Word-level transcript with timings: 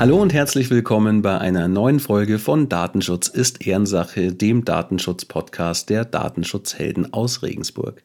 Hallo 0.00 0.16
und 0.16 0.32
herzlich 0.32 0.70
willkommen 0.70 1.20
bei 1.20 1.36
einer 1.36 1.68
neuen 1.68 2.00
Folge 2.00 2.38
von 2.38 2.70
Datenschutz 2.70 3.28
ist 3.28 3.66
Ehrensache, 3.66 4.32
dem 4.32 4.64
Datenschutz-Podcast 4.64 5.90
der 5.90 6.06
Datenschutzhelden 6.06 7.12
aus 7.12 7.42
Regensburg. 7.42 8.02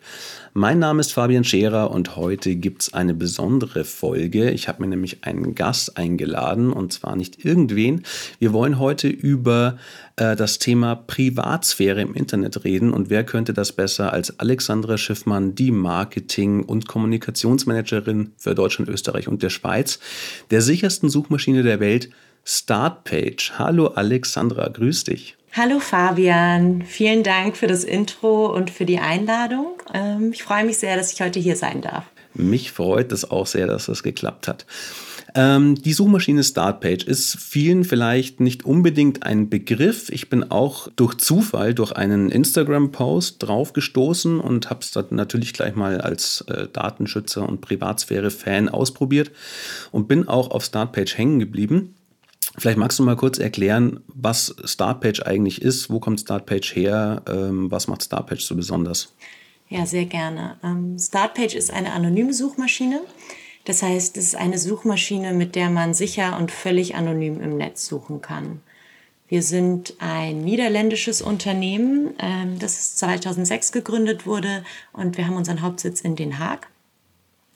Mein 0.53 0.79
Name 0.79 0.99
ist 0.99 1.13
Fabian 1.13 1.45
Scherer 1.45 1.91
und 1.91 2.17
heute 2.17 2.57
gibt 2.57 2.81
es 2.81 2.93
eine 2.93 3.13
besondere 3.13 3.85
Folge. 3.85 4.51
Ich 4.51 4.67
habe 4.67 4.81
mir 4.81 4.89
nämlich 4.89 5.23
einen 5.23 5.55
Gast 5.55 5.95
eingeladen 5.95 6.73
und 6.73 6.91
zwar 6.91 7.15
nicht 7.15 7.45
irgendwen. 7.45 8.03
Wir 8.39 8.51
wollen 8.51 8.77
heute 8.77 9.07
über 9.07 9.77
äh, 10.17 10.35
das 10.35 10.59
Thema 10.59 10.95
Privatsphäre 10.95 12.01
im 12.01 12.13
Internet 12.13 12.63
reden. 12.63 12.93
Und 12.93 13.09
wer 13.09 13.23
könnte 13.23 13.53
das 13.53 13.73
besser 13.73 14.13
als 14.13 14.39
Alexandra 14.39 14.97
Schiffmann, 14.97 15.55
die 15.55 15.71
Marketing- 15.71 16.63
und 16.63 16.87
Kommunikationsmanagerin 16.87 18.31
für 18.37 18.55
Deutschland, 18.55 18.89
Österreich 18.89 19.27
und 19.27 19.43
der 19.43 19.49
Schweiz, 19.49 19.99
der 20.51 20.61
sichersten 20.61 21.09
Suchmaschine 21.09 21.63
der 21.63 21.79
Welt, 21.79 22.09
Startpage. 22.45 23.53
Hallo 23.57 23.87
Alexandra, 23.87 24.69
grüß 24.69 25.05
dich. 25.05 25.35
Hallo 25.53 25.79
Fabian, 25.79 26.83
vielen 26.83 27.23
Dank 27.23 27.57
für 27.57 27.67
das 27.67 27.83
Intro 27.83 28.53
und 28.53 28.69
für 28.69 28.85
die 28.85 28.99
Einladung. 28.99 29.81
Ähm, 29.93 30.31
ich 30.33 30.43
freue 30.43 30.65
mich 30.65 30.77
sehr, 30.77 30.97
dass 30.97 31.13
ich 31.13 31.21
heute 31.21 31.39
hier 31.39 31.55
sein 31.55 31.81
darf. 31.81 32.03
Mich 32.33 32.71
freut 32.71 33.11
es 33.13 33.31
auch 33.31 33.47
sehr, 33.47 33.65
dass 33.65 33.85
das 33.85 34.03
geklappt 34.03 34.47
hat. 34.49 34.65
Ähm, 35.37 35.75
die 35.75 35.91
Suchmaschine 35.91 36.45
Startpage 36.45 37.03
ist 37.03 37.37
vielen 37.37 37.83
vielleicht 37.83 38.39
nicht 38.39 38.63
unbedingt 38.63 39.23
ein 39.23 39.49
Begriff. 39.49 40.09
Ich 40.09 40.29
bin 40.29 40.49
auch 40.49 40.87
durch 40.95 41.15
Zufall 41.15 41.73
durch 41.73 41.91
einen 41.91 42.31
Instagram-Post 42.31 43.43
drauf 43.43 43.73
gestoßen 43.73 44.39
und 44.39 44.69
habe 44.69 44.79
es 44.79 44.91
dann 44.91 45.07
natürlich 45.11 45.51
gleich 45.51 45.75
mal 45.75 45.99
als 45.99 46.45
äh, 46.47 46.69
Datenschützer 46.71 47.47
und 47.47 47.59
Privatsphäre-Fan 47.59 48.69
ausprobiert 48.69 49.31
und 49.91 50.07
bin 50.07 50.29
auch 50.29 50.51
auf 50.51 50.63
Startpage 50.63 51.17
hängen 51.17 51.39
geblieben. 51.39 51.95
Vielleicht 52.57 52.77
magst 52.77 52.99
du 52.99 53.03
mal 53.03 53.17
kurz 53.17 53.37
erklären, 53.37 53.99
was 54.07 54.55
Startpage 54.63 55.21
eigentlich 55.23 55.61
ist, 55.61 55.89
wo 55.89 55.99
kommt 55.99 56.21
Startpage 56.21 56.73
her, 56.73 57.23
ähm, 57.27 57.69
was 57.69 57.89
macht 57.89 58.03
Startpage 58.03 58.45
so 58.45 58.55
besonders? 58.55 59.13
Ja, 59.67 59.85
sehr 59.85 60.05
gerne. 60.05 60.55
Ähm, 60.63 60.97
Startpage 60.97 61.55
ist 61.55 61.73
eine 61.73 61.91
anonyme 61.91 62.33
Suchmaschine. 62.33 63.01
Das 63.65 63.81
heißt, 63.81 64.15
es 64.17 64.25
ist 64.27 64.35
eine 64.35 64.59
Suchmaschine, 64.59 65.33
mit 65.33 65.55
der 65.55 65.69
man 65.69 65.93
sicher 65.93 66.37
und 66.37 66.51
völlig 66.51 66.95
anonym 66.95 67.41
im 67.41 67.57
Netz 67.57 67.85
suchen 67.85 68.21
kann. 68.21 68.61
Wir 69.27 69.41
sind 69.41 69.95
ein 69.97 70.41
niederländisches 70.41 71.23
Unternehmen, 71.23 72.13
ähm, 72.19 72.59
das 72.59 72.95
2006 72.95 73.71
gegründet 73.71 74.27
wurde 74.27 74.63
und 74.93 75.17
wir 75.17 75.25
haben 75.25 75.35
unseren 75.35 75.63
Hauptsitz 75.63 76.01
in 76.01 76.15
Den 76.15 76.37
Haag. 76.37 76.67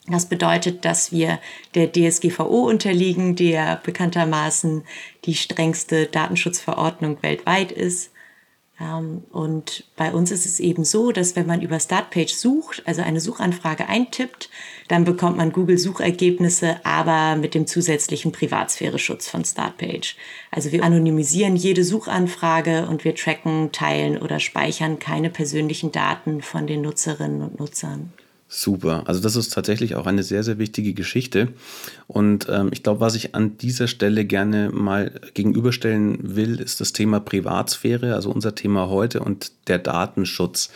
Das 0.08 0.26
bedeutet, 0.26 0.86
dass 0.86 1.12
wir 1.12 1.40
der 1.76 1.92
DSGVO 1.92 2.68
unterliegen, 2.68 3.36
ja 3.36 3.76
bekanntermaßen 3.76 4.84
die 5.26 5.36
strengste 5.36 6.08
Datenschutzverordnung 6.08 7.22
weltweit 7.22 7.72
ist. 7.72 8.12
Ähm, 8.82 9.24
und 9.32 9.84
bei 9.96 10.12
uns 10.12 10.32
ist 10.32 10.48
es 10.48 10.60
eben 10.60 10.86
so, 10.86 11.12
dass 11.12 11.36
wenn 11.36 11.46
man 11.46 11.62
über 11.62 11.80
Startpage 11.80 12.34
sucht, 12.34 12.82
also 12.88 13.04
eine 13.04 13.20
Suchanfrage 13.20 13.88
eintippt, 13.88 14.50
dann 14.90 15.06
bekommt 15.06 15.38
man 15.38 15.54
Google-Suchergebnisse, 15.54 16.84
aber 16.84 17.40
mit 17.40 17.54
dem 17.54 17.68
zusätzlichen 17.68 18.32
Privatsphäre-Schutz 18.32 19.30
von 19.30 19.46
Startpage. 19.46 20.18
Also 20.52 20.72
wir 20.72 20.84
anonymisieren 20.84 21.56
jede 21.56 21.84
Suchanfrage 21.84 22.88
und 22.88 23.06
wir 23.06 23.16
tracken, 23.16 23.72
teilen 23.72 24.18
oder 24.18 24.40
speichern 24.40 25.00
keine 25.00 25.30
persönlichen 25.30 25.92
Daten 25.92 26.42
von 26.42 26.68
den 26.68 26.82
Nutzerinnen 26.82 27.42
und 27.44 27.60
Nutzern. 27.60 28.12
Super. 28.52 29.04
Also 29.06 29.22
das 29.22 29.36
ist 29.36 29.54
tatsächlich 29.54 29.94
auch 29.94 30.08
eine 30.08 30.24
sehr, 30.24 30.44
sehr 30.44 30.58
wichtige 30.58 30.96
Geschichte. 30.96 31.50
Und 32.08 32.48
ähm, 32.50 32.70
ich 32.74 32.82
glaube, 32.82 33.00
was 33.00 33.14
ich 33.14 33.36
an 33.36 33.58
dieser 33.58 33.88
Stelle 33.88 34.26
gerne 34.26 34.72
mal 34.72 35.12
gegenüberstellen 35.36 36.36
will, 36.36 36.60
ist 36.60 36.82
das 36.82 36.92
Thema 36.94 37.20
Privatsphäre, 37.20 38.16
also 38.16 38.32
unser 38.32 38.56
Thema 38.56 38.90
heute 38.90 39.20
und 39.20 39.52
der 39.68 39.78
Datenschutz. 39.78 40.72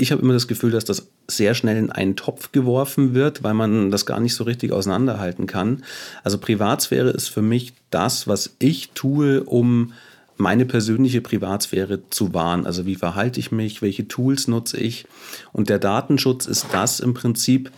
Ich 0.00 0.12
habe 0.12 0.22
immer 0.22 0.32
das 0.32 0.46
Gefühl, 0.46 0.70
dass 0.70 0.84
das 0.84 1.08
sehr 1.26 1.54
schnell 1.54 1.76
in 1.76 1.90
einen 1.90 2.14
Topf 2.14 2.52
geworfen 2.52 3.14
wird, 3.14 3.42
weil 3.42 3.54
man 3.54 3.90
das 3.90 4.06
gar 4.06 4.20
nicht 4.20 4.34
so 4.34 4.44
richtig 4.44 4.72
auseinanderhalten 4.72 5.46
kann. 5.46 5.82
Also 6.22 6.38
Privatsphäre 6.38 7.10
ist 7.10 7.28
für 7.28 7.42
mich 7.42 7.74
das, 7.90 8.28
was 8.28 8.54
ich 8.60 8.92
tue, 8.92 9.42
um 9.42 9.92
meine 10.36 10.66
persönliche 10.66 11.20
Privatsphäre 11.20 12.08
zu 12.10 12.32
wahren. 12.32 12.64
Also 12.64 12.86
wie 12.86 12.94
verhalte 12.94 13.40
ich 13.40 13.50
mich, 13.50 13.82
welche 13.82 14.06
Tools 14.06 14.46
nutze 14.46 14.78
ich. 14.78 15.04
Und 15.52 15.68
der 15.68 15.80
Datenschutz 15.80 16.46
ist 16.46 16.66
das 16.70 17.00
im 17.00 17.12
Prinzip, 17.12 17.72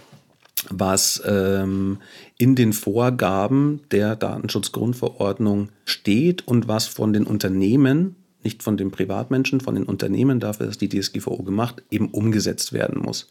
was 0.68 1.22
ähm, 1.24 1.98
in 2.36 2.54
den 2.54 2.74
Vorgaben 2.74 3.80
der 3.92 4.14
Datenschutzgrundverordnung 4.14 5.70
steht 5.86 6.46
und 6.46 6.68
was 6.68 6.86
von 6.86 7.14
den 7.14 7.24
Unternehmen, 7.24 8.16
nicht 8.42 8.62
von 8.62 8.76
den 8.76 8.90
Privatmenschen, 8.90 9.60
von 9.60 9.74
den 9.74 9.84
Unternehmen, 9.84 10.40
dafür 10.40 10.68
ist 10.68 10.80
die 10.80 10.88
DSGVO 10.88 11.42
gemacht, 11.42 11.82
eben 11.90 12.08
umgesetzt 12.08 12.72
werden 12.72 13.00
muss. 13.00 13.28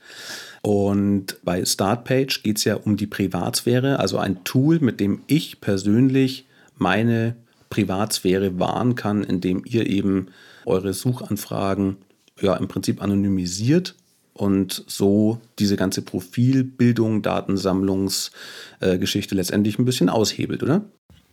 Und 0.62 1.38
bei 1.44 1.66
Startpage 1.66 2.44
geht 2.44 2.58
es 2.58 2.64
ja 2.64 2.76
um 2.76 2.98
die 2.98 3.08
Privatsphäre, 3.08 4.00
also 4.00 4.18
ein 4.18 4.44
Tool, 4.44 4.80
mit 4.80 5.00
dem 5.00 5.22
ich 5.28 5.62
persönlich 5.62 6.46
meine 6.78 7.36
Privatsphäre 7.70 8.60
wahren 8.60 8.96
kann, 8.96 9.24
indem 9.24 9.64
ihr 9.66 9.88
eben 9.88 10.28
eure 10.66 10.94
Suchanfragen 10.94 11.98
ja 12.42 12.56
im 12.56 12.68
Prinzip 12.68 13.02
anonymisiert 13.02 13.96
und 14.34 14.84
so 14.88 15.42
diese 15.60 15.76
ganze 15.76 16.02
Profilbildung, 16.02 17.22
Datensammlungsgeschichte 17.22 19.36
äh, 19.36 19.38
letztendlich 19.38 19.78
ein 19.78 19.86
bisschen 19.86 20.10
aushebelt, 20.10 20.64
oder? 20.64 20.86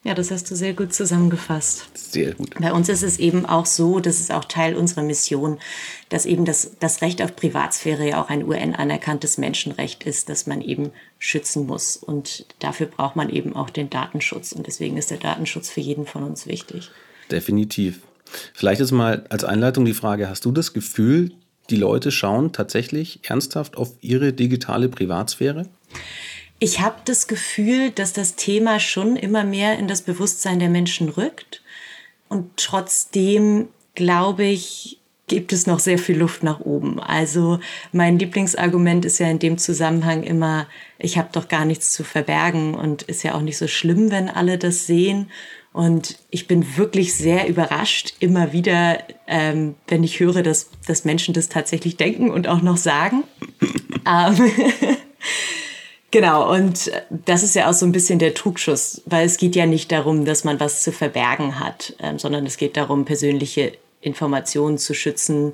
Ja, 0.07 0.15
das 0.15 0.31
hast 0.31 0.49
du 0.53 0.55
sehr 0.55 0.73
gut 0.73 0.95
zusammengefasst. 0.95 1.85
Sehr 1.95 2.33
gut. 2.35 2.55
Bei 2.61 2.73
uns 2.73 2.89
ist 2.89 3.03
es 3.03 3.19
eben 3.19 3.45
auch 3.45 3.67
so, 3.67 3.99
das 3.99 4.21
ist 4.21 4.31
auch 4.31 4.45
Teil 4.45 4.77
unserer 4.77 5.03
Mission, 5.03 5.59
dass 6.11 6.27
eben 6.27 6.45
das, 6.45 6.77
das 6.79 7.03
Recht 7.03 7.21
auf 7.23 7.35
Privatsphäre 7.35 8.11
ja 8.11 8.23
auch 8.23 8.29
ein 8.29 8.45
UN-anerkanntes 8.45 9.37
Menschenrecht 9.37 10.05
ist, 10.05 10.29
das 10.29 10.47
man 10.47 10.61
eben 10.61 10.93
schützen 11.19 11.67
muss. 11.67 11.97
Und 11.97 12.47
dafür 12.61 12.87
braucht 12.87 13.17
man 13.17 13.31
eben 13.31 13.57
auch 13.57 13.69
den 13.69 13.91
Datenschutz. 13.91 14.53
Und 14.53 14.69
deswegen 14.69 14.97
ist 14.97 15.11
der 15.11 15.19
Datenschutz 15.19 15.71
für 15.71 15.81
jeden 15.81 16.07
von 16.07 16.23
uns 16.23 16.47
wichtig. 16.47 16.89
Definitiv. 17.33 17.99
Vielleicht 18.55 18.81
ist 18.81 18.93
mal 18.93 19.27
als 19.29 19.43
Einleitung 19.43 19.85
die 19.85 19.93
Frage, 19.93 20.29
hast 20.29 20.45
du 20.45 20.53
das 20.53 20.73
Gefühl, 20.73 21.33
die 21.69 21.77
Leute 21.77 22.13
schauen 22.13 22.53
tatsächlich 22.53 23.19
ernsthaft 23.25 23.77
auf 23.77 23.91
ihre 24.03 24.33
digitale 24.33 24.89
Privatsphäre? 24.89 25.67
Ich 26.59 26.81
habe 26.81 26.97
das 27.05 27.27
Gefühl, 27.27 27.91
dass 27.91 28.13
das 28.13 28.35
Thema 28.35 28.81
schon 28.81 29.17
immer 29.17 29.45
mehr 29.45 29.79
in 29.79 29.89
das 29.89 30.03
Bewusstsein 30.03 30.59
der 30.59 30.71
Menschen 30.71 31.09
rückt. 31.09 31.63
Und 32.29 32.57
trotzdem 32.57 33.69
glaube 33.95 34.45
ich, 34.45 34.99
gibt 35.29 35.53
es 35.53 35.67
noch 35.67 35.81
sehr 35.81 35.99
viel 35.99 36.17
Luft 36.17 36.43
nach 36.43 36.61
oben. 36.61 37.01
Also 37.01 37.59
mein 37.93 38.19
Lieblingsargument 38.19 39.05
ist 39.05 39.19
ja 39.19 39.29
in 39.29 39.39
dem 39.39 39.59
Zusammenhang 39.59 40.23
immer, 40.23 40.67
ich 40.99 41.19
habe 41.19 41.29
doch 41.33 41.49
gar 41.49 41.65
nichts 41.65 41.93
zu 41.93 42.05
verbergen 42.05 42.75
und 42.75 43.03
ist 43.03 43.23
ja 43.25 43.35
auch 43.35 43.41
nicht 43.41 43.59
so 43.59 43.67
schlimm, 43.67 44.11
wenn 44.11 44.29
alle 44.29 44.57
das 44.57 44.87
sehen. 44.87 45.31
Und 45.73 46.19
ich 46.31 46.47
bin 46.47 46.79
wirklich 46.79 47.15
sehr 47.15 47.49
überrascht 47.49 48.15
immer 48.21 48.53
wieder, 48.53 48.99
ähm, 49.27 49.75
wenn 49.89 50.05
ich 50.05 50.21
höre, 50.21 50.43
dass, 50.43 50.71
dass 50.87 51.05
Menschen 51.05 51.35
das 51.35 51.49
tatsächlich 51.49 51.97
denken 51.97 52.31
und 52.31 52.49
auch 52.49 52.63
noch 52.63 52.77
sagen. 52.77 53.25
ähm, 54.09 54.51
Genau, 56.17 56.51
und 56.51 56.91
das 57.11 57.43
ist 57.43 57.55
ja 57.57 57.69
auch 57.69 57.75
so 57.75 57.85
ein 57.85 57.93
bisschen 57.93 58.19
der 58.19 58.33
Trugschuss, 58.33 59.03
weil 59.05 59.27
es 59.27 59.37
geht 59.37 59.55
ja 59.55 59.67
nicht 59.67 59.93
darum, 59.93 60.25
dass 60.25 60.45
man 60.45 60.59
was 60.59 60.83
zu 60.83 60.91
verbergen 60.91 61.61
hat, 61.61 61.95
ähm, 62.01 62.19
sondern 62.19 62.47
es 62.47 62.57
geht 62.57 62.79
darum, 62.79 63.05
persönliche 63.05 63.73
Informationen 64.01 64.79
zu 64.79 64.95
schützen. 64.95 65.53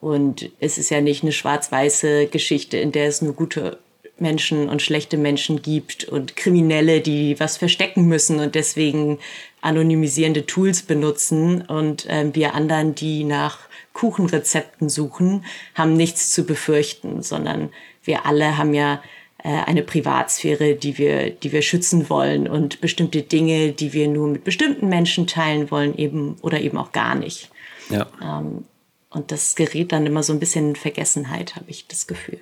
Und 0.00 0.50
es 0.60 0.78
ist 0.78 0.88
ja 0.88 1.02
nicht 1.02 1.24
eine 1.24 1.32
schwarz-weiße 1.32 2.28
Geschichte, 2.28 2.78
in 2.78 2.90
der 2.90 3.06
es 3.06 3.20
nur 3.20 3.34
gute 3.34 3.80
Menschen 4.18 4.70
und 4.70 4.80
schlechte 4.80 5.18
Menschen 5.18 5.60
gibt 5.60 6.04
und 6.04 6.36
Kriminelle, 6.36 7.02
die 7.02 7.38
was 7.38 7.58
verstecken 7.58 8.06
müssen 8.06 8.40
und 8.40 8.54
deswegen 8.54 9.18
anonymisierende 9.60 10.46
Tools 10.46 10.80
benutzen 10.80 11.60
und 11.60 12.06
äh, 12.06 12.30
wir 12.32 12.54
anderen, 12.54 12.94
die 12.94 13.24
nach 13.24 13.58
Kuchenrezepten 13.92 14.88
suchen, 14.88 15.44
haben 15.74 15.92
nichts 15.92 16.30
zu 16.30 16.44
befürchten, 16.44 17.22
sondern 17.22 17.68
wir 18.04 18.24
alle 18.24 18.56
haben 18.56 18.72
ja 18.72 18.94
äh, 18.94 18.98
eine 19.42 19.82
Privatsphäre, 19.82 20.74
die 20.74 20.98
wir, 20.98 21.30
die 21.30 21.52
wir 21.52 21.62
schützen 21.62 22.10
wollen 22.10 22.48
und 22.48 22.80
bestimmte 22.80 23.22
Dinge, 23.22 23.72
die 23.72 23.92
wir 23.92 24.08
nur 24.08 24.28
mit 24.28 24.44
bestimmten 24.44 24.88
Menschen 24.88 25.26
teilen 25.26 25.70
wollen, 25.70 25.96
eben 25.96 26.36
oder 26.42 26.60
eben 26.60 26.76
auch 26.76 26.92
gar 26.92 27.14
nicht. 27.14 27.50
Ja. 27.88 28.06
Ähm, 28.22 28.64
und 29.10 29.32
das 29.32 29.54
gerät 29.54 29.92
dann 29.92 30.06
immer 30.06 30.22
so 30.22 30.32
ein 30.32 30.40
bisschen 30.40 30.70
in 30.70 30.76
Vergessenheit, 30.76 31.56
habe 31.56 31.66
ich 31.68 31.86
das 31.86 32.06
Gefühl. 32.06 32.40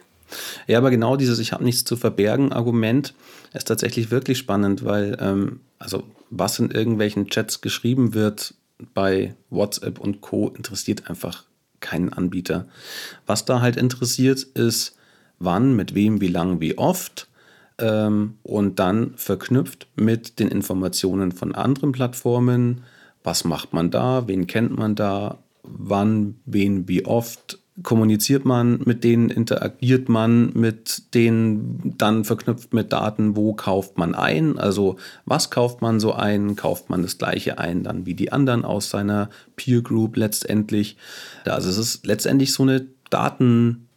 Ja, 0.67 0.79
aber 0.79 0.91
genau 0.91 1.17
dieses 1.17 1.39
Ich 1.39 1.53
habe 1.53 1.65
nichts 1.65 1.85
zu 1.85 1.97
verbergen 1.97 2.53
Argument 2.53 3.15
ist 3.53 3.69
tatsächlich 3.69 4.11
wirklich 4.11 4.39
spannend, 4.39 4.85
weil 4.85 5.17
ähm, 5.21 5.61
also 5.79 6.03
was 6.31 6.59
in 6.59 6.71
irgendwelchen 6.71 7.29
Chats 7.29 7.61
geschrieben 7.61 8.15
wird 8.15 8.55
bei 8.95 9.35
WhatsApp 9.51 10.01
und 10.01 10.21
Co 10.21 10.49
interessiert 10.49 11.09
einfach 11.09 11.45
keinen 11.81 12.13
Anbieter. 12.13 12.67
Was 13.27 13.45
da 13.45 13.61
halt 13.61 13.77
interessiert 13.77 14.43
ist, 14.43 14.96
wann, 15.38 15.77
mit 15.77 15.94
wem, 15.94 16.21
wie 16.21 16.29
lang, 16.29 16.61
wie 16.61 16.79
oft 16.79 17.29
ähm, 17.79 18.35
und 18.43 18.79
dann 18.79 19.15
verknüpft 19.17 19.87
mit 19.97 20.38
den 20.38 20.49
Informationen 20.49 21.33
von 21.33 21.55
anderen 21.55 21.93
Plattformen. 21.93 22.83
Was 23.25 23.44
macht 23.44 23.73
man 23.73 23.91
da? 23.91 24.29
Wen 24.29 24.47
kennt 24.47 24.77
man 24.77 24.94
da? 24.94 25.38
Wann, 25.62 26.37
wen, 26.47 26.88
wie 26.88 27.05
oft? 27.05 27.59
kommuniziert 27.83 28.44
man 28.44 28.81
mit 28.85 29.05
denen, 29.05 29.29
interagiert 29.29 30.09
man 30.09 30.53
mit 30.55 31.15
denen, 31.15 31.94
dann 31.99 32.25
verknüpft 32.25 32.73
mit 32.73 32.93
Daten, 32.93 33.37
wo 33.37 33.53
kauft 33.53 33.99
man 33.99 34.15
ein, 34.15 34.59
also 34.59 34.97
was 35.27 35.50
kauft 35.50 35.83
man 35.83 36.00
so 36.00 36.12
ein, 36.15 36.56
kauft 36.56 36.88
man 36.88 37.03
das 37.03 37.19
gleiche 37.19 37.59
ein, 37.59 37.83
dann 37.83 38.06
wie 38.06 38.15
die 38.15 38.33
anderen 38.33 38.65
aus 38.65 38.88
seiner 38.88 39.29
Peer 39.56 39.83
Group 39.83 40.17
letztendlich. 40.17 40.97
Also 41.44 41.69
es 41.69 41.77
ist 41.77 42.06
letztendlich 42.06 42.53
so 42.55 42.62
eine 42.62 42.87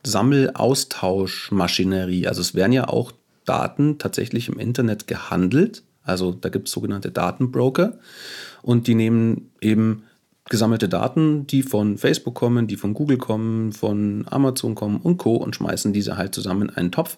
Datensammelaustauschmaschinerie. 0.03 2.27
Also 2.27 2.41
es 2.41 2.55
werden 2.55 2.73
ja 2.73 2.87
auch 2.87 3.11
Daten 3.45 3.97
tatsächlich 3.97 4.47
im 4.47 4.59
Internet 4.59 5.07
gehandelt. 5.07 5.83
Also 6.03 6.31
da 6.31 6.49
gibt 6.49 6.67
es 6.67 6.73
sogenannte 6.73 7.11
Datenbroker 7.11 7.97
und 8.61 8.87
die 8.87 8.95
nehmen 8.95 9.51
eben 9.61 10.03
gesammelte 10.45 10.89
Daten, 10.89 11.45
die 11.45 11.61
von 11.61 11.97
Facebook 11.97 12.35
kommen, 12.35 12.67
die 12.67 12.77
von 12.77 12.93
Google 12.93 13.17
kommen, 13.17 13.71
von 13.71 14.25
Amazon 14.29 14.75
kommen 14.75 14.97
und 14.97 15.17
Co. 15.17 15.35
und 15.35 15.55
schmeißen 15.55 15.93
diese 15.93 16.17
halt 16.17 16.33
zusammen 16.33 16.69
in 16.69 16.75
einen 16.75 16.91
Topf 16.91 17.17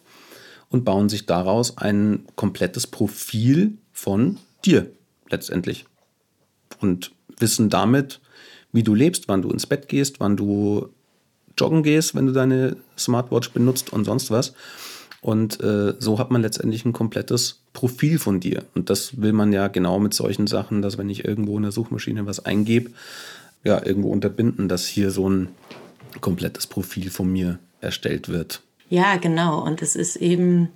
und 0.70 0.84
bauen 0.84 1.10
sich 1.10 1.26
daraus 1.26 1.78
ein 1.78 2.26
komplettes 2.36 2.88
Profil 2.88 3.78
von 3.94 4.38
dir 4.66 4.92
letztendlich. 5.30 5.86
Und 6.80 7.12
wissen 7.38 7.70
damit, 7.70 8.20
wie 8.74 8.84
du 8.84 8.96
lebst, 8.96 9.28
wann 9.28 9.42
du 9.42 9.50
ins 9.50 9.68
Bett 9.68 9.88
gehst, 9.88 10.20
wann 10.20 10.36
du 10.36 10.90
joggen 11.58 11.84
gehst, 11.84 12.16
wenn 12.16 12.26
du 12.26 12.34
deine 12.34 12.78
Smartwatch 12.98 13.52
benutzt 13.52 13.94
und 13.94 14.06
sonst 14.06 14.32
was. 14.32 14.54
Und 15.22 15.62
äh, 15.62 15.94
so 16.00 16.18
hat 16.18 16.32
man 16.32 16.42
letztendlich 16.42 16.84
ein 16.84 16.94
komplettes 16.94 17.62
Profil 17.74 18.18
von 18.18 18.40
dir. 18.40 18.64
Und 18.74 18.90
das 18.90 19.22
will 19.22 19.34
man 19.34 19.54
ja 19.54 19.68
genau 19.68 20.00
mit 20.00 20.16
solchen 20.16 20.48
Sachen, 20.48 20.82
dass 20.82 20.98
wenn 20.98 21.10
ich 21.10 21.26
irgendwo 21.26 21.58
in 21.58 21.64
der 21.64 21.72
Suchmaschine 21.72 22.26
was 22.26 22.44
eingebe, 22.44 22.90
ja, 23.64 23.86
irgendwo 23.86 24.10
unterbinden, 24.10 24.68
dass 24.68 24.88
hier 24.88 25.12
so 25.12 25.30
ein 25.30 25.50
komplettes 26.20 26.66
Profil 26.66 27.12
von 27.12 27.32
mir 27.32 27.60
erstellt 27.80 28.30
wird. 28.30 28.62
Ja, 28.90 29.18
genau. 29.18 29.64
Und 29.64 29.82
es 29.82 29.96
ist 29.96 30.16
eben, 30.16 30.70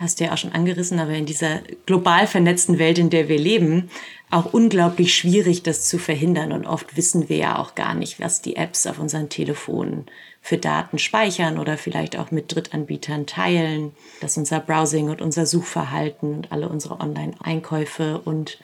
hast 0.00 0.18
du 0.18 0.24
ja 0.24 0.32
auch 0.32 0.38
schon 0.38 0.52
angerissen, 0.52 0.98
aber 0.98 1.12
in 1.12 1.26
dieser 1.26 1.60
global 1.84 2.26
vernetzten 2.26 2.78
Welt, 2.78 2.98
in 2.98 3.10
der 3.10 3.28
wir 3.28 3.38
leben, 3.38 3.90
auch 4.30 4.52
unglaublich 4.52 5.14
schwierig, 5.14 5.62
das 5.62 5.86
zu 5.86 5.98
verhindern. 5.98 6.52
Und 6.52 6.66
oft 6.66 6.96
wissen 6.96 7.28
wir 7.28 7.36
ja 7.36 7.58
auch 7.58 7.74
gar 7.74 7.94
nicht, 7.94 8.18
was 8.18 8.40
die 8.40 8.56
Apps 8.56 8.86
auf 8.86 8.98
unseren 8.98 9.28
Telefonen 9.28 10.06
für 10.40 10.56
Daten 10.56 10.98
speichern 10.98 11.58
oder 11.58 11.76
vielleicht 11.76 12.16
auch 12.16 12.30
mit 12.30 12.54
Drittanbietern 12.54 13.26
teilen, 13.26 13.92
dass 14.22 14.38
unser 14.38 14.60
Browsing 14.60 15.10
und 15.10 15.20
unser 15.20 15.44
Suchverhalten 15.44 16.34
und 16.34 16.50
alle 16.50 16.70
unsere 16.70 16.98
Online-Einkäufe 16.98 18.22
und 18.24 18.58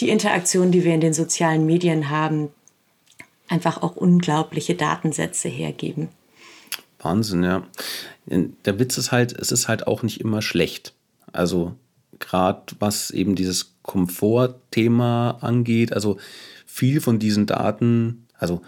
die 0.00 0.10
Interaktion, 0.10 0.70
die 0.70 0.84
wir 0.84 0.92
in 0.92 1.00
den 1.00 1.14
sozialen 1.14 1.64
Medien 1.64 2.10
haben, 2.10 2.50
einfach 3.48 3.82
auch 3.82 3.96
unglaubliche 3.96 4.74
Datensätze 4.74 5.48
hergeben. 5.48 6.10
Wahnsinn, 7.04 7.42
ja. 7.42 7.66
Der 8.26 8.78
Witz 8.78 8.98
ist 8.98 9.12
halt, 9.12 9.38
es 9.38 9.52
ist 9.52 9.68
halt 9.68 9.86
auch 9.86 10.02
nicht 10.02 10.20
immer 10.20 10.42
schlecht. 10.42 10.94
Also 11.32 11.74
gerade 12.18 12.74
was 12.78 13.10
eben 13.10 13.34
dieses 13.34 13.74
Komfortthema 13.82 15.38
angeht, 15.40 15.92
also 15.92 16.18
viel 16.66 17.00
von 17.00 17.18
diesen 17.18 17.46
Daten, 17.46 18.26
also 18.38 18.62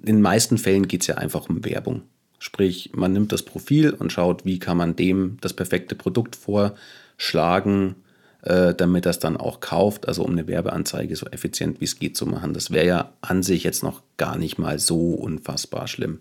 in 0.00 0.16
den 0.16 0.22
meisten 0.22 0.58
Fällen 0.58 0.88
geht 0.88 1.02
es 1.02 1.06
ja 1.06 1.16
einfach 1.16 1.48
um 1.48 1.64
Werbung. 1.64 2.02
Sprich, 2.38 2.90
man 2.94 3.12
nimmt 3.12 3.30
das 3.30 3.42
Profil 3.42 3.90
und 3.90 4.10
schaut, 4.10 4.44
wie 4.44 4.58
kann 4.58 4.76
man 4.76 4.96
dem 4.96 5.38
das 5.40 5.52
perfekte 5.52 5.94
Produkt 5.94 6.34
vorschlagen, 6.34 7.94
äh, 8.42 8.74
damit 8.74 9.06
das 9.06 9.20
dann 9.20 9.36
auch 9.36 9.60
kauft. 9.60 10.08
Also 10.08 10.24
um 10.24 10.32
eine 10.32 10.48
Werbeanzeige 10.48 11.14
so 11.14 11.26
effizient 11.26 11.80
wie 11.80 11.84
es 11.84 12.00
geht 12.00 12.16
zu 12.16 12.26
machen. 12.26 12.52
Das 12.52 12.72
wäre 12.72 12.86
ja 12.86 13.12
an 13.20 13.44
sich 13.44 13.62
jetzt 13.62 13.84
noch 13.84 14.02
gar 14.16 14.36
nicht 14.36 14.58
mal 14.58 14.80
so 14.80 15.10
unfassbar 15.10 15.86
schlimm. 15.86 16.18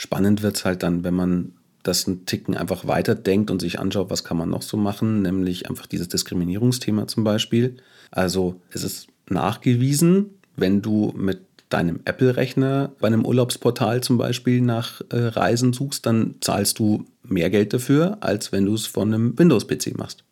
Spannend 0.00 0.42
wird 0.42 0.56
es 0.56 0.64
halt 0.64 0.82
dann, 0.82 1.04
wenn 1.04 1.12
man 1.12 1.52
das 1.82 2.06
einen 2.06 2.24
Ticken 2.24 2.56
einfach 2.56 2.86
weiterdenkt 2.86 3.50
und 3.50 3.60
sich 3.60 3.78
anschaut, 3.78 4.08
was 4.08 4.24
kann 4.24 4.38
man 4.38 4.48
noch 4.48 4.62
so 4.62 4.78
machen, 4.78 5.20
nämlich 5.20 5.68
einfach 5.68 5.86
dieses 5.86 6.08
Diskriminierungsthema 6.08 7.06
zum 7.06 7.22
Beispiel. 7.22 7.76
Also 8.10 8.58
es 8.70 8.82
ist 8.82 9.08
nachgewiesen, 9.28 10.30
wenn 10.56 10.80
du 10.80 11.12
mit 11.14 11.42
deinem 11.68 12.00
Apple-Rechner 12.06 12.92
bei 12.98 13.08
einem 13.08 13.26
Urlaubsportal 13.26 14.02
zum 14.02 14.16
Beispiel 14.16 14.62
nach 14.62 15.02
äh, 15.10 15.18
Reisen 15.18 15.74
suchst, 15.74 16.06
dann 16.06 16.36
zahlst 16.40 16.78
du 16.78 17.04
mehr 17.22 17.50
Geld 17.50 17.74
dafür, 17.74 18.16
als 18.22 18.52
wenn 18.52 18.64
du 18.64 18.72
es 18.72 18.86
von 18.86 19.12
einem 19.12 19.38
Windows-PC 19.38 19.98
machst. 19.98 20.24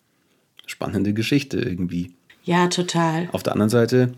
Spannende 0.65 1.13
Geschichte 1.13 1.59
irgendwie. 1.59 2.15
Ja, 2.43 2.69
total. 2.69 3.29
Auf 3.33 3.43
der 3.43 3.53
anderen 3.53 3.69
Seite, 3.69 4.15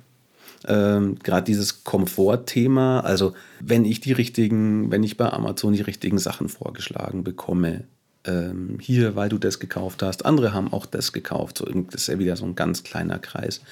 ähm, 0.67 1.19
gerade 1.23 1.45
dieses 1.45 1.85
Komfortthema, 1.85 3.01
also 3.01 3.35
wenn 3.61 3.85
ich 3.85 4.01
die 4.01 4.13
richtigen, 4.13 4.91
wenn 4.91 5.03
ich 5.03 5.17
bei 5.17 5.31
Amazon 5.31 5.73
die 5.73 5.83
richtigen 5.83 6.19
Sachen 6.19 6.49
vorgeschlagen 6.49 7.25
bekomme, 7.25 7.85
ähm, 8.27 8.79
hier, 8.81 9.17
weil 9.17 9.29
du 9.29 9.39
das 9.39 9.59
gekauft 9.59 10.03
hast. 10.03 10.27
Andere 10.27 10.53
haben 10.53 10.73
auch 10.73 10.87
das 10.87 11.13
gekauft. 11.13 11.59
So, 11.59 11.65
das 11.65 12.03
ist 12.03 12.07
ja 12.09 12.19
wieder 12.19 12.37
so 12.37 12.45
ein 12.45 12.55
ganz 12.55 12.83
kleiner 12.83 13.19
Kreis. 13.19 13.63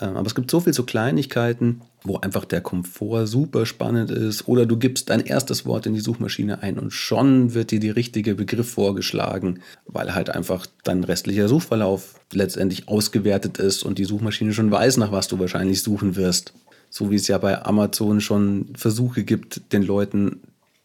Ähm, 0.00 0.16
aber 0.16 0.26
es 0.26 0.34
gibt 0.34 0.50
so 0.50 0.60
viele 0.60 0.74
so 0.74 0.82
Kleinigkeiten, 0.82 1.80
wo 2.04 2.18
einfach 2.18 2.44
der 2.44 2.60
Komfort 2.60 3.26
super 3.26 3.64
spannend 3.64 4.10
ist. 4.10 4.48
Oder 4.48 4.66
du 4.66 4.76
gibst 4.76 5.08
dein 5.08 5.20
erstes 5.20 5.64
Wort 5.64 5.86
in 5.86 5.94
die 5.94 6.00
Suchmaschine 6.00 6.62
ein 6.62 6.78
und 6.78 6.92
schon 6.92 7.54
wird 7.54 7.70
dir 7.70 7.80
der 7.80 7.96
richtige 7.96 8.34
Begriff 8.34 8.70
vorgeschlagen, 8.70 9.60
weil 9.86 10.14
halt 10.14 10.28
einfach 10.28 10.66
dein 10.84 11.02
restlicher 11.02 11.48
Suchverlauf 11.48 12.20
letztendlich 12.32 12.88
ausgewertet 12.88 13.58
ist 13.58 13.82
und 13.82 13.98
die 13.98 14.04
Suchmaschine 14.04 14.52
schon 14.52 14.70
weiß, 14.70 14.98
nach 14.98 15.12
was 15.12 15.28
du 15.28 15.38
wahrscheinlich 15.38 15.82
suchen 15.82 16.16
wirst. 16.16 16.52
So 16.90 17.10
wie 17.10 17.16
es 17.16 17.28
ja 17.28 17.38
bei 17.38 17.64
Amazon 17.64 18.20
schon 18.20 18.68
Versuche 18.76 19.24
gibt, 19.24 19.72
den 19.72 19.82
Leuten 19.82 20.40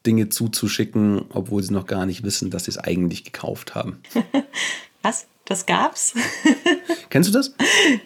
Dinge 0.06 0.30
zuzuschicken, 0.30 1.26
obwohl 1.30 1.64
sie 1.64 1.74
noch 1.74 1.86
gar 1.86 2.06
nicht 2.06 2.24
wissen, 2.24 2.50
dass 2.50 2.66
sie 2.66 2.72
es 2.72 2.78
eigentlich 2.78 3.24
gekauft 3.24 3.76
haben. 3.76 4.00
Was? 5.02 5.28
Das 5.46 5.66
gab's? 5.66 6.14
Kennst 7.10 7.28
du 7.28 7.34
das? 7.34 7.54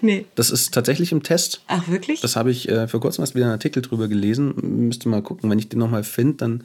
Nee. 0.02 0.26
Das 0.36 0.50
ist 0.50 0.74
tatsächlich 0.74 1.12
im 1.12 1.22
Test. 1.22 1.62
Ach, 1.68 1.88
wirklich? 1.88 2.22
Das 2.22 2.36
habe 2.36 2.50
ich 2.50 2.70
äh, 2.70 2.88
vor 2.88 3.02
kurzem 3.02 3.22
erst 3.22 3.36
wieder 3.36 3.46
einen 3.46 3.52
Artikel 3.52 3.82
drüber 3.82 4.08
gelesen. 4.08 4.56
Müsste 4.88 5.10
mal 5.10 5.22
gucken, 5.22 5.50
wenn 5.50 5.60
ich 5.60 5.70
den 5.70 5.80
nochmal 5.80 6.04
finde, 6.04 6.38
dann 6.38 6.64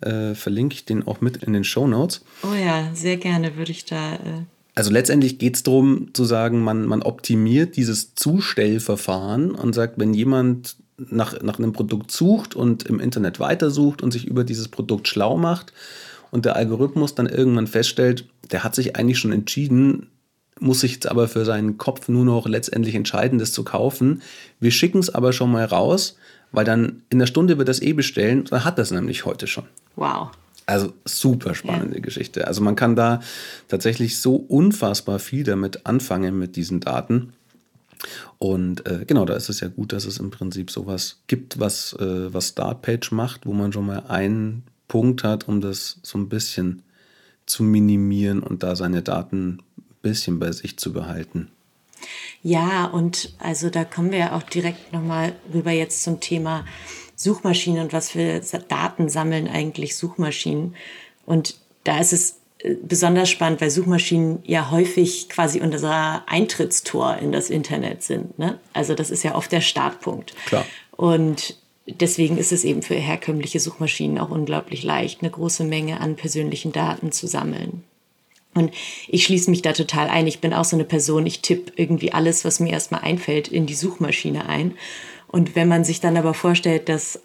äh, 0.00 0.34
verlinke 0.34 0.74
ich 0.74 0.84
den 0.84 1.06
auch 1.06 1.20
mit 1.20 1.38
in 1.38 1.52
den 1.52 1.64
Show 1.64 1.86
Notes. 1.86 2.22
Oh 2.42 2.54
ja, 2.54 2.94
sehr 2.94 3.16
gerne 3.16 3.56
würde 3.56 3.72
ich 3.72 3.84
da. 3.84 4.14
Äh 4.14 4.44
also 4.74 4.90
letztendlich 4.90 5.38
geht 5.38 5.56
es 5.56 5.62
darum 5.62 6.12
zu 6.12 6.24
sagen, 6.24 6.62
man, 6.62 6.86
man 6.86 7.02
optimiert 7.02 7.76
dieses 7.76 8.14
Zustellverfahren 8.14 9.52
und 9.52 9.74
sagt, 9.74 9.98
wenn 9.98 10.12
jemand 10.12 10.76
nach, 10.98 11.40
nach 11.42 11.58
einem 11.58 11.72
Produkt 11.72 12.10
sucht 12.10 12.54
und 12.54 12.84
im 12.84 13.00
Internet 13.00 13.40
weitersucht 13.40 14.02
und 14.02 14.12
sich 14.12 14.26
über 14.26 14.44
dieses 14.44 14.68
Produkt 14.68 15.08
schlau 15.08 15.36
macht 15.36 15.72
und 16.30 16.44
der 16.44 16.56
Algorithmus 16.56 17.14
dann 17.14 17.26
irgendwann 17.26 17.66
feststellt, 17.66 18.26
der 18.50 18.64
hat 18.64 18.74
sich 18.74 18.96
eigentlich 18.96 19.18
schon 19.18 19.32
entschieden, 19.32 20.08
muss 20.58 20.80
sich 20.80 20.94
jetzt 20.94 21.08
aber 21.08 21.28
für 21.28 21.44
seinen 21.44 21.76
Kopf 21.76 22.08
nur 22.08 22.24
noch 22.24 22.46
letztendlich 22.46 22.94
entscheiden, 22.94 23.38
das 23.38 23.52
zu 23.52 23.62
kaufen. 23.62 24.22
Wir 24.58 24.70
schicken 24.70 24.98
es 24.98 25.14
aber 25.14 25.32
schon 25.32 25.52
mal 25.52 25.64
raus, 25.64 26.16
weil 26.52 26.64
dann 26.64 27.02
in 27.10 27.18
der 27.18 27.26
Stunde 27.26 27.58
wird 27.58 27.68
das 27.68 27.82
eh 27.82 27.92
bestellen, 27.92 28.44
dann 28.44 28.64
hat 28.64 28.78
das 28.78 28.90
nämlich 28.90 29.26
heute 29.26 29.46
schon. 29.46 29.64
Wow. 29.96 30.30
Also 30.64 30.92
super 31.04 31.54
spannende 31.54 31.96
ja. 31.96 32.02
Geschichte. 32.02 32.46
Also 32.48 32.60
man 32.60 32.74
kann 32.74 32.96
da 32.96 33.20
tatsächlich 33.68 34.18
so 34.18 34.34
unfassbar 34.34 35.20
viel 35.20 35.44
damit 35.44 35.86
anfangen 35.86 36.38
mit 36.38 36.56
diesen 36.56 36.80
Daten. 36.80 37.34
Und 38.38 38.86
äh, 38.86 39.04
genau, 39.06 39.24
da 39.24 39.34
ist 39.34 39.48
es 39.48 39.60
ja 39.60 39.68
gut, 39.68 39.92
dass 39.92 40.04
es 40.04 40.18
im 40.18 40.30
Prinzip 40.30 40.70
sowas 40.70 41.22
gibt, 41.26 41.58
was, 41.58 41.94
äh, 41.94 42.32
was 42.32 42.48
Startpage 42.48 43.12
macht, 43.12 43.46
wo 43.46 43.52
man 43.52 43.72
schon 43.72 43.86
mal 43.86 44.04
einen 44.08 44.64
Punkt 44.88 45.24
hat, 45.24 45.48
um 45.48 45.60
das 45.60 45.98
so 46.02 46.18
ein 46.18 46.28
bisschen 46.28 46.82
zu 47.46 47.62
minimieren 47.62 48.42
und 48.42 48.62
da 48.62 48.76
seine 48.76 49.02
Daten 49.02 49.62
ein 49.78 49.84
bisschen 50.02 50.38
bei 50.38 50.52
sich 50.52 50.78
zu 50.78 50.92
behalten. 50.92 51.48
Ja, 52.42 52.86
und 52.86 53.34
also 53.38 53.70
da 53.70 53.84
kommen 53.84 54.12
wir 54.12 54.18
ja 54.18 54.36
auch 54.36 54.42
direkt 54.42 54.92
nochmal 54.92 55.34
rüber 55.52 55.70
jetzt 55.70 56.02
zum 56.02 56.20
Thema 56.20 56.64
Suchmaschinen 57.16 57.82
und 57.82 57.92
was 57.92 58.10
für 58.10 58.40
Daten 58.68 59.08
sammeln 59.08 59.48
eigentlich 59.48 59.96
Suchmaschinen. 59.96 60.76
Und 61.24 61.58
da 61.84 61.98
ist 61.98 62.12
es 62.12 62.40
besonders 62.82 63.28
spannend, 63.28 63.60
weil 63.60 63.70
Suchmaschinen 63.70 64.40
ja 64.44 64.70
häufig 64.70 65.28
quasi 65.28 65.60
unser 65.60 66.24
Eintrittstor 66.26 67.16
in 67.18 67.32
das 67.32 67.50
Internet 67.50 68.02
sind. 68.02 68.38
Ne? 68.38 68.58
Also 68.72 68.94
das 68.94 69.10
ist 69.10 69.22
ja 69.22 69.34
oft 69.34 69.52
der 69.52 69.60
Startpunkt. 69.60 70.34
Klar. 70.46 70.64
Und 70.92 71.58
deswegen 71.86 72.38
ist 72.38 72.52
es 72.52 72.64
eben 72.64 72.82
für 72.82 72.94
herkömmliche 72.94 73.60
Suchmaschinen 73.60 74.18
auch 74.18 74.30
unglaublich 74.30 74.82
leicht, 74.82 75.20
eine 75.20 75.30
große 75.30 75.64
Menge 75.64 76.00
an 76.00 76.16
persönlichen 76.16 76.72
Daten 76.72 77.12
zu 77.12 77.26
sammeln. 77.26 77.84
Und 78.54 78.72
ich 79.08 79.24
schließe 79.24 79.50
mich 79.50 79.60
da 79.60 79.74
total 79.74 80.08
ein. 80.08 80.26
Ich 80.26 80.40
bin 80.40 80.54
auch 80.54 80.64
so 80.64 80.76
eine 80.76 80.84
Person, 80.84 81.26
ich 81.26 81.42
tippe 81.42 81.72
irgendwie 81.76 82.12
alles, 82.12 82.44
was 82.46 82.58
mir 82.58 82.72
erstmal 82.72 83.02
einfällt, 83.02 83.48
in 83.48 83.66
die 83.66 83.74
Suchmaschine 83.74 84.48
ein. 84.48 84.76
Und 85.28 85.54
wenn 85.54 85.68
man 85.68 85.84
sich 85.84 86.00
dann 86.00 86.16
aber 86.16 86.32
vorstellt, 86.32 86.88
dass 86.88 87.20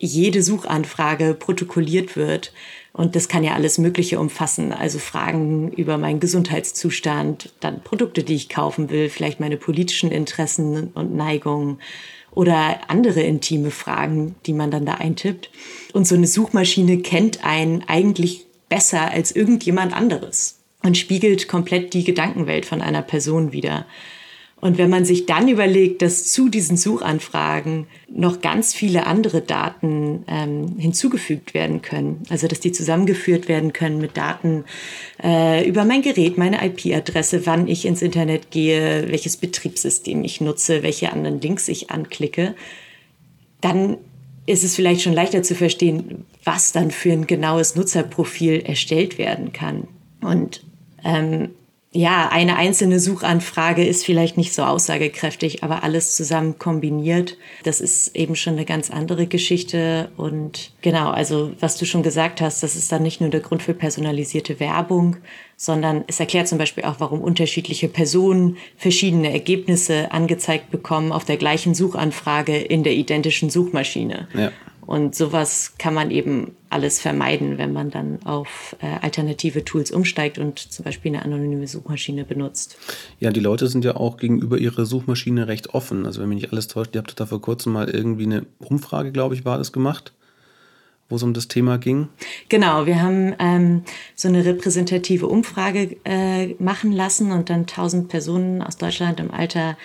jede 0.00 0.42
Suchanfrage 0.42 1.34
protokolliert 1.34 2.16
wird. 2.16 2.52
Und 2.92 3.14
das 3.14 3.28
kann 3.28 3.44
ja 3.44 3.54
alles 3.54 3.78
Mögliche 3.78 4.18
umfassen. 4.18 4.72
Also 4.72 4.98
Fragen 4.98 5.70
über 5.72 5.96
meinen 5.96 6.20
Gesundheitszustand, 6.20 7.52
dann 7.60 7.82
Produkte, 7.82 8.24
die 8.24 8.34
ich 8.34 8.48
kaufen 8.48 8.90
will, 8.90 9.08
vielleicht 9.08 9.40
meine 9.40 9.56
politischen 9.56 10.10
Interessen 10.10 10.88
und 10.94 11.14
Neigungen 11.14 11.78
oder 12.32 12.80
andere 12.88 13.20
intime 13.20 13.70
Fragen, 13.70 14.34
die 14.46 14.52
man 14.52 14.70
dann 14.70 14.86
da 14.86 14.94
eintippt. 14.94 15.50
Und 15.92 16.06
so 16.06 16.14
eine 16.14 16.26
Suchmaschine 16.26 16.98
kennt 16.98 17.44
einen 17.44 17.84
eigentlich 17.86 18.46
besser 18.68 19.10
als 19.10 19.32
irgendjemand 19.32 19.92
anderes 19.94 20.58
und 20.82 20.96
spiegelt 20.96 21.48
komplett 21.48 21.92
die 21.94 22.04
Gedankenwelt 22.04 22.66
von 22.66 22.80
einer 22.80 23.02
Person 23.02 23.52
wieder. 23.52 23.86
Und 24.60 24.76
wenn 24.76 24.90
man 24.90 25.06
sich 25.06 25.24
dann 25.24 25.48
überlegt, 25.48 26.02
dass 26.02 26.24
zu 26.26 26.50
diesen 26.50 26.76
Suchanfragen 26.76 27.86
noch 28.08 28.42
ganz 28.42 28.74
viele 28.74 29.06
andere 29.06 29.40
Daten 29.40 30.24
ähm, 30.28 30.76
hinzugefügt 30.78 31.54
werden 31.54 31.80
können, 31.80 32.22
also 32.28 32.46
dass 32.46 32.60
die 32.60 32.72
zusammengeführt 32.72 33.48
werden 33.48 33.72
können 33.72 33.98
mit 33.98 34.18
Daten 34.18 34.64
äh, 35.22 35.66
über 35.66 35.84
mein 35.84 36.02
Gerät, 36.02 36.36
meine 36.36 36.64
IP-Adresse, 36.64 37.46
wann 37.46 37.68
ich 37.68 37.86
ins 37.86 38.02
Internet 38.02 38.50
gehe, 38.50 39.06
welches 39.08 39.38
Betriebssystem 39.38 40.24
ich 40.24 40.42
nutze, 40.42 40.82
welche 40.82 41.12
anderen 41.12 41.40
Links 41.40 41.68
ich 41.68 41.90
anklicke, 41.90 42.54
dann 43.62 43.96
ist 44.44 44.64
es 44.64 44.74
vielleicht 44.74 45.02
schon 45.02 45.14
leichter 45.14 45.42
zu 45.42 45.54
verstehen, 45.54 46.24
was 46.44 46.72
dann 46.72 46.90
für 46.90 47.12
ein 47.12 47.26
genaues 47.26 47.76
Nutzerprofil 47.76 48.60
erstellt 48.60 49.16
werden 49.16 49.52
kann. 49.52 49.88
Und 50.20 50.64
ähm, 51.04 51.50
ja, 51.92 52.28
eine 52.28 52.54
einzelne 52.54 53.00
Suchanfrage 53.00 53.84
ist 53.84 54.04
vielleicht 54.04 54.36
nicht 54.36 54.54
so 54.54 54.62
aussagekräftig, 54.62 55.64
aber 55.64 55.82
alles 55.82 56.14
zusammen 56.14 56.56
kombiniert, 56.56 57.36
das 57.64 57.80
ist 57.80 58.14
eben 58.14 58.36
schon 58.36 58.52
eine 58.52 58.64
ganz 58.64 58.90
andere 58.90 59.26
Geschichte. 59.26 60.08
Und 60.16 60.70
genau, 60.82 61.10
also 61.10 61.50
was 61.58 61.78
du 61.78 61.86
schon 61.86 62.04
gesagt 62.04 62.40
hast, 62.40 62.62
das 62.62 62.76
ist 62.76 62.92
dann 62.92 63.02
nicht 63.02 63.20
nur 63.20 63.30
der 63.30 63.40
Grund 63.40 63.64
für 63.64 63.74
personalisierte 63.74 64.60
Werbung, 64.60 65.16
sondern 65.56 66.04
es 66.06 66.20
erklärt 66.20 66.46
zum 66.46 66.58
Beispiel 66.58 66.84
auch, 66.84 67.00
warum 67.00 67.22
unterschiedliche 67.22 67.88
Personen 67.88 68.56
verschiedene 68.76 69.32
Ergebnisse 69.32 70.12
angezeigt 70.12 70.70
bekommen 70.70 71.10
auf 71.10 71.24
der 71.24 71.38
gleichen 71.38 71.74
Suchanfrage 71.74 72.56
in 72.56 72.84
der 72.84 72.92
identischen 72.92 73.50
Suchmaschine. 73.50 74.28
Ja. 74.32 74.52
Und 74.86 75.14
sowas 75.14 75.74
kann 75.78 75.94
man 75.94 76.10
eben 76.10 76.56
alles 76.68 77.00
vermeiden, 77.00 77.58
wenn 77.58 77.72
man 77.72 77.90
dann 77.90 78.22
auf 78.24 78.76
äh, 78.80 78.86
alternative 79.02 79.64
Tools 79.64 79.90
umsteigt 79.90 80.38
und 80.38 80.58
zum 80.58 80.84
Beispiel 80.84 81.14
eine 81.14 81.24
anonyme 81.24 81.66
Suchmaschine 81.66 82.24
benutzt. 82.24 82.76
Ja, 83.18 83.30
die 83.30 83.40
Leute 83.40 83.68
sind 83.68 83.84
ja 83.84 83.96
auch 83.96 84.16
gegenüber 84.16 84.58
ihrer 84.58 84.86
Suchmaschine 84.86 85.48
recht 85.48 85.74
offen. 85.74 86.06
Also 86.06 86.20
wenn 86.20 86.28
mich 86.28 86.42
nicht 86.42 86.52
alles 86.52 86.68
täuscht, 86.68 86.94
ihr 86.94 87.00
habt 87.00 87.18
da 87.18 87.26
vor 87.26 87.40
kurzem 87.40 87.72
mal 87.72 87.88
irgendwie 87.88 88.24
eine 88.24 88.46
Umfrage, 88.58 89.12
glaube 89.12 89.34
ich, 89.34 89.44
war 89.44 89.58
das 89.58 89.72
gemacht 89.72 90.12
wo 91.10 91.16
es 91.16 91.22
um 91.22 91.34
das 91.34 91.48
Thema 91.48 91.76
ging? 91.76 92.08
Genau, 92.48 92.86
wir 92.86 93.02
haben 93.02 93.34
ähm, 93.38 93.82
so 94.14 94.28
eine 94.28 94.44
repräsentative 94.44 95.26
Umfrage 95.26 95.96
äh, 96.04 96.54
machen 96.60 96.92
lassen 96.92 97.32
und 97.32 97.50
dann 97.50 97.62
1000 97.62 98.08
Personen 98.08 98.62
aus 98.62 98.76
Deutschland 98.76 99.20
im 99.20 99.30
Alter 99.30 99.76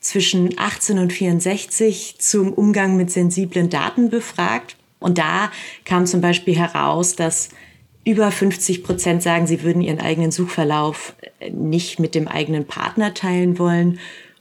zwischen 0.00 0.58
18 0.58 0.98
und 0.98 1.12
64 1.12 2.16
zum 2.18 2.52
Umgang 2.52 2.96
mit 2.96 3.10
sensiblen 3.10 3.70
Daten 3.70 4.10
befragt. 4.10 4.76
Und 4.98 5.18
da 5.18 5.50
kam 5.84 6.06
zum 6.06 6.20
Beispiel 6.20 6.56
heraus, 6.56 7.16
dass 7.16 7.50
über 8.04 8.30
50 8.30 8.82
Prozent 8.82 9.22
sagen, 9.22 9.46
sie 9.46 9.62
würden 9.62 9.82
ihren 9.82 10.00
eigenen 10.00 10.30
Suchverlauf 10.30 11.14
äh, 11.38 11.50
nicht 11.50 11.98
mit 11.98 12.14
dem 12.14 12.28
eigenen 12.28 12.66
Partner 12.66 13.12
teilen 13.12 13.58
wollen, 13.58 13.98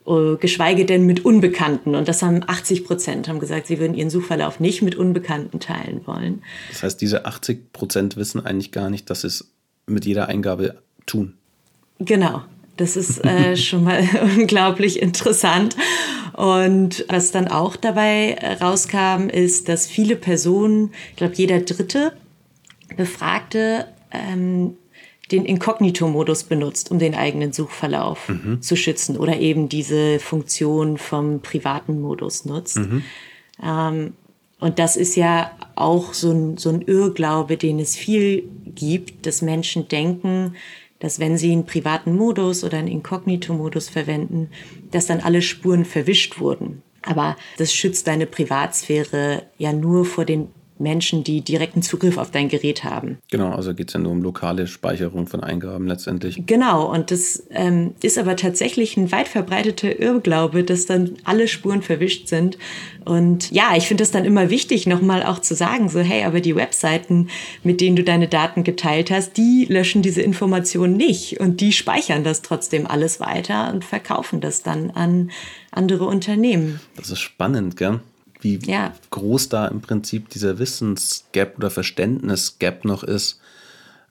äh, 0.08 0.38
geschweige 0.38 0.86
denn 0.86 1.06
mit 1.06 1.25
Unbekannten. 1.25 1.94
Und 1.96 2.08
das 2.08 2.22
haben 2.22 2.42
80 2.46 2.86
Prozent 2.86 3.28
haben 3.28 3.39
gesagt, 3.39 3.68
sie 3.68 3.80
würden 3.80 3.96
ihren 3.96 4.10
Suchverlauf 4.10 4.62
nicht 4.62 4.82
mit 4.82 4.96
Unbekannten 4.96 5.60
teilen 5.60 6.01
wollen. 6.06 6.42
Das 6.70 6.84
heißt, 6.84 7.01
diese 7.01 7.25
80 7.25 7.74
Prozent 7.74 8.16
wissen 8.16 8.46
eigentlich 8.46 8.72
gar 8.72 8.89
nicht, 8.89 9.10
dass 9.10 9.22
sie 9.22 9.28
es 9.28 9.51
mit 9.88 10.06
jeder 10.06 10.30
Eingabe 10.30 10.82
tun. 11.06 11.36
Genau. 12.00 12.44
Das 12.80 12.96
ist 12.96 13.24
äh, 13.24 13.56
schon 13.58 13.84
mal 13.84 14.04
unglaublich 14.38 15.02
interessant. 15.02 15.76
Und 16.34 17.06
was 17.10 17.32
dann 17.32 17.48
auch 17.48 17.76
dabei 17.76 18.38
rauskam, 18.62 19.30
ist, 19.30 19.68
dass 19.68 19.88
viele 19.88 20.16
Personen, 20.16 20.92
ich 21.12 21.18
glaube 21.18 21.36
jeder 21.36 21.60
dritte 21.60 22.14
Befragte, 22.96 23.88
ähm, 24.12 24.76
den 25.32 25.46
Inkognito-Modus 25.46 26.46
benutzt, 26.46 26.90
um 26.90 26.98
den 26.98 27.14
eigenen 27.14 27.54
Suchverlauf 27.54 28.30
mhm. 28.30 28.62
zu 28.62 28.76
schützen 28.76 29.16
oder 29.16 29.38
eben 29.38 29.70
diese 29.70 30.18
Funktion 30.20 30.98
vom 30.98 31.42
privaten 31.42 32.02
Modus 32.02 32.46
nutzt. 32.46 32.78
Mhm. 32.78 33.04
Ähm, 33.62 34.14
und 34.60 34.80
das 34.80 34.96
ist 34.96 35.16
ja 35.16 35.52
auch 35.76 36.14
so 36.14 36.32
ein, 36.32 36.58
so 36.58 36.70
ein 36.70 36.82
Irrglaube, 36.82 37.58
den 37.58 37.80
es 37.80 37.96
viel 37.96 38.50
gibt, 38.66 39.26
dass 39.26 39.42
Menschen 39.42 39.88
denken, 39.88 40.56
dass 41.00 41.20
wenn 41.20 41.38
Sie 41.38 41.51
einen 41.51 41.65
privaten 41.65 42.15
Modus 42.15 42.63
oder 42.63 42.77
einen 42.77 42.88
Inkognito-Modus 42.88 43.89
verwenden, 43.89 44.50
dass 44.91 45.08
dann 45.08 45.22
alle 45.22 45.41
Spuren 45.41 45.86
verwischt 45.86 46.39
wurden. 46.39 46.84
Aber 47.01 47.38
das 47.58 47.74
schützt 47.74 48.08
deine 48.08 48.25
Privatsphäre 48.25 49.44
ja 49.58 49.72
nur 49.72 50.06
vor 50.06 50.25
den 50.25 50.50
Menschen, 50.80 51.24
die 51.24 51.42
direkten 51.42 51.82
Zugriff 51.82 52.18
auf 52.18 52.32
dein 52.32 52.50
Gerät 52.50 52.84
haben. 52.84 53.18
Genau, 53.30 53.52
also 53.52 53.74
geht 53.74 53.90
es 53.90 53.94
ja 53.94 54.00
nur 54.00 54.12
um 54.12 54.22
lokale 54.22 54.68
Speicherung 54.68 55.28
von 55.28 55.44
Eingaben 55.44 55.88
letztendlich. 55.88 56.42
Genau, 56.46 56.92
und 56.92 57.12
das 57.12 57.44
ähm, 57.52 57.94
ist 58.02 58.18
aber 58.18 58.36
tatsächlich 58.36 58.98
ein 58.98 59.12
weit 59.12 59.28
verbreiteter 59.28 60.00
Irrglaube, 60.00 60.64
dass 60.64 60.86
dann 60.86 61.18
alle 61.26 61.48
Spuren 61.48 61.82
verwischt 61.82 62.28
sind. 62.28 62.58
Und 63.06 63.52
ja, 63.52 63.76
ich 63.76 63.88
finde 63.88 64.04
es 64.04 64.12
dann 64.12 64.26
immer 64.26 64.50
wichtig, 64.50 64.88
nochmal 64.88 65.24
auch 65.24 65.40
zu 65.40 65.56
sagen, 65.56 65.90
so 65.90 66.00
hey, 66.00 66.24
aber 66.24 66.42
die 66.42 66.56
Webseiten, 66.56 67.30
mit 67.64 67.82
denen 67.82 67.96
du 67.96 68.04
deine 68.04 68.28
Daten 68.28 68.64
geteilt 68.64 69.12
hast, 69.12 69.38
die 69.38 69.66
löschen 69.70 70.02
diese 70.02 70.22
Informationen 70.22 70.96
nicht 70.96 71.40
und 71.40 71.62
die 71.62 71.74
speichern 71.74 72.24
das 72.24 72.42
trotzdem 72.42 72.88
alles 72.88 73.20
weiter 73.20 73.72
und 73.74 73.84
verkaufen 73.84 74.42
das 74.42 74.64
dann 74.64 74.92
an 74.92 75.32
andere 75.72 76.06
Unternehmen. 76.06 76.80
Das 76.96 77.10
ist 77.10 77.20
spannend, 77.20 77.78
gell? 77.78 78.00
Wie 78.41 78.60
ja. 78.65 78.93
groß 79.10 79.50
da 79.50 79.67
im 79.67 79.81
Prinzip 79.81 80.29
dieser 80.29 80.60
Wissensgap 80.60 81.58
oder 81.58 81.69
Verständnisgap 81.69 82.86
noch 82.86 83.03
ist. 83.03 83.39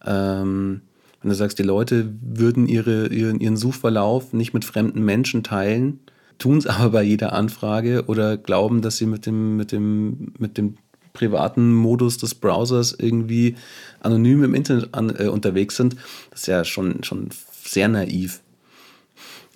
Ähm, 0.04 0.82
wenn 1.20 1.30
du 1.30 1.34
sagst, 1.34 1.58
die 1.58 1.64
Leute 1.64 2.12
würden 2.20 2.68
ihre, 2.68 3.08
ihren, 3.08 3.40
ihren 3.40 3.56
Suchverlauf 3.56 4.32
nicht 4.32 4.54
mit 4.54 4.64
fremden 4.64 5.02
Menschen 5.02 5.42
teilen, 5.42 6.00
tun 6.38 6.58
es 6.58 6.66
aber 6.68 6.90
bei 6.90 7.02
jeder 7.02 7.32
Anfrage 7.32 8.04
oder 8.06 8.36
glauben, 8.36 8.82
dass 8.82 8.98
sie 8.98 9.06
mit 9.06 9.26
dem, 9.26 9.56
mit 9.56 9.72
dem, 9.72 10.32
mit 10.38 10.58
dem 10.58 10.76
privaten 11.12 11.74
Modus 11.74 12.18
des 12.18 12.34
Browsers 12.34 12.94
irgendwie 12.96 13.56
anonym 14.00 14.44
im 14.44 14.54
Internet 14.54 14.94
an, 14.94 15.14
äh, 15.18 15.26
unterwegs 15.26 15.76
sind, 15.76 15.96
das 16.30 16.42
ist 16.42 16.46
ja 16.46 16.64
schon, 16.64 17.02
schon 17.02 17.30
sehr 17.64 17.88
naiv. 17.88 18.40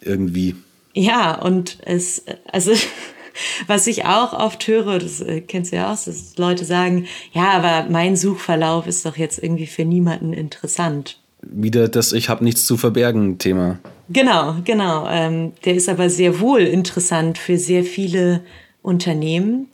Irgendwie. 0.01 0.57
Ja, 0.95 1.41
und 1.41 1.79
es, 1.87 2.25
also 2.51 2.73
Was 3.67 3.87
ich 3.87 4.05
auch 4.05 4.33
oft 4.33 4.67
höre, 4.67 4.99
das 4.99 5.21
äh, 5.21 5.41
kennst 5.41 5.73
du 5.73 5.77
ja 5.77 5.93
auch, 5.93 6.05
dass 6.05 6.37
Leute 6.37 6.65
sagen, 6.65 7.07
ja, 7.33 7.51
aber 7.51 7.89
mein 7.91 8.17
Suchverlauf 8.17 8.87
ist 8.87 9.07
doch 9.07 9.17
jetzt 9.17 9.43
irgendwie 9.43 9.67
für 9.67 9.85
niemanden 9.85 10.33
interessant. 10.33 11.19
Wieder 11.43 11.89
das 11.89 12.13
Ich 12.13 12.29
habe 12.29 12.45
nichts 12.45 12.67
zu 12.67 12.77
verbergen 12.77 13.39
Thema. 13.39 13.79
Genau, 14.09 14.57
genau. 14.65 15.07
Ähm, 15.09 15.53
der 15.65 15.75
ist 15.75 15.89
aber 15.89 16.11
sehr 16.11 16.41
wohl 16.41 16.61
interessant 16.61 17.39
für 17.39 17.59
sehr 17.59 17.85
viele 17.85 18.43
Unternehmen. 18.83 19.69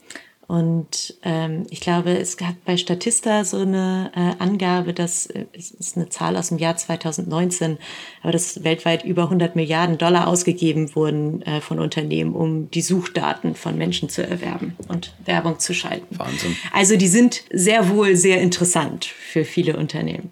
Und 0.48 1.14
ähm, 1.24 1.66
ich 1.68 1.80
glaube, 1.80 2.16
es 2.16 2.38
gab 2.38 2.54
bei 2.64 2.78
Statista 2.78 3.44
so 3.44 3.58
eine 3.58 4.10
äh, 4.16 4.42
Angabe, 4.42 4.94
das 4.94 5.26
äh, 5.26 5.44
ist 5.52 5.94
eine 5.94 6.08
Zahl 6.08 6.38
aus 6.38 6.48
dem 6.48 6.56
Jahr 6.56 6.74
2019, 6.74 7.76
aber 8.22 8.32
dass 8.32 8.64
weltweit 8.64 9.04
über 9.04 9.24
100 9.24 9.56
Milliarden 9.56 9.98
Dollar 9.98 10.26
ausgegeben 10.26 10.94
wurden 10.96 11.42
äh, 11.42 11.60
von 11.60 11.78
Unternehmen, 11.78 12.32
um 12.32 12.70
die 12.70 12.80
Suchdaten 12.80 13.56
von 13.56 13.76
Menschen 13.76 14.08
zu 14.08 14.26
erwerben 14.26 14.74
und 14.88 15.12
Werbung 15.26 15.58
zu 15.58 15.74
schalten. 15.74 16.18
Wahnsinn. 16.18 16.56
Also 16.72 16.96
die 16.96 17.08
sind 17.08 17.42
sehr 17.52 17.90
wohl 17.90 18.16
sehr 18.16 18.40
interessant 18.40 19.04
für 19.04 19.44
viele 19.44 19.76
Unternehmen. 19.76 20.30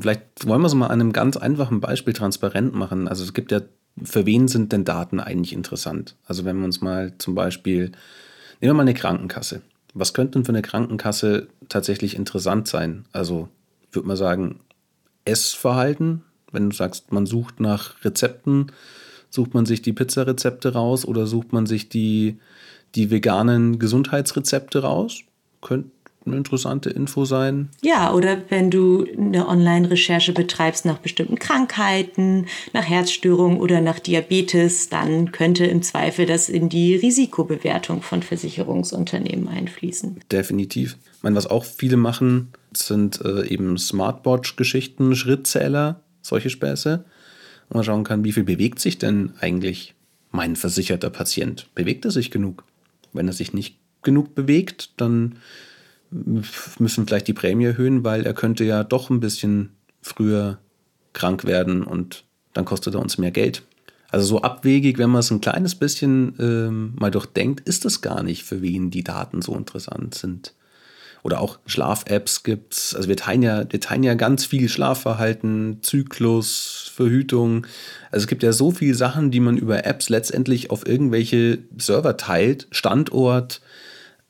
Vielleicht 0.00 0.22
wollen 0.46 0.62
wir 0.62 0.68
es 0.68 0.74
mal 0.74 0.86
an 0.86 1.00
einem 1.00 1.12
ganz 1.12 1.36
einfachen 1.36 1.80
Beispiel 1.80 2.14
transparent 2.14 2.72
machen. 2.76 3.08
Also 3.08 3.24
es 3.24 3.34
gibt 3.34 3.50
ja, 3.50 3.62
für 4.00 4.26
wen 4.26 4.46
sind 4.46 4.70
denn 4.70 4.84
Daten 4.84 5.18
eigentlich 5.18 5.54
interessant? 5.54 6.14
Also 6.24 6.44
wenn 6.44 6.56
wir 6.58 6.66
uns 6.66 6.80
mal 6.80 7.14
zum 7.18 7.34
Beispiel 7.34 7.90
Nehmen 8.60 8.70
wir 8.70 8.74
mal 8.74 8.82
eine 8.82 8.94
Krankenkasse. 8.94 9.62
Was 9.94 10.14
könnte 10.14 10.32
denn 10.32 10.44
für 10.44 10.52
eine 10.52 10.62
Krankenkasse 10.62 11.48
tatsächlich 11.68 12.14
interessant 12.14 12.68
sein? 12.68 13.06
Also, 13.12 13.48
würde 13.90 14.08
mal 14.08 14.16
sagen, 14.16 14.60
Essverhalten. 15.24 16.22
Wenn 16.52 16.70
du 16.70 16.76
sagst, 16.76 17.12
man 17.12 17.26
sucht 17.26 17.60
nach 17.60 18.04
Rezepten, 18.04 18.72
sucht 19.30 19.54
man 19.54 19.66
sich 19.66 19.82
die 19.82 19.92
Pizzarezepte 19.92 20.72
raus 20.72 21.04
oder 21.04 21.26
sucht 21.26 21.52
man 21.52 21.66
sich 21.66 21.88
die, 21.88 22.38
die 22.96 23.10
veganen 23.10 23.78
Gesundheitsrezepte 23.78 24.82
raus? 24.82 25.20
Könnt, 25.62 25.92
eine 26.26 26.36
interessante 26.36 26.90
Info 26.90 27.24
sein. 27.24 27.70
Ja, 27.82 28.12
oder 28.12 28.42
wenn 28.50 28.70
du 28.70 29.06
eine 29.16 29.48
Online-Recherche 29.48 30.32
betreibst 30.32 30.84
nach 30.84 30.98
bestimmten 30.98 31.38
Krankheiten, 31.38 32.46
nach 32.72 32.84
Herzstörungen 32.84 33.58
oder 33.58 33.80
nach 33.80 33.98
Diabetes, 33.98 34.88
dann 34.90 35.32
könnte 35.32 35.64
im 35.64 35.82
Zweifel 35.82 36.26
das 36.26 36.48
in 36.48 36.68
die 36.68 36.94
Risikobewertung 36.94 38.02
von 38.02 38.22
Versicherungsunternehmen 38.22 39.48
einfließen. 39.48 40.20
Definitiv. 40.30 40.98
Ich 41.16 41.22
meine, 41.22 41.36
was 41.36 41.46
auch 41.46 41.64
viele 41.64 41.96
machen, 41.96 42.48
sind 42.72 43.20
äh, 43.24 43.46
eben 43.46 43.78
Smartwatch-Geschichten, 43.78 45.16
Schrittzähler, 45.16 46.00
solche 46.22 46.50
Späße. 46.50 47.04
Und 47.68 47.74
man 47.74 47.84
schauen 47.84 48.04
kann, 48.04 48.24
wie 48.24 48.32
viel 48.32 48.44
bewegt 48.44 48.78
sich 48.78 48.98
denn 48.98 49.32
eigentlich 49.40 49.94
mein 50.32 50.56
versicherter 50.56 51.10
Patient? 51.10 51.68
Bewegt 51.74 52.04
er 52.04 52.10
sich 52.10 52.30
genug? 52.30 52.64
Wenn 53.12 53.26
er 53.26 53.32
sich 53.32 53.52
nicht 53.52 53.76
genug 54.02 54.34
bewegt, 54.34 54.90
dann 54.96 55.36
müssen 56.10 57.06
vielleicht 57.06 57.28
die 57.28 57.32
Prämie 57.32 57.66
erhöhen, 57.66 58.04
weil 58.04 58.26
er 58.26 58.34
könnte 58.34 58.64
ja 58.64 58.84
doch 58.84 59.10
ein 59.10 59.20
bisschen 59.20 59.70
früher 60.02 60.58
krank 61.12 61.44
werden 61.44 61.82
und 61.82 62.24
dann 62.52 62.64
kostet 62.64 62.94
er 62.94 63.00
uns 63.00 63.18
mehr 63.18 63.30
Geld. 63.30 63.62
Also 64.10 64.26
so 64.26 64.42
abwegig, 64.42 64.98
wenn 64.98 65.10
man 65.10 65.20
es 65.20 65.30
ein 65.30 65.40
kleines 65.40 65.76
bisschen 65.76 66.34
ähm, 66.40 66.94
mal 66.98 67.10
durchdenkt, 67.10 67.60
ist 67.68 67.84
es 67.84 68.00
gar 68.00 68.22
nicht, 68.22 68.42
für 68.42 68.60
wen 68.60 68.90
die 68.90 69.04
Daten 69.04 69.40
so 69.40 69.54
interessant 69.54 70.14
sind. 70.14 70.54
Oder 71.22 71.40
auch 71.40 71.58
Schlaf-Apps 71.66 72.42
gibt 72.42 72.74
es. 72.74 72.94
Also 72.94 73.08
wir 73.08 73.16
teilen, 73.16 73.42
ja, 73.42 73.70
wir 73.70 73.80
teilen 73.80 74.02
ja 74.02 74.14
ganz 74.14 74.46
viel 74.46 74.68
Schlafverhalten, 74.68 75.78
Zyklus, 75.82 76.90
Verhütung. 76.94 77.66
Also 78.10 78.24
es 78.24 78.26
gibt 78.26 78.42
ja 78.42 78.52
so 78.52 78.70
viele 78.70 78.94
Sachen, 78.94 79.30
die 79.30 79.40
man 79.40 79.58
über 79.58 79.84
Apps 79.84 80.08
letztendlich 80.08 80.70
auf 80.70 80.86
irgendwelche 80.86 81.58
Server 81.76 82.16
teilt, 82.16 82.68
Standort. 82.70 83.60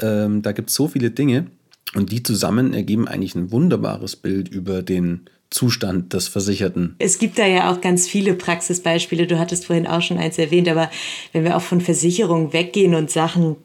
Ähm, 0.00 0.42
da 0.42 0.52
gibt 0.52 0.70
es 0.70 0.74
so 0.74 0.88
viele 0.88 1.10
Dinge. 1.10 1.46
Und 1.94 2.12
die 2.12 2.22
zusammen 2.22 2.72
ergeben 2.72 3.08
eigentlich 3.08 3.34
ein 3.34 3.50
wunderbares 3.50 4.16
Bild 4.16 4.48
über 4.48 4.82
den 4.82 5.28
Zustand 5.50 6.12
des 6.12 6.28
Versicherten. 6.28 6.94
Es 6.98 7.18
gibt 7.18 7.38
da 7.38 7.46
ja 7.46 7.72
auch 7.72 7.80
ganz 7.80 8.06
viele 8.06 8.34
Praxisbeispiele. 8.34 9.26
Du 9.26 9.38
hattest 9.38 9.66
vorhin 9.66 9.88
auch 9.88 10.00
schon 10.00 10.18
eins 10.18 10.38
erwähnt, 10.38 10.68
aber 10.68 10.90
wenn 11.32 11.42
wir 11.42 11.56
auch 11.56 11.62
von 11.62 11.80
Versicherungen 11.80 12.52
weggehen 12.52 12.94
und 12.94 13.10
Sachen, 13.10 13.56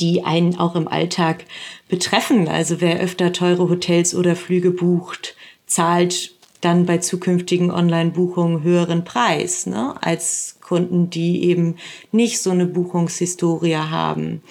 die 0.00 0.24
einen 0.24 0.58
auch 0.58 0.74
im 0.74 0.88
Alltag 0.88 1.44
betreffen, 1.88 2.48
also 2.48 2.80
wer 2.80 2.98
öfter 2.98 3.32
teure 3.32 3.68
Hotels 3.68 4.16
oder 4.16 4.34
Flüge 4.34 4.72
bucht, 4.72 5.36
zahlt 5.66 6.32
dann 6.60 6.86
bei 6.86 6.98
zukünftigen 6.98 7.70
Online-Buchungen 7.70 8.64
höheren 8.64 9.04
Preis 9.04 9.66
ne, 9.66 9.94
als 10.02 10.58
Kunden, 10.60 11.08
die 11.08 11.44
eben 11.44 11.76
nicht 12.10 12.42
so 12.42 12.50
eine 12.50 12.66
Buchungshistorie 12.66 13.76
haben 13.76 14.42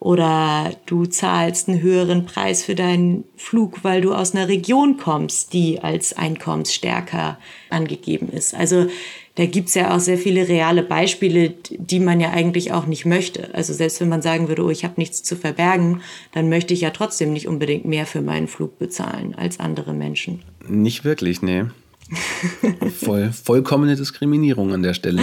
oder 0.00 0.74
du 0.86 1.04
zahlst 1.04 1.68
einen 1.68 1.82
höheren 1.82 2.24
Preis 2.24 2.64
für 2.64 2.74
deinen 2.74 3.24
Flug, 3.36 3.84
weil 3.84 4.00
du 4.00 4.14
aus 4.14 4.34
einer 4.34 4.48
Region 4.48 4.96
kommst, 4.96 5.52
die 5.52 5.80
als 5.80 6.16
einkommensstärker 6.16 7.38
angegeben 7.68 8.30
ist. 8.30 8.54
Also 8.54 8.86
da 9.34 9.44
gibt's 9.44 9.74
ja 9.74 9.94
auch 9.94 10.00
sehr 10.00 10.16
viele 10.16 10.48
reale 10.48 10.82
Beispiele, 10.82 11.54
die 11.70 12.00
man 12.00 12.18
ja 12.18 12.30
eigentlich 12.30 12.72
auch 12.72 12.86
nicht 12.86 13.04
möchte. 13.04 13.54
Also 13.54 13.74
selbst 13.74 14.00
wenn 14.00 14.08
man 14.08 14.22
sagen 14.22 14.48
würde, 14.48 14.64
oh, 14.64 14.70
ich 14.70 14.84
habe 14.84 14.94
nichts 14.96 15.22
zu 15.22 15.36
verbergen, 15.36 16.00
dann 16.32 16.48
möchte 16.48 16.72
ich 16.72 16.80
ja 16.80 16.90
trotzdem 16.90 17.32
nicht 17.34 17.46
unbedingt 17.46 17.84
mehr 17.84 18.06
für 18.06 18.22
meinen 18.22 18.48
Flug 18.48 18.78
bezahlen 18.78 19.34
als 19.34 19.60
andere 19.60 19.92
Menschen. 19.92 20.40
Nicht 20.66 21.04
wirklich, 21.04 21.42
nee. 21.42 21.64
Voll, 23.04 23.32
vollkommene 23.32 23.96
Diskriminierung 23.96 24.72
an 24.72 24.82
der 24.82 24.94
Stelle. 24.94 25.22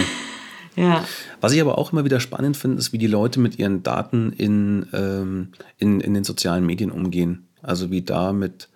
Ja. 0.78 1.04
Was 1.40 1.52
ich 1.52 1.60
aber 1.60 1.76
auch 1.76 1.92
immer 1.92 2.04
wieder 2.04 2.20
spannend 2.20 2.56
finde, 2.56 2.78
ist, 2.78 2.92
wie 2.92 2.98
die 2.98 3.08
Leute 3.08 3.40
mit 3.40 3.58
ihren 3.58 3.82
Daten 3.82 4.32
in, 4.32 4.86
ähm, 4.92 5.48
in, 5.76 6.00
in 6.00 6.14
den 6.14 6.22
sozialen 6.22 6.64
Medien 6.64 6.92
umgehen. 6.92 7.48
Also 7.62 7.90
wie 7.90 8.02
da 8.02 8.32
mit, 8.32 8.68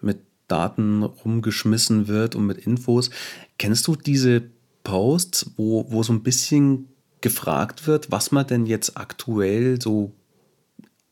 mit 0.00 0.20
Daten 0.48 1.02
rumgeschmissen 1.02 2.08
wird 2.08 2.34
und 2.34 2.46
mit 2.46 2.66
Infos. 2.66 3.10
Kennst 3.58 3.86
du 3.86 3.94
diese 3.94 4.42
Posts, 4.84 5.52
wo, 5.56 5.84
wo 5.90 6.02
so 6.02 6.14
ein 6.14 6.22
bisschen 6.22 6.88
gefragt 7.20 7.86
wird, 7.86 8.10
was 8.10 8.32
man 8.32 8.46
denn 8.46 8.64
jetzt 8.64 8.96
aktuell 8.96 9.78
so, 9.82 10.12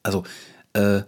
also 0.03 0.25
äh, 0.73 1.03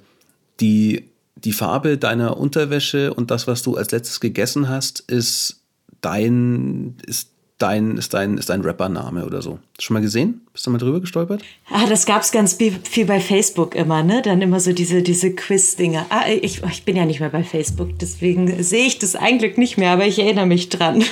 die, 0.60 1.08
die 1.36 1.54
Farbe 1.54 1.96
deiner 1.96 2.36
Unterwäsche 2.36 3.14
und 3.14 3.30
das, 3.30 3.46
was 3.46 3.62
du 3.62 3.76
als 3.76 3.90
letztes 3.90 4.20
gegessen 4.20 4.68
hast, 4.68 5.00
ist 5.00 5.62
dein, 6.02 6.98
ist 7.06 7.30
dein, 7.60 7.96
ist 7.96 8.14
dein, 8.14 8.38
ist 8.38 8.48
dein 8.48 8.62
Rappername 8.62 9.24
oder 9.24 9.42
so. 9.42 9.58
Schon 9.78 9.94
mal 9.94 10.00
gesehen? 10.00 10.40
Bist 10.52 10.66
du 10.66 10.70
mal 10.70 10.78
drüber 10.78 11.00
gestolpert? 11.00 11.42
Ah, 11.70 11.86
das 11.86 12.06
gab 12.06 12.22
es 12.22 12.32
ganz 12.32 12.54
viel 12.54 13.04
bei 13.04 13.20
Facebook 13.20 13.74
immer, 13.74 14.02
ne? 14.02 14.22
Dann 14.22 14.42
immer 14.42 14.60
so 14.60 14.72
diese, 14.72 15.02
diese 15.02 15.34
Quiz-Dinger. 15.34 16.06
Ah, 16.08 16.24
ich, 16.28 16.62
ich 16.62 16.84
bin 16.84 16.96
ja 16.96 17.04
nicht 17.04 17.20
mehr 17.20 17.30
bei 17.30 17.44
Facebook, 17.44 17.98
deswegen 17.98 18.62
sehe 18.62 18.86
ich 18.86 18.98
das 18.98 19.14
eigentlich 19.14 19.56
nicht 19.56 19.78
mehr, 19.78 19.92
aber 19.92 20.06
ich 20.06 20.18
erinnere 20.18 20.46
mich 20.46 20.70
dran. 20.70 21.04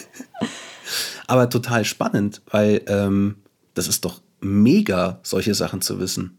aber 1.26 1.48
total 1.48 1.84
spannend, 1.84 2.42
weil 2.50 2.82
ähm, 2.88 3.36
das 3.74 3.86
ist 3.86 4.04
doch 4.04 4.20
mega, 4.40 5.20
solche 5.22 5.54
Sachen 5.54 5.82
zu 5.82 6.00
wissen. 6.00 6.38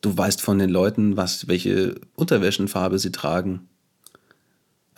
Du 0.00 0.16
weißt 0.16 0.40
von 0.40 0.58
den 0.58 0.70
Leuten, 0.70 1.16
was, 1.16 1.48
welche 1.48 2.00
Unterwäschenfarbe 2.14 2.98
sie 2.98 3.12
tragen. 3.12 3.68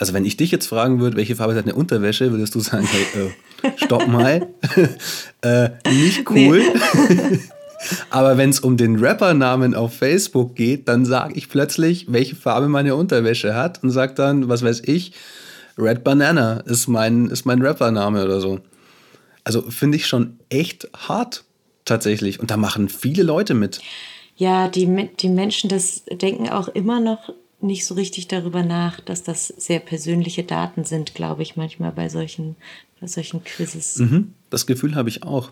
Also 0.03 0.15
wenn 0.15 0.25
ich 0.25 0.37
dich 0.37 0.51
jetzt 0.51 0.67
fragen 0.67 0.99
würde, 0.99 1.17
welche 1.17 1.37
Farbe 1.37 1.55
hat 1.55 1.62
eine 1.62 1.77
Unterwäsche, 1.77 2.33
würdest 2.33 2.57
du 2.57 2.59
sagen, 2.59 2.88
hey, 2.91 3.23
äh, 3.23 3.71
stopp 3.77 4.09
mal, 4.09 4.49
äh, 5.43 5.69
nicht 5.93 6.29
cool. 6.29 6.61
Nee. 7.09 7.38
Aber 8.11 8.37
wenn 8.37 8.51
es 8.51 8.59
um 8.59 8.77
den 8.77 8.97
Rappernamen 8.97 9.77
auf 9.77 9.95
Facebook 9.95 10.57
geht, 10.57 10.88
dann 10.88 11.05
sage 11.05 11.35
ich 11.35 11.49
plötzlich, 11.49 12.07
welche 12.09 12.35
Farbe 12.35 12.67
meine 12.67 12.97
Unterwäsche 12.97 13.55
hat 13.55 13.81
und 13.85 13.91
sage 13.91 14.15
dann, 14.15 14.49
was 14.49 14.65
weiß 14.65 14.83
ich, 14.87 15.12
Red 15.79 16.03
Banana 16.03 16.65
ist 16.67 16.88
mein, 16.88 17.29
ist 17.29 17.47
mein 17.47 17.62
Rappername 17.62 18.25
oder 18.25 18.41
so. 18.41 18.59
Also 19.45 19.62
finde 19.71 19.99
ich 19.99 20.09
schon 20.09 20.41
echt 20.49 20.88
hart 20.99 21.45
tatsächlich. 21.85 22.41
Und 22.41 22.51
da 22.51 22.57
machen 22.57 22.88
viele 22.88 23.23
Leute 23.23 23.55
mit. 23.55 23.79
Ja, 24.35 24.67
die, 24.67 25.11
die 25.21 25.29
Menschen 25.29 25.71
das 25.71 26.03
denken 26.11 26.49
auch 26.49 26.67
immer 26.67 26.99
noch 26.99 27.33
nicht 27.62 27.87
so 27.87 27.94
richtig 27.94 28.29
darüber 28.29 28.62
nach, 28.62 29.01
dass 29.01 29.22
das 29.22 29.48
sehr 29.48 29.81
persönliche 29.81 30.44
Daten 30.44 30.85
sind, 30.85 31.14
glaube 31.14 31.42
ich, 31.42 31.57
manchmal 31.57 31.92
bei 31.92 32.09
solchen, 32.09 32.57
bei 33.01 33.07
solchen 33.07 33.44
Quizzes. 33.44 33.96
Mhm, 33.98 34.35
das 34.51 34.66
Gefühl 34.66 34.94
habe 34.94 35.09
ich 35.09 35.22
auch. 35.22 35.51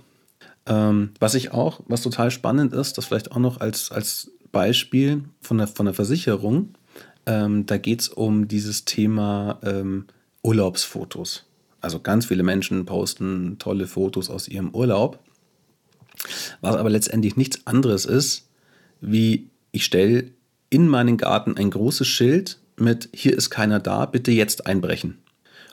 Ähm, 0.66 1.12
was 1.18 1.34
ich 1.34 1.52
auch, 1.52 1.80
was 1.86 2.02
total 2.02 2.30
spannend 2.30 2.72
ist, 2.72 2.98
das 2.98 3.06
vielleicht 3.06 3.32
auch 3.32 3.38
noch 3.38 3.60
als, 3.60 3.90
als 3.90 4.30
Beispiel 4.52 5.24
von 5.40 5.58
der, 5.58 5.68
von 5.68 5.86
der 5.86 5.94
Versicherung, 5.94 6.74
ähm, 7.26 7.66
da 7.66 7.78
geht 7.78 8.00
es 8.02 8.08
um 8.08 8.48
dieses 8.48 8.84
Thema 8.84 9.58
ähm, 9.62 10.06
Urlaubsfotos. 10.42 11.46
Also 11.80 12.00
ganz 12.00 12.26
viele 12.26 12.42
Menschen 12.42 12.84
posten 12.84 13.56
tolle 13.58 13.86
Fotos 13.86 14.28
aus 14.28 14.48
ihrem 14.48 14.74
Urlaub, 14.74 15.18
was 16.60 16.76
aber 16.76 16.90
letztendlich 16.90 17.36
nichts 17.36 17.66
anderes 17.66 18.04
ist, 18.04 18.48
wie 19.00 19.48
ich 19.72 19.84
stelle 19.84 20.30
in 20.70 20.88
meinen 20.88 21.16
Garten 21.16 21.56
ein 21.56 21.70
großes 21.70 22.06
Schild 22.06 22.58
mit 22.76 23.10
Hier 23.12 23.36
ist 23.36 23.50
keiner 23.50 23.80
da, 23.80 24.06
bitte 24.06 24.30
jetzt 24.30 24.66
einbrechen. 24.66 25.18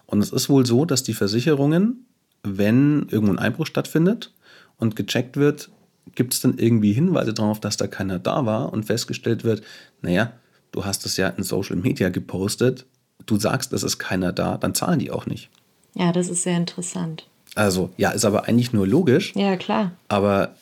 Und 0.05 0.21
es 0.21 0.31
ist 0.31 0.49
wohl 0.49 0.65
so, 0.65 0.85
dass 0.85 1.03
die 1.03 1.13
Versicherungen, 1.13 2.05
wenn 2.43 3.07
irgendwo 3.09 3.33
ein 3.33 3.39
Einbruch 3.39 3.67
stattfindet 3.67 4.33
und 4.77 4.95
gecheckt 4.95 5.37
wird, 5.37 5.69
gibt 6.15 6.33
es 6.33 6.41
dann 6.41 6.57
irgendwie 6.57 6.93
Hinweise 6.93 7.33
darauf, 7.33 7.59
dass 7.59 7.77
da 7.77 7.87
keiner 7.87 8.19
da 8.19 8.45
war 8.45 8.73
und 8.73 8.85
festgestellt 8.85 9.43
wird, 9.43 9.61
naja, 10.01 10.33
du 10.71 10.85
hast 10.85 11.05
es 11.05 11.17
ja 11.17 11.29
in 11.29 11.43
Social 11.43 11.75
Media 11.75 12.09
gepostet, 12.09 12.85
du 13.25 13.37
sagst, 13.37 13.73
es 13.73 13.83
ist 13.83 13.97
keiner 13.99 14.31
da, 14.31 14.57
dann 14.57 14.73
zahlen 14.73 14.99
die 14.99 15.11
auch 15.11 15.25
nicht. 15.25 15.49
Ja, 15.93 16.11
das 16.11 16.29
ist 16.29 16.43
sehr 16.43 16.57
interessant. 16.57 17.27
Also, 17.55 17.89
ja, 17.97 18.11
ist 18.11 18.25
aber 18.25 18.47
eigentlich 18.47 18.71
nur 18.71 18.87
logisch. 18.87 19.33
Ja, 19.35 19.55
klar. 19.57 19.91
Aber 20.07 20.55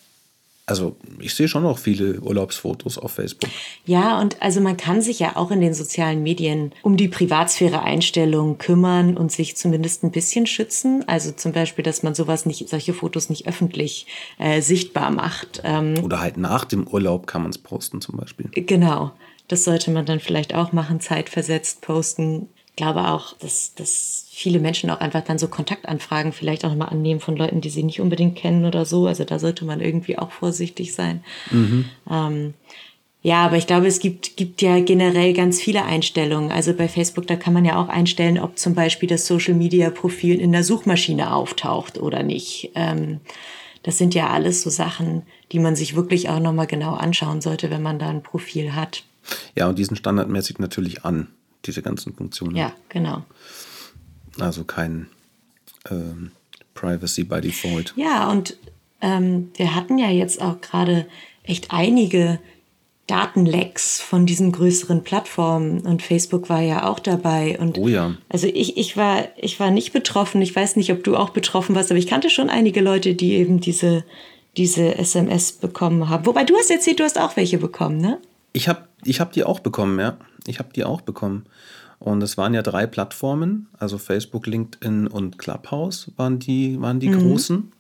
also 0.67 0.95
ich 1.19 1.35
sehe 1.35 1.47
schon 1.47 1.63
noch 1.63 1.77
viele 1.77 2.19
Urlaubsfotos 2.21 2.97
auf 2.97 3.11
Facebook. 3.11 3.49
Ja, 3.85 4.19
und 4.19 4.41
also 4.41 4.61
man 4.61 4.77
kann 4.77 5.01
sich 5.01 5.19
ja 5.19 5.35
auch 5.35 5.51
in 5.51 5.61
den 5.61 5.75
sozialen 5.75 6.23
Medien 6.23 6.71
um 6.81 6.97
die 6.97 7.07
Privatsphäre-Einstellungen 7.07 8.57
kümmern 8.57 9.15
und 9.15 9.31
sich 9.31 9.55
zumindest 9.55 10.03
ein 10.03 10.11
bisschen 10.11 10.47
schützen. 10.47 11.03
Also 11.07 11.31
zum 11.31 11.51
Beispiel, 11.51 11.83
dass 11.83 12.01
man 12.01 12.15
sowas 12.15 12.47
nicht, 12.47 12.67
solche 12.67 12.93
Fotos 12.93 13.29
nicht 13.29 13.47
öffentlich 13.47 14.07
äh, 14.39 14.61
sichtbar 14.61 15.11
macht. 15.11 15.61
Ähm, 15.63 16.03
Oder 16.03 16.19
halt 16.19 16.37
nach 16.37 16.65
dem 16.65 16.87
Urlaub 16.87 17.27
kann 17.27 17.43
man 17.43 17.51
es 17.51 17.59
posten 17.59 18.01
zum 18.01 18.17
Beispiel. 18.17 18.49
Genau. 18.51 19.11
Das 19.47 19.63
sollte 19.63 19.91
man 19.91 20.07
dann 20.07 20.19
vielleicht 20.19 20.55
auch 20.55 20.71
machen, 20.71 20.99
zeitversetzt 20.99 21.81
posten. 21.81 22.49
Ich 22.75 22.83
glaube 22.83 23.07
auch, 23.07 23.31
dass, 23.37 23.73
dass 23.75 24.25
viele 24.29 24.59
Menschen 24.59 24.89
auch 24.89 24.99
einfach 24.99 25.23
dann 25.23 25.37
so 25.37 25.47
Kontaktanfragen 25.47 26.33
vielleicht 26.33 26.65
auch 26.65 26.71
nochmal 26.71 26.89
annehmen 26.89 27.21
von 27.21 27.37
Leuten, 27.37 27.61
die 27.61 27.69
sie 27.69 27.83
nicht 27.83 28.01
unbedingt 28.01 28.35
kennen 28.35 28.65
oder 28.65 28.83
so. 28.83 29.07
Also 29.07 29.23
da 29.23 29.39
sollte 29.39 29.63
man 29.63 29.79
irgendwie 29.79 30.17
auch 30.17 30.31
vorsichtig 30.31 30.93
sein. 30.93 31.23
Mhm. 31.51 31.85
Ähm, 32.11 32.53
ja, 33.21 33.45
aber 33.45 33.55
ich 33.55 33.65
glaube, 33.65 33.87
es 33.87 33.99
gibt, 33.99 34.35
gibt 34.35 34.61
ja 34.61 34.81
generell 34.81 35.31
ganz 35.31 35.61
viele 35.61 35.85
Einstellungen. 35.85 36.51
Also 36.51 36.73
bei 36.73 36.89
Facebook, 36.89 37.27
da 37.27 37.37
kann 37.37 37.53
man 37.53 37.63
ja 37.63 37.81
auch 37.81 37.87
einstellen, 37.87 38.37
ob 38.37 38.59
zum 38.59 38.75
Beispiel 38.75 39.07
das 39.07 39.25
Social-Media-Profil 39.25 40.41
in 40.41 40.51
der 40.51 40.65
Suchmaschine 40.65 41.33
auftaucht 41.33 41.97
oder 41.97 42.23
nicht. 42.23 42.71
Ähm, 42.75 43.21
das 43.83 43.97
sind 43.97 44.15
ja 44.15 44.31
alles 44.31 44.63
so 44.63 44.69
Sachen, 44.69 45.21
die 45.53 45.59
man 45.59 45.77
sich 45.77 45.95
wirklich 45.95 46.27
auch 46.27 46.41
nochmal 46.41 46.67
genau 46.67 46.93
anschauen 46.93 47.39
sollte, 47.39 47.69
wenn 47.69 47.81
man 47.81 47.99
da 47.99 48.09
ein 48.09 48.21
Profil 48.21 48.75
hat. 48.75 49.05
Ja, 49.55 49.69
und 49.69 49.79
diesen 49.79 49.95
standardmäßig 49.95 50.59
natürlich 50.59 51.05
an, 51.05 51.29
diese 51.65 51.81
ganzen 51.81 52.13
Funktionen. 52.13 52.55
Ja, 52.55 52.73
genau. 52.89 53.23
Also 54.39 54.63
kein 54.63 55.07
ähm, 55.89 56.31
Privacy 56.73 57.23
by 57.23 57.41
Default. 57.41 57.93
Ja, 57.95 58.29
und 58.29 58.57
ähm, 59.01 59.51
wir 59.55 59.75
hatten 59.75 59.97
ja 59.97 60.09
jetzt 60.09 60.41
auch 60.41 60.61
gerade 60.61 61.07
echt 61.43 61.71
einige 61.71 62.39
Datenlecks 63.07 64.01
von 64.01 64.25
diesen 64.25 64.51
größeren 64.51 65.03
Plattformen 65.03 65.81
und 65.81 66.01
Facebook 66.01 66.49
war 66.49 66.61
ja 66.61 66.89
auch 66.89 66.99
dabei. 66.99 67.57
Und 67.59 67.77
oh 67.77 67.87
ja. 67.87 68.15
Also 68.29 68.47
ich, 68.47 68.77
ich, 68.77 68.97
war, 68.97 69.25
ich 69.37 69.59
war 69.59 69.69
nicht 69.69 69.93
betroffen. 69.93 70.41
Ich 70.41 70.55
weiß 70.55 70.75
nicht, 70.75 70.91
ob 70.91 71.03
du 71.03 71.15
auch 71.15 71.29
betroffen 71.29 71.75
warst, 71.75 71.91
aber 71.91 71.99
ich 71.99 72.07
kannte 72.07 72.31
schon 72.31 72.49
einige 72.49 72.81
Leute, 72.81 73.13
die 73.13 73.33
eben 73.33 73.59
diese, 73.59 74.03
diese 74.57 74.97
SMS 74.97 75.51
bekommen 75.51 76.09
haben. 76.09 76.25
Wobei 76.25 76.45
du 76.45 76.55
hast 76.57 76.71
erzählt, 76.71 76.99
du 76.99 77.03
hast 77.03 77.19
auch 77.19 77.35
welche 77.35 77.59
bekommen, 77.59 77.97
ne? 77.97 78.19
Ich 78.53 78.67
habe 78.67 78.87
ich 79.03 79.19
hab 79.19 79.33
die 79.33 79.43
auch 79.43 79.59
bekommen, 79.59 79.99
ja. 79.99 80.17
Ich 80.47 80.59
habe 80.59 80.69
die 80.73 80.83
auch 80.83 81.01
bekommen. 81.01 81.45
Und 81.99 82.21
es 82.21 82.37
waren 82.37 82.53
ja 82.53 82.61
drei 82.61 82.87
Plattformen, 82.87 83.67
also 83.79 83.97
Facebook, 83.97 84.47
LinkedIn 84.47 85.07
und 85.07 85.37
Clubhouse 85.37 86.11
waren 86.17 86.39
die, 86.39 86.79
waren 86.81 86.99
die 86.99 87.09
mhm. 87.09 87.19
großen. 87.19 87.71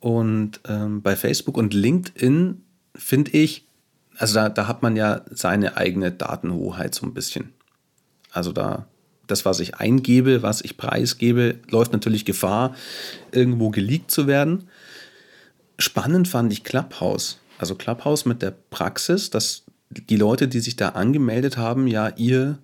Und 0.00 0.60
ähm, 0.68 1.02
bei 1.02 1.16
Facebook 1.16 1.56
und 1.56 1.74
LinkedIn 1.74 2.62
finde 2.94 3.30
ich, 3.32 3.66
also 4.16 4.34
da, 4.34 4.48
da 4.48 4.68
hat 4.68 4.82
man 4.82 4.96
ja 4.96 5.22
seine 5.30 5.76
eigene 5.76 6.12
Datenhoheit 6.12 6.94
so 6.94 7.06
ein 7.06 7.14
bisschen. 7.14 7.52
Also 8.30 8.52
da, 8.52 8.86
das, 9.26 9.44
was 9.44 9.60
ich 9.60 9.76
eingebe, 9.76 10.42
was 10.42 10.60
ich 10.60 10.76
preisgebe, 10.76 11.58
läuft 11.68 11.92
natürlich 11.92 12.24
Gefahr, 12.24 12.74
irgendwo 13.32 13.70
geleakt 13.70 14.10
zu 14.10 14.26
werden. 14.26 14.68
Spannend 15.78 16.28
fand 16.28 16.52
ich 16.52 16.64
Clubhouse. 16.64 17.38
Also 17.58 17.74
Clubhouse 17.74 18.24
mit 18.24 18.42
der 18.42 18.52
Praxis, 18.70 19.30
dass 19.30 19.64
die 19.90 20.16
Leute, 20.16 20.48
die 20.48 20.60
sich 20.60 20.76
da 20.76 20.90
angemeldet 20.90 21.56
haben, 21.56 21.86
ja 21.86 22.08
ihr, 22.16 22.58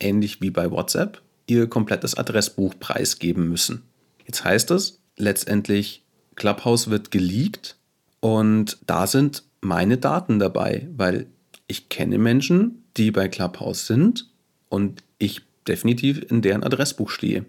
ähnlich 0.00 0.40
wie 0.40 0.50
bei 0.50 0.70
WhatsApp, 0.70 1.22
ihr 1.46 1.68
komplettes 1.68 2.14
Adressbuch 2.14 2.74
preisgeben 2.78 3.48
müssen. 3.48 3.82
Jetzt 4.26 4.44
heißt 4.44 4.70
es 4.70 5.00
letztendlich, 5.16 6.04
Clubhouse 6.36 6.90
wird 6.90 7.10
geleakt 7.10 7.76
und 8.20 8.78
da 8.86 9.06
sind 9.06 9.44
meine 9.60 9.98
Daten 9.98 10.38
dabei, 10.38 10.88
weil 10.96 11.26
ich 11.66 11.88
kenne 11.88 12.18
Menschen, 12.18 12.84
die 12.96 13.10
bei 13.10 13.28
Clubhouse 13.28 13.86
sind 13.86 14.30
und 14.68 15.02
ich 15.18 15.42
definitiv 15.66 16.30
in 16.30 16.42
deren 16.42 16.62
Adressbuch 16.62 17.10
stehe. 17.10 17.44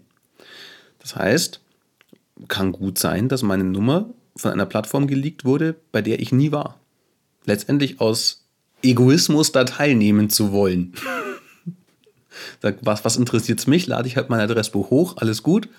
Das 1.00 1.16
heißt, 1.16 1.62
kann 2.48 2.72
gut 2.72 2.98
sein, 2.98 3.30
dass 3.30 3.44
meine 3.44 3.64
Nummer 3.64 4.10
von 4.36 4.52
einer 4.52 4.66
Plattform 4.66 5.08
geleakt 5.08 5.46
wurde, 5.46 5.76
bei 5.92 6.02
der 6.02 6.20
ich 6.20 6.32
nie 6.32 6.52
war. 6.52 6.80
Letztendlich 7.46 8.00
aus 8.00 8.46
Egoismus 8.84 9.52
da 9.52 9.64
teilnehmen 9.64 10.30
zu 10.30 10.52
wollen. 10.52 10.94
was, 12.62 13.06
was 13.06 13.18
interessiert 13.18 13.60
es 13.60 13.68
mich? 13.68 13.88
Lade 13.88 14.08
ich 14.08 14.16
halt 14.16 14.30
mein 14.30 14.40
Adressbuch 14.40 14.90
hoch, 14.90 15.18
alles 15.18 15.44
gut. 15.44 15.70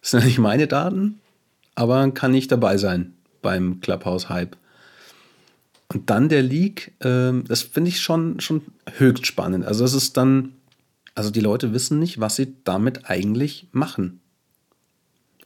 Das 0.00 0.12
sind 0.12 0.20
ja 0.20 0.26
nicht 0.26 0.38
meine 0.38 0.66
Daten, 0.66 1.20
aber 1.74 2.10
kann 2.12 2.34
ich 2.34 2.48
dabei 2.48 2.76
sein 2.78 3.14
beim 3.42 3.80
Clubhouse-Hype. 3.80 4.56
Und 5.88 6.08
dann 6.08 6.28
der 6.28 6.42
Leak, 6.42 6.92
äh, 7.00 7.32
das 7.46 7.62
finde 7.62 7.88
ich 7.88 8.00
schon, 8.00 8.38
schon 8.40 8.62
höchst 8.96 9.26
spannend. 9.26 9.64
Also 9.64 9.84
es 9.84 9.92
ist 9.92 10.16
dann, 10.16 10.52
also 11.14 11.30
die 11.30 11.40
Leute 11.40 11.72
wissen 11.74 11.98
nicht, 11.98 12.20
was 12.20 12.36
sie 12.36 12.54
damit 12.64 13.10
eigentlich 13.10 13.68
machen. 13.72 14.20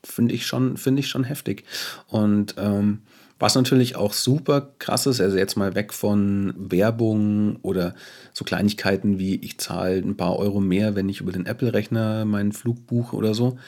Finde 0.03 0.35
ich 0.35 0.47
schon, 0.47 0.77
finde 0.77 1.01
ich 1.01 1.09
schon 1.09 1.25
heftig. 1.25 1.65
Und 2.09 2.57
ähm, 2.59 3.03
was 3.39 3.55
natürlich 3.55 3.97
auch 3.97 4.13
super 4.13 4.73
krass 4.79 5.07
ist, 5.07 5.21
also 5.21 5.37
jetzt 5.37 5.57
mal 5.57 5.75
weg 5.75 5.93
von 5.93 6.55
Werbung 6.57 7.57
oder 7.63 7.95
so 8.33 8.45
Kleinigkeiten 8.45 9.19
wie 9.19 9.37
ich 9.37 9.59
zahle 9.59 9.97
ein 9.97 10.17
paar 10.17 10.37
Euro 10.39 10.61
mehr, 10.61 10.95
wenn 10.95 11.09
ich 11.09 11.21
über 11.21 11.33
den 11.33 11.47
Apple-Rechner 11.47 12.25
meinen 12.25 12.53
Flug 12.53 12.87
buche 12.87 13.17
oder 13.17 13.35
so. 13.35 13.59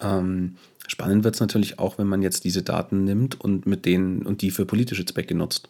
Ähm, 0.00 0.56
spannend 0.88 1.24
wird 1.24 1.34
es 1.34 1.40
natürlich 1.40 1.78
auch, 1.78 1.98
wenn 1.98 2.08
man 2.08 2.22
jetzt 2.22 2.44
diese 2.44 2.62
Daten 2.62 3.04
nimmt 3.04 3.40
und 3.40 3.66
mit 3.66 3.86
denen 3.86 4.26
und 4.26 4.42
die 4.42 4.50
für 4.50 4.66
politische 4.66 5.04
Zwecke 5.04 5.34
nutzt. 5.34 5.68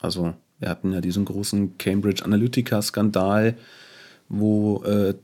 Also 0.00 0.34
wir 0.58 0.68
hatten 0.68 0.92
ja 0.92 1.00
diesen 1.00 1.24
großen 1.24 1.78
Cambridge 1.78 2.24
Analytica-Skandal, 2.24 3.56
wo 4.28 4.82
äh, 4.82 5.14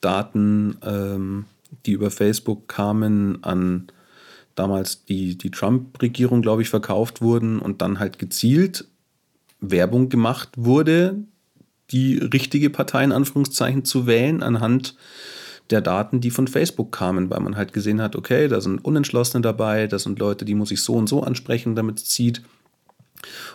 Daten, 0.00 0.76
ähm, 0.84 1.44
die 1.86 1.92
über 1.92 2.10
Facebook 2.10 2.68
kamen, 2.68 3.42
an 3.42 3.86
damals 4.54 5.04
die, 5.04 5.36
die 5.36 5.50
Trump-Regierung, 5.50 6.42
glaube 6.42 6.62
ich, 6.62 6.68
verkauft 6.68 7.22
wurden 7.22 7.58
und 7.58 7.82
dann 7.82 7.98
halt 7.98 8.18
gezielt 8.18 8.86
Werbung 9.60 10.08
gemacht 10.08 10.50
wurde, 10.56 11.16
die 11.90 12.18
richtige 12.18 12.70
Partei 12.70 13.04
in 13.04 13.12
Anführungszeichen 13.12 13.84
zu 13.84 14.06
wählen, 14.06 14.42
anhand 14.42 14.96
der 15.70 15.80
Daten, 15.80 16.20
die 16.20 16.30
von 16.30 16.48
Facebook 16.48 16.92
kamen, 16.92 17.30
weil 17.30 17.40
man 17.40 17.56
halt 17.56 17.72
gesehen 17.72 18.02
hat, 18.02 18.16
okay, 18.16 18.48
da 18.48 18.60
sind 18.60 18.84
Unentschlossene 18.84 19.42
dabei, 19.42 19.86
da 19.86 19.98
sind 19.98 20.18
Leute, 20.18 20.44
die 20.44 20.54
muss 20.54 20.70
ich 20.70 20.82
so 20.82 20.94
und 20.94 21.08
so 21.08 21.22
ansprechen, 21.22 21.74
damit 21.74 21.98
es 21.98 22.06
zieht. 22.06 22.42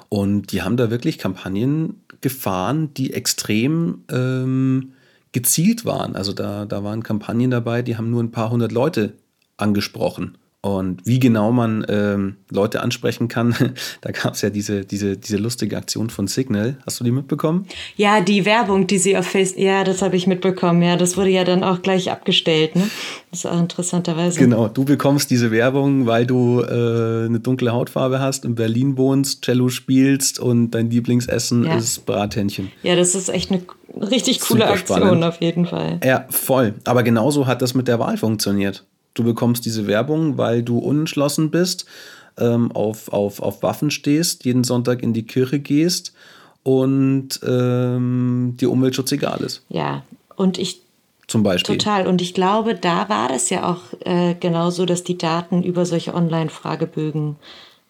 Und 0.09 0.51
die 0.51 0.61
haben 0.61 0.77
da 0.77 0.89
wirklich 0.89 1.17
Kampagnen 1.17 2.01
gefahren, 2.21 2.93
die 2.93 3.13
extrem 3.13 4.03
ähm, 4.09 4.93
gezielt 5.33 5.85
waren. 5.85 6.15
Also 6.15 6.33
da, 6.33 6.65
da 6.65 6.83
waren 6.83 7.03
Kampagnen 7.03 7.51
dabei, 7.51 7.81
die 7.81 7.97
haben 7.97 8.09
nur 8.09 8.23
ein 8.23 8.31
paar 8.31 8.49
hundert 8.49 8.71
Leute 8.71 9.13
angesprochen. 9.57 10.37
Und 10.61 11.05
wie 11.05 11.19
genau 11.19 11.51
man 11.51 11.85
ähm, 11.87 12.37
Leute 12.49 12.81
ansprechen 12.81 13.27
kann, 13.27 13.55
da 14.01 14.11
gab 14.11 14.33
es 14.33 14.41
ja 14.41 14.49
diese, 14.49 14.85
diese, 14.85 15.15
diese 15.15 15.37
lustige 15.37 15.77
Aktion 15.77 16.09
von 16.09 16.27
Signal. 16.27 16.77
Hast 16.85 16.99
du 16.99 17.03
die 17.03 17.11
mitbekommen? 17.11 17.67
Ja, 17.95 18.21
die 18.21 18.43
Werbung, 18.43 18.87
die 18.87 18.97
sie 18.97 19.15
auf 19.17 19.27
Facebook, 19.27 19.63
ja, 19.63 19.83
das 19.83 20.01
habe 20.01 20.15
ich 20.15 20.25
mitbekommen. 20.25 20.81
Ja, 20.81 20.97
das 20.97 21.15
wurde 21.15 21.29
ja 21.29 21.43
dann 21.43 21.63
auch 21.63 21.83
gleich 21.83 22.11
abgestellt. 22.11 22.75
Ne? 22.75 22.89
Das 23.29 23.41
ist 23.41 23.45
auch 23.45 23.59
interessanterweise. 23.59 24.39
Genau, 24.39 24.67
du 24.67 24.83
bekommst 24.83 25.29
diese 25.29 25.51
Werbung, 25.51 26.07
weil 26.07 26.25
du 26.25 26.61
äh, 26.61 27.25
eine 27.27 27.39
dunkle 27.39 27.71
Hautfarbe 27.71 28.19
hast, 28.19 28.43
in 28.43 28.55
Berlin 28.55 28.97
wohnst, 28.97 29.43
Cello 29.43 29.69
spielst 29.69 30.39
und 30.39 30.71
dein 30.71 30.89
Lieblingsessen 30.89 31.65
ja. 31.65 31.77
ist 31.77 32.05
Brathähnchen. 32.07 32.71
Ja, 32.81 32.95
das 32.95 33.13
ist 33.13 33.29
echt 33.29 33.51
eine 33.51 33.61
richtig 34.01 34.41
coole 34.41 34.67
Aktion 34.67 35.23
auf 35.23 35.39
jeden 35.39 35.67
Fall. 35.67 35.99
Ja, 36.03 36.25
voll. 36.29 36.73
Aber 36.85 37.03
genauso 37.03 37.45
hat 37.45 37.61
das 37.61 37.75
mit 37.75 37.87
der 37.87 37.99
Wahl 37.99 38.17
funktioniert. 38.17 38.83
Du 39.17 39.23
bekommst 39.23 39.65
diese 39.65 39.87
Werbung, 39.87 40.37
weil 40.37 40.61
du 40.61 40.77
unentschlossen 40.77 41.49
bist, 41.49 41.85
ähm, 42.37 42.71
auf, 42.71 43.11
auf, 43.11 43.41
auf 43.41 43.63
Waffen 43.63 43.89
stehst, 43.89 44.45
jeden 44.45 44.63
Sonntag 44.63 45.01
in 45.01 45.13
die 45.13 45.23
Kirche 45.23 45.59
gehst 45.59 46.13
und 46.61 47.39
ähm, 47.47 48.55
dir 48.59 48.69
Umweltschutz 48.69 49.11
egal 49.11 49.41
ist. 49.41 49.63
Ja, 49.69 50.03
und 50.35 50.57
ich. 50.57 50.81
Zum 51.25 51.43
Beispiel. 51.43 51.77
Total. 51.77 52.07
Und 52.07 52.21
ich 52.21 52.33
glaube, 52.33 52.75
da 52.75 53.09
war 53.09 53.27
das 53.27 53.49
ja 53.49 53.69
auch 53.69 53.81
äh, 54.05 54.35
genauso, 54.35 54.85
dass 54.85 55.03
die 55.03 55.17
Daten 55.17 55.61
über 55.61 55.85
solche 55.85 56.13
Online-Fragebögen 56.13 57.35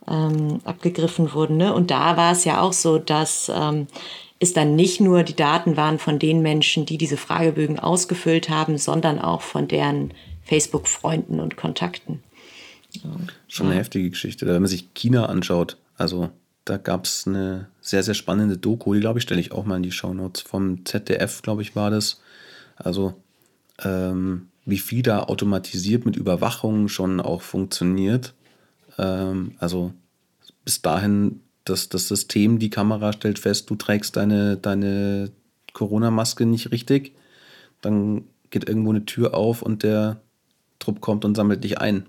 ähm, 0.08 0.60
abgegriffen 0.63 1.34
wurden. 1.34 1.58
Ne? 1.58 1.72
Und 1.72 1.92
da 1.92 2.18
war 2.18 2.32
es 2.32 2.46
ja 2.46 2.62
auch 2.62 2.74
so, 2.74 2.98
dass 2.98 3.52
ähm, 3.54 3.86
es 4.40 4.54
dann 4.54 4.76
nicht 4.76 5.02
nur 5.02 5.22
die 5.22 5.36
Daten 5.36 5.78
waren 5.78 6.00
von 6.00 6.18
den 6.18 6.42
Menschen, 6.42 6.88
die 6.88 6.98
diese 6.98 7.18
Fragebögen 7.18 7.80
ausgefüllt 7.80 8.50
haben, 8.50 8.78
sondern 8.80 9.20
auch 9.20 9.42
von 9.42 9.68
deren 9.68 10.13
Facebook-Freunden 10.48 11.40
und 11.40 11.58
Kontakten. 11.58 12.24
Schon 13.48 13.68
eine 13.68 13.76
heftige 13.76 14.10
Geschichte. 14.10 14.46
Wenn 14.46 14.62
man 14.62 14.68
sich 14.68 14.94
China 14.94 15.28
anschaut, 15.28 15.78
also 15.98 16.30
da 16.66 16.78
gab 16.78 17.06
es 17.06 17.28
eine 17.28 17.68
sehr, 17.82 18.04
sehr 18.04 18.14
spannende 18.14 18.58
Doku, 18.58 18.94
die 18.94 19.00
glaube 19.00 19.20
ich, 19.20 19.24
stelle 19.24 19.42
ich 19.42 19.52
auch 19.52 19.66
mal 19.66 19.78
in 19.78 19.84
die 19.84 19.92
Shownotes. 19.92 20.42
Vom 20.42 20.86
ZDF, 20.86 21.42
glaube 21.42 21.62
ich, 21.62 21.76
war 21.76 21.92
das. 21.92 22.22
Also, 22.76 23.14
ähm, 23.84 24.48
wie 24.66 24.80
viel 24.80 25.02
da 25.02 25.24
automatisiert 25.24 26.06
mit 26.06 26.16
Überwachung 26.16 26.90
schon 26.90 27.22
auch 27.22 27.42
funktioniert. 27.42 28.34
Ähm, 28.98 29.56
also, 29.60 29.94
bis 30.66 30.82
dahin, 30.82 31.42
dass 31.64 31.90
das 31.90 32.08
System, 32.08 32.60
die 32.60 32.70
Kamera 32.70 33.14
stellt 33.14 33.40
fest, 33.40 33.70
du 33.70 33.76
trägst 33.76 34.16
deine, 34.16 34.58
deine 34.58 35.32
Corona-Maske 35.74 36.46
nicht 36.46 36.72
richtig. 36.72 37.14
Dann 37.82 38.26
geht 38.50 38.68
irgendwo 38.68 38.90
eine 38.90 39.06
Tür 39.06 39.36
auf 39.36 39.62
und 39.62 39.84
der 39.84 40.20
Trupp 40.80 41.02
kommt 41.02 41.26
und 41.26 41.36
sammelt 41.36 41.63
dich 41.63 41.80
ein. 41.80 42.06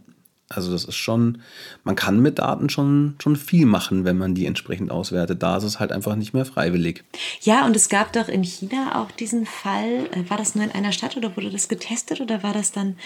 Also 0.51 0.73
das 0.73 0.85
ist 0.85 0.97
schon, 0.97 1.43
man 1.85 1.95
kann 1.95 2.21
mit 2.21 2.39
Daten 2.39 2.71
schon, 2.71 3.17
schon 3.23 3.37
viel 3.37 3.67
machen, 3.67 4.07
wenn 4.07 4.17
man 4.17 4.35
die 4.35 4.47
entsprechend 4.47 4.91
auswertet. 4.91 5.43
Da 5.43 5.59
ist 5.59 5.65
es 5.65 5.79
halt 5.79 5.93
einfach 5.93 6.17
nicht 6.17 6.33
mehr 6.33 6.47
freiwillig. 6.47 7.05
Ja, 7.43 7.67
und 7.67 7.77
es 7.77 7.91
gab 7.91 8.15
doch 8.15 8.29
in 8.29 8.43
China 8.43 9.03
auch 9.03 9.11
diesen 9.11 9.45
Fall, 9.45 10.09
äh, 10.13 10.31
war 10.31 10.39
das 10.39 10.55
nur 10.55 10.65
in 10.65 10.73
einer 10.73 10.93
Stadt 10.93 11.19
oder 11.19 11.37
wurde 11.37 11.51
das 11.51 11.69
getestet 11.69 12.23
oder 12.23 12.43
war 12.43 12.55
das 12.55 12.73
dann 12.73 12.97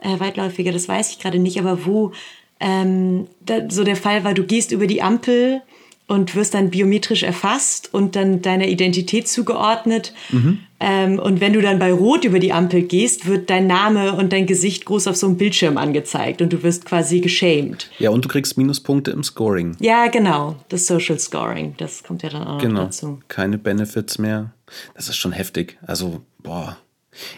äh, 0.00 0.18
weitläufiger? 0.18 0.72
Das 0.72 0.88
weiß 0.88 1.10
ich 1.10 1.18
gerade 1.18 1.38
nicht, 1.38 1.60
aber 1.60 1.84
wo 1.84 2.12
ähm, 2.60 3.26
da, 3.44 3.68
so 3.68 3.84
der 3.84 3.96
Fall 3.96 4.24
war, 4.24 4.32
du 4.32 4.44
gehst 4.44 4.72
über 4.72 4.86
die 4.86 5.02
Ampel 5.02 5.60
und 6.06 6.34
wirst 6.34 6.54
dann 6.54 6.70
biometrisch 6.70 7.24
erfasst 7.24 7.92
und 7.92 8.16
dann 8.16 8.40
deiner 8.40 8.68
Identität 8.68 9.28
zugeordnet. 9.28 10.14
Mhm. 10.30 10.60
Ähm, 10.78 11.18
und 11.18 11.40
wenn 11.40 11.54
du 11.54 11.62
dann 11.62 11.78
bei 11.78 11.90
Rot 11.90 12.24
über 12.24 12.38
die 12.38 12.52
Ampel 12.52 12.82
gehst, 12.82 13.26
wird 13.26 13.48
dein 13.48 13.66
Name 13.66 14.14
und 14.14 14.32
dein 14.32 14.46
Gesicht 14.46 14.84
groß 14.84 15.06
auf 15.06 15.16
so 15.16 15.26
einem 15.26 15.36
Bildschirm 15.38 15.78
angezeigt 15.78 16.42
und 16.42 16.52
du 16.52 16.62
wirst 16.62 16.84
quasi 16.84 17.20
geschämt. 17.20 17.90
Ja, 17.98 18.10
und 18.10 18.24
du 18.24 18.28
kriegst 18.28 18.58
Minuspunkte 18.58 19.10
im 19.10 19.22
Scoring. 19.22 19.76
Ja, 19.80 20.08
genau. 20.08 20.56
Das 20.68 20.86
Social 20.86 21.18
Scoring, 21.18 21.74
das 21.78 22.02
kommt 22.02 22.22
ja 22.22 22.28
dann 22.28 22.44
auch 22.44 22.58
genau. 22.58 22.80
noch 22.80 22.84
dazu. 22.86 23.20
Keine 23.28 23.56
Benefits 23.56 24.18
mehr. 24.18 24.52
Das 24.94 25.08
ist 25.08 25.16
schon 25.16 25.32
heftig. 25.32 25.78
Also, 25.86 26.20
boah. 26.42 26.76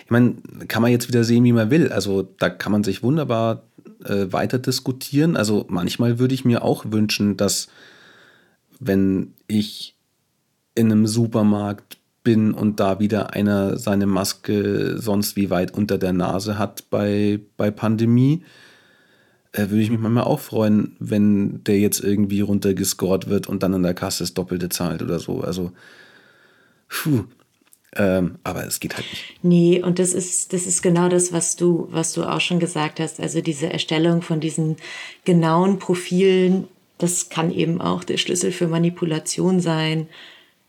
Ich 0.05 0.11
meine, 0.11 0.35
kann 0.67 0.83
man 0.83 0.91
jetzt 0.91 1.07
wieder 1.07 1.23
sehen, 1.23 1.45
wie 1.45 1.53
man 1.53 1.71
will. 1.71 1.93
Also, 1.93 2.23
da 2.23 2.51
kann 2.51 2.73
man 2.73 2.83
sich 2.83 3.05
wunderbar 3.05 3.63
äh, 4.05 4.33
weiter 4.33 4.59
diskutieren. 4.59 5.37
Also, 5.37 5.65
manchmal 5.69 6.19
würde 6.19 6.35
ich 6.35 6.45
mir 6.45 6.65
auch 6.65 6.87
wünschen, 6.89 7.37
dass, 7.37 7.69
wenn 8.81 9.35
ich 9.47 9.95
in 10.75 10.91
einem 10.91 11.07
Supermarkt 11.07 11.98
bin 12.25 12.53
und 12.53 12.81
da 12.81 13.01
wieder 13.01 13.33
einer 13.35 13.79
seine 13.79 14.07
Maske 14.07 14.99
sonst 14.99 15.37
wie 15.37 15.51
weit 15.51 15.73
unter 15.73 15.99
der 15.99 16.13
Nase 16.13 16.59
hat 16.59 16.91
bei, 16.91 17.41
bei 17.57 17.71
Pandemie, 17.71 18.43
äh, 19.53 19.71
würde 19.71 19.81
ich 19.81 19.91
mich 19.91 20.01
manchmal 20.01 20.25
auch 20.25 20.41
freuen, 20.41 20.97
wenn 20.99 21.65
der 21.65 21.79
jetzt 21.79 22.01
irgendwie 22.01 22.41
runtergescored 22.41 23.29
wird 23.29 23.47
und 23.47 23.63
dann 23.63 23.75
an 23.75 23.83
der 23.83 23.95
Kasse 23.95 24.25
das 24.25 24.35
Doppelte 24.35 24.69
zahlt 24.69 25.03
oder 25.03 25.19
so. 25.19 25.41
Also, 25.41 25.73
puh. 26.89 27.25
Ähm, 27.97 28.39
aber 28.45 28.67
es 28.67 28.81
geht 28.81 28.97
halt 28.97 29.07
nicht. 29.11 29.25
Nee, 29.43 29.83
und 29.83 29.99
das 29.99 30.13
ist, 30.13 30.53
das 30.53 30.67
ist 30.67 30.83
genau 30.83 31.09
das, 31.09 31.33
was 31.33 31.57
du, 31.57 31.89
was 31.91 32.13
du 32.13 32.25
auch 32.25 32.41
schon 32.41 32.59
gesagt 32.59 33.01
hast. 33.01 33.19
Also 33.19 33.41
diese 33.41 33.73
Erstellung 33.73 34.21
von 34.21 34.41
diesen 34.41 34.77
genauen 35.25 35.79
Profilen, 35.79 36.69
das 36.99 37.31
kann 37.31 37.51
eben 37.51 37.81
auch 37.81 38.05
der 38.05 38.19
Schlüssel 38.19 38.53
für 38.53 38.69
Manipulation 38.69 39.61
sein. 39.61 40.09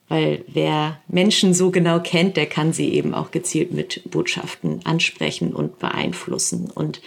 Weil 0.10 0.44
wer 0.48 1.00
Menschen 1.08 1.54
so 1.54 1.72
genau 1.72 2.00
kennt, 2.00 2.36
der 2.36 2.48
kann 2.48 2.74
sie 2.74 2.94
eben 2.94 3.14
auch 3.14 3.32
gezielt 3.32 3.72
mit 3.72 4.02
Botschaften 4.10 4.82
ansprechen 4.86 5.54
und 5.54 5.80
beeinflussen. 5.80 6.70
Und 6.72 7.02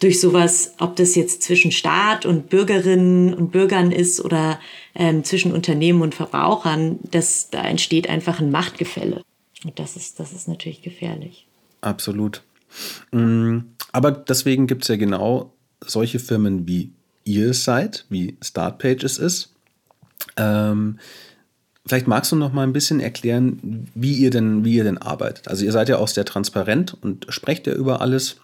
durch 0.00 0.20
sowas, 0.20 0.74
ob 0.78 0.96
das 0.96 1.14
jetzt 1.14 1.42
zwischen 1.42 1.72
Staat 1.72 2.24
und 2.24 2.48
Bürgerinnen 2.48 3.34
und 3.34 3.50
Bürgern 3.50 3.90
ist 3.92 4.24
oder 4.24 4.60
ähm, 4.94 5.24
zwischen 5.24 5.52
Unternehmen 5.52 6.02
und 6.02 6.14
Verbrauchern, 6.14 6.98
das, 7.10 7.50
da 7.50 7.62
entsteht 7.64 8.08
einfach 8.08 8.38
ein 8.40 8.50
Machtgefälle. 8.50 9.22
Und 9.64 9.78
das 9.78 9.96
ist, 9.96 10.20
das 10.20 10.32
ist 10.32 10.48
natürlich 10.48 10.82
gefährlich. 10.82 11.46
Absolut. 11.80 12.42
Mm, 13.10 13.60
aber 13.92 14.12
deswegen 14.12 14.66
gibt 14.66 14.82
es 14.82 14.88
ja 14.88 14.96
genau 14.96 15.52
solche 15.80 16.18
Firmen 16.18 16.68
wie 16.68 16.92
ihr 17.24 17.54
seid, 17.54 18.06
wie 18.08 18.36
Startpages 18.42 19.18
ist. 19.18 19.54
Ähm, 20.36 20.98
Vielleicht 21.86 22.08
magst 22.08 22.32
du 22.32 22.36
noch 22.36 22.52
mal 22.52 22.64
ein 22.64 22.72
bisschen 22.72 22.98
erklären, 22.98 23.88
wie 23.94 24.14
ihr 24.14 24.30
denn, 24.30 24.64
wie 24.64 24.74
ihr 24.74 24.84
denn 24.84 24.98
arbeitet. 24.98 25.48
Also 25.48 25.64
ihr 25.64 25.72
seid 25.72 25.88
ja 25.88 25.98
auch 25.98 26.08
sehr 26.08 26.24
transparent 26.24 26.96
und 27.00 27.26
sprecht 27.28 27.66
ja 27.66 27.74
über 27.74 28.00
alles, 28.00 28.36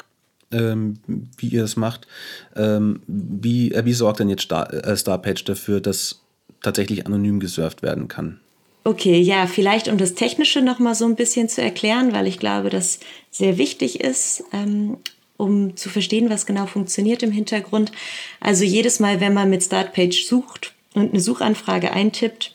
ähm, 0.52 0.98
wie 1.36 1.48
ihr 1.48 1.64
es 1.64 1.76
macht. 1.76 2.06
Ähm, 2.54 3.02
wie, 3.06 3.72
äh, 3.72 3.84
wie 3.84 3.94
sorgt 3.94 4.20
denn 4.20 4.28
jetzt 4.28 4.42
Star, 4.42 4.72
äh, 4.72 4.96
Starpage 4.96 5.44
dafür, 5.44 5.80
dass 5.80 6.20
tatsächlich 6.62 7.06
anonym 7.06 7.40
gesurft 7.40 7.82
werden 7.82 8.06
kann? 8.06 8.38
Okay, 8.84 9.20
ja, 9.20 9.46
vielleicht 9.46 9.88
um 9.88 9.98
das 9.98 10.14
Technische 10.14 10.60
noch 10.60 10.78
mal 10.78 10.94
so 10.94 11.04
ein 11.04 11.16
bisschen 11.16 11.48
zu 11.48 11.62
erklären, 11.62 12.12
weil 12.12 12.26
ich 12.26 12.38
glaube, 12.38 12.68
das 12.68 13.00
sehr 13.30 13.58
wichtig 13.58 14.00
ist, 14.00 14.44
ähm, 14.52 14.98
um 15.36 15.76
zu 15.76 15.88
verstehen, 15.88 16.30
was 16.30 16.46
genau 16.46 16.66
funktioniert 16.66 17.22
im 17.22 17.32
Hintergrund. 17.32 17.92
Also 18.40 18.64
jedes 18.64 19.00
Mal, 19.00 19.20
wenn 19.20 19.34
man 19.34 19.50
mit 19.50 19.62
Startpage 19.62 20.24
sucht 20.26 20.74
und 20.94 21.10
eine 21.10 21.20
Suchanfrage 21.20 21.92
eintippt, 21.92 22.51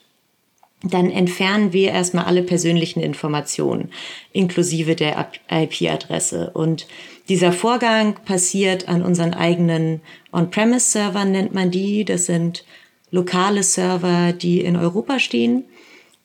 dann 0.84 1.10
entfernen 1.10 1.74
wir 1.74 1.92
erstmal 1.92 2.26
alle 2.26 2.44
persönlichen 2.44 3.00
Informationen, 3.02 3.90
inklusive 4.32 4.96
der 4.96 5.30
IP-Adresse. 5.50 6.52
Und 6.54 6.88
dieser 7.30 7.52
Vorgang 7.52 8.16
passiert 8.26 8.88
an 8.88 9.02
unseren 9.02 9.34
eigenen 9.34 10.02
On-Premise-Servern, 10.32 11.32
nennt 11.32 11.54
man 11.54 11.72
die. 11.72 12.06
Das 12.06 12.28
sind 12.28 12.64
lokale 13.10 13.64
Server, 13.64 14.34
die 14.34 14.62
in 14.62 14.76
Europa 14.76 15.20
stehen 15.20 15.64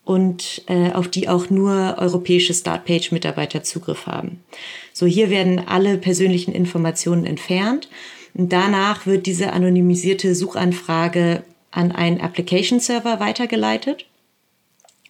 und 0.04 0.62
äh, 0.66 0.92
auf 0.92 1.08
die 1.08 1.28
auch 1.28 1.48
nur 1.48 1.96
europäische 1.98 2.52
Startpage-Mitarbeiter 2.52 3.62
Zugriff 3.62 4.06
haben. 4.06 4.40
So, 4.92 5.06
hier 5.06 5.30
werden 5.30 5.62
alle 5.66 5.96
persönlichen 5.96 6.52
Informationen 6.52 7.24
entfernt. 7.24 7.88
Und 8.34 8.52
danach 8.52 9.06
wird 9.06 9.26
diese 9.26 9.52
anonymisierte 9.52 10.34
Suchanfrage 10.34 11.42
an 11.70 11.92
einen 11.92 12.20
Application-Server 12.20 13.20
weitergeleitet. 13.20 14.06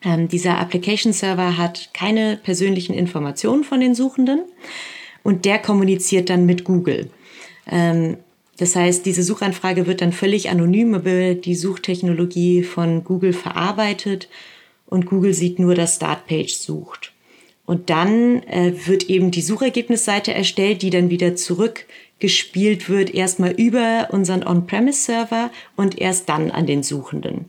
Ähm, 0.04 0.28
dieser 0.28 0.58
Application 0.58 1.12
Server 1.12 1.56
hat 1.56 1.90
keine 1.94 2.36
persönlichen 2.36 2.94
Informationen 2.94 3.64
von 3.64 3.80
den 3.80 3.94
Suchenden 3.94 4.42
und 5.22 5.44
der 5.44 5.58
kommuniziert 5.58 6.30
dann 6.30 6.46
mit 6.46 6.64
Google. 6.64 7.10
Ähm, 7.70 8.16
das 8.58 8.76
heißt, 8.76 9.06
diese 9.06 9.22
Suchanfrage 9.22 9.86
wird 9.86 10.00
dann 10.00 10.12
völlig 10.12 10.50
anonym 10.50 10.94
über 10.94 11.34
die 11.34 11.54
Suchtechnologie 11.54 12.62
von 12.62 13.02
Google 13.04 13.32
verarbeitet 13.32 14.28
und 14.86 15.06
Google 15.06 15.34
sieht 15.34 15.58
nur, 15.58 15.74
dass 15.74 15.96
Startpage 15.96 16.54
sucht. 16.54 17.12
Und 17.64 17.90
dann 17.90 18.42
äh, 18.42 18.74
wird 18.86 19.08
eben 19.08 19.30
die 19.30 19.40
Suchergebnisseite 19.40 20.34
erstellt, 20.34 20.82
die 20.82 20.90
dann 20.90 21.10
wieder 21.10 21.36
zurückgespielt 21.36 22.88
wird, 22.88 23.14
erstmal 23.14 23.52
über 23.52 24.08
unseren 24.10 24.46
On-Premise-Server 24.46 25.50
und 25.76 25.98
erst 25.98 26.28
dann 26.28 26.50
an 26.50 26.66
den 26.66 26.82
Suchenden. 26.82 27.46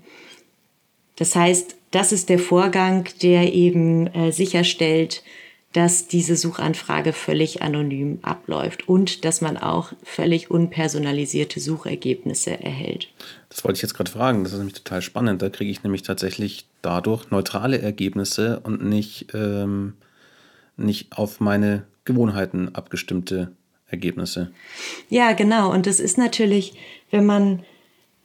Das 1.16 1.36
heißt, 1.36 1.76
das 1.94 2.12
ist 2.12 2.30
der 2.30 2.40
Vorgang, 2.40 3.08
der 3.22 3.54
eben 3.54 4.08
äh, 4.08 4.32
sicherstellt, 4.32 5.24
dass 5.74 6.08
diese 6.08 6.36
Suchanfrage 6.36 7.14
völlig 7.14 7.62
anonym 7.62 8.20
abläuft 8.22 8.88
und 8.88 9.26
dass 9.26 9.42
man 9.42 9.58
auch 9.58 9.94
völlig 10.04 10.52
unpersonalisierte 10.52 11.60
Suchergebnisse 11.60 12.52
erhält. 12.52 13.10
Das 13.50 13.64
wollte 13.64 13.78
ich 13.78 13.82
jetzt 13.82 13.96
gerade 13.96 14.12
fragen. 14.12 14.44
Das 14.44 14.54
ist 14.54 14.60
nämlich 14.60 14.76
total 14.76 15.02
spannend. 15.02 15.42
Da 15.42 15.50
kriege 15.50 15.72
ich 15.72 15.84
nämlich 15.84 16.04
tatsächlich 16.04 16.66
dadurch 16.82 17.32
neutrale 17.32 17.80
Ergebnisse 17.80 18.60
und 18.60 18.84
nicht, 18.84 19.28
ähm, 19.34 19.94
nicht 20.78 21.18
auf 21.18 21.40
meine 21.40 21.86
Gewohnheiten 22.06 22.74
abgestimmte 22.76 23.52
Ergebnisse. 23.88 24.52
Ja, 25.10 25.34
genau. 25.34 25.72
Und 25.72 25.88
das 25.88 26.00
ist 26.00 26.18
natürlich, 26.18 26.74
wenn 27.10 27.26
man 27.26 27.64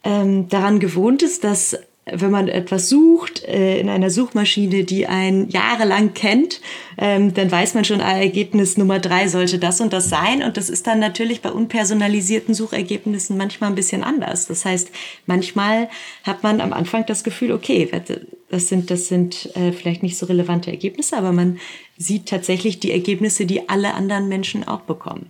ähm, 0.03 0.47
daran 0.49 0.79
gewohnt 0.79 1.23
ist, 1.23 1.43
dass 1.43 1.77
wenn 2.13 2.31
man 2.31 2.47
etwas 2.47 2.89
sucht 2.89 3.43
äh, 3.43 3.79
in 3.79 3.89
einer 3.89 4.09
Suchmaschine, 4.09 4.83
die 4.83 5.07
einen 5.07 5.49
jahrelang 5.49 6.13
kennt, 6.13 6.61
ähm, 6.97 7.33
dann 7.33 7.51
weiß 7.51 7.73
man 7.73 7.85
schon, 7.85 8.01
ah, 8.01 8.17
Ergebnis 8.17 8.77
Nummer 8.77 8.99
drei 8.99 9.27
sollte 9.27 9.59
das 9.59 9.81
und 9.81 9.93
das 9.93 10.09
sein. 10.09 10.43
Und 10.43 10.57
das 10.57 10.69
ist 10.69 10.87
dann 10.87 10.99
natürlich 10.99 11.41
bei 11.41 11.51
unpersonalisierten 11.51 12.53
Suchergebnissen 12.53 13.37
manchmal 13.37 13.69
ein 13.69 13.75
bisschen 13.75 14.03
anders. 14.03 14.47
Das 14.47 14.65
heißt, 14.65 14.91
manchmal 15.25 15.89
hat 16.23 16.43
man 16.43 16.61
am 16.61 16.73
Anfang 16.73 17.05
das 17.05 17.23
Gefühl, 17.23 17.51
okay, 17.51 17.89
das 18.49 18.67
sind, 18.67 18.91
das 18.91 19.07
sind 19.07 19.55
äh, 19.55 19.71
vielleicht 19.71 20.03
nicht 20.03 20.17
so 20.17 20.25
relevante 20.25 20.71
Ergebnisse, 20.71 21.17
aber 21.17 21.31
man 21.31 21.59
sieht 21.97 22.27
tatsächlich 22.27 22.79
die 22.79 22.91
Ergebnisse, 22.91 23.45
die 23.45 23.69
alle 23.69 23.93
anderen 23.93 24.27
Menschen 24.27 24.67
auch 24.67 24.81
bekommen. 24.81 25.27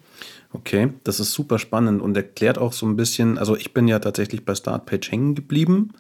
Okay, 0.52 0.90
das 1.04 1.20
ist 1.20 1.34
super 1.34 1.60
spannend 1.60 2.02
und 2.02 2.18
erklärt 2.18 2.58
auch 2.58 2.74
so 2.74 2.88
ein 2.88 2.96
bisschen, 2.96 3.38
also 3.38 3.56
ich 3.56 3.74
bin 3.74 3.88
ja 3.88 4.00
tatsächlich 4.00 4.46
bei 4.46 4.56
Startpage 4.56 5.12
hängen 5.12 5.36
geblieben 5.36 5.94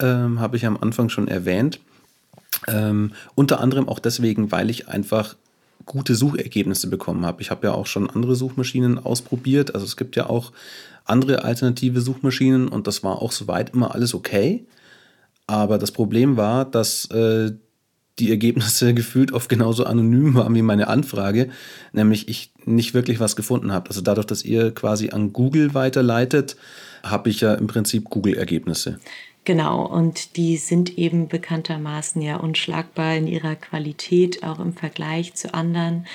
ähm, 0.00 0.40
habe 0.40 0.56
ich 0.56 0.66
am 0.66 0.76
Anfang 0.76 1.08
schon 1.08 1.28
erwähnt. 1.28 1.80
Ähm, 2.68 3.12
unter 3.34 3.60
anderem 3.60 3.88
auch 3.88 3.98
deswegen, 3.98 4.50
weil 4.52 4.70
ich 4.70 4.88
einfach 4.88 5.36
gute 5.84 6.14
Suchergebnisse 6.14 6.88
bekommen 6.88 7.24
habe. 7.24 7.42
Ich 7.42 7.50
habe 7.50 7.66
ja 7.68 7.72
auch 7.72 7.86
schon 7.86 8.10
andere 8.10 8.34
Suchmaschinen 8.34 8.98
ausprobiert. 8.98 9.74
Also 9.74 9.86
es 9.86 9.96
gibt 9.96 10.16
ja 10.16 10.28
auch 10.28 10.52
andere 11.04 11.44
alternative 11.44 12.00
Suchmaschinen 12.00 12.68
und 12.68 12.86
das 12.86 13.02
war 13.04 13.22
auch 13.22 13.32
soweit 13.32 13.74
immer 13.74 13.94
alles 13.94 14.14
okay. 14.14 14.66
Aber 15.46 15.78
das 15.78 15.92
Problem 15.92 16.36
war, 16.36 16.64
dass 16.64 17.04
äh, 17.10 17.52
die 18.18 18.30
Ergebnisse 18.30 18.94
gefühlt 18.94 19.32
oft 19.32 19.48
genauso 19.48 19.84
anonym 19.84 20.34
waren 20.34 20.54
wie 20.54 20.62
meine 20.62 20.88
Anfrage, 20.88 21.50
nämlich 21.92 22.28
ich 22.28 22.52
nicht 22.64 22.94
wirklich 22.94 23.20
was 23.20 23.36
gefunden 23.36 23.72
habe. 23.72 23.88
Also 23.88 24.00
dadurch, 24.00 24.26
dass 24.26 24.44
ihr 24.44 24.72
quasi 24.74 25.10
an 25.10 25.32
Google 25.32 25.74
weiterleitet, 25.74 26.56
habe 27.04 27.30
ich 27.30 27.40
ja 27.40 27.54
im 27.54 27.68
Prinzip 27.68 28.10
Google-Ergebnisse. 28.10 28.98
Genau, 29.46 29.86
und 29.86 30.36
die 30.36 30.56
sind 30.56 30.98
eben 30.98 31.28
bekanntermaßen 31.28 32.20
ja 32.20 32.36
unschlagbar 32.36 33.14
in 33.14 33.28
ihrer 33.28 33.54
Qualität, 33.54 34.42
auch 34.42 34.58
im 34.58 34.74
Vergleich 34.74 35.34
zu 35.34 35.54
anderen. 35.54 36.08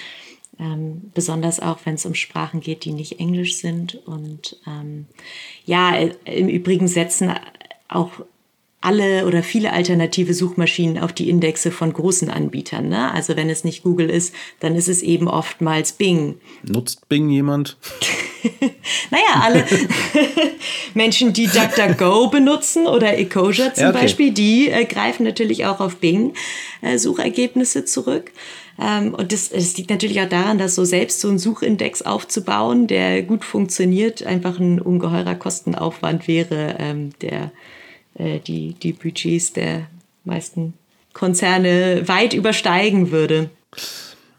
Ähm, 0.60 1.12
besonders 1.13 1.62
auch, 1.62 1.80
wenn 1.86 1.96
es 1.96 2.06
um 2.06 2.13
Sprachen 2.13 2.60
geht, 2.60 2.84
die 2.84 2.91
nicht 2.91 3.22
Englisch 3.22 3.56
sind. 3.56 3.96
Und 4.06 4.58
ähm, 4.67 5.06
ja, 5.65 5.96
im 6.26 6.50
Übrigen 6.50 6.89
setzen 6.89 7.34
auch 7.88 8.12
alle 8.82 9.26
oder 9.26 9.44
viele 9.44 9.72
alternative 9.72 10.34
Suchmaschinen 10.34 10.98
auf 10.98 11.13
die 11.13 11.30
Indexe 11.30 11.72
von 11.72 11.94
großen 11.94 12.30
Anbietern. 12.30 12.89
Ne? 12.89 13.13
Also 13.13 13.38
wenn 13.38 13.50
es 13.50 13.63
nicht 13.63 13.84
Google 13.84 14.10
ist, 14.10 14.36
dann 14.60 14.76
ist 14.76 14.89
es 14.89 15.02
eben 15.02 15.30
oftmals 15.30 15.94
Bing. 15.94 16.36
Nutzt 16.63 17.08
Bing 17.08 17.30
jemand? 17.30 17.78
naja, 19.12 19.42
alle 19.42 19.66
Menschen, 20.94 21.34
die 21.34 21.48
DuckDuckGo 21.48 22.30
benutzen 22.30 22.88
oder 22.88 23.18
Ecosia 23.18 23.74
zum 23.74 23.84
ja, 23.84 23.90
okay. 23.90 24.02
Beispiel, 24.02 24.32
die 24.32 24.70
äh, 24.70 24.86
greifen 24.86 25.24
natürlich 25.24 25.66
auch 25.66 25.80
auf 25.80 25.98
Bing-Suchergebnisse 25.98 27.80
äh, 27.80 27.86
zurück. 27.86 28.32
Ähm, 28.80 29.14
und 29.14 29.32
das, 29.32 29.50
das 29.50 29.78
liegt 29.78 29.90
natürlich 29.90 30.22
auch 30.22 30.30
daran, 30.30 30.58
dass 30.58 30.76
so 30.76 30.86
selbst 30.86 31.20
so 31.20 31.30
einen 31.30 31.40
Suchindex 31.40 32.02
aufzubauen, 32.02 32.88
der 32.88 33.22
gut 33.24 33.44
funktioniert, 33.46 34.24
einfach 34.24 34.60
ein 34.60 34.82
ungeheurer 34.82 35.36
Kostenaufwand 35.36 36.28
wäre, 36.28 36.76
ähm, 36.80 37.12
der 37.22 37.52
äh, 38.16 38.40
die, 38.40 38.74
die 38.74 38.94
Budgets 38.94 39.54
der 39.54 39.88
meisten 40.24 40.74
Konzerne 41.14 42.08
weit 42.08 42.34
übersteigen 42.34 43.12
würde. 43.12 43.50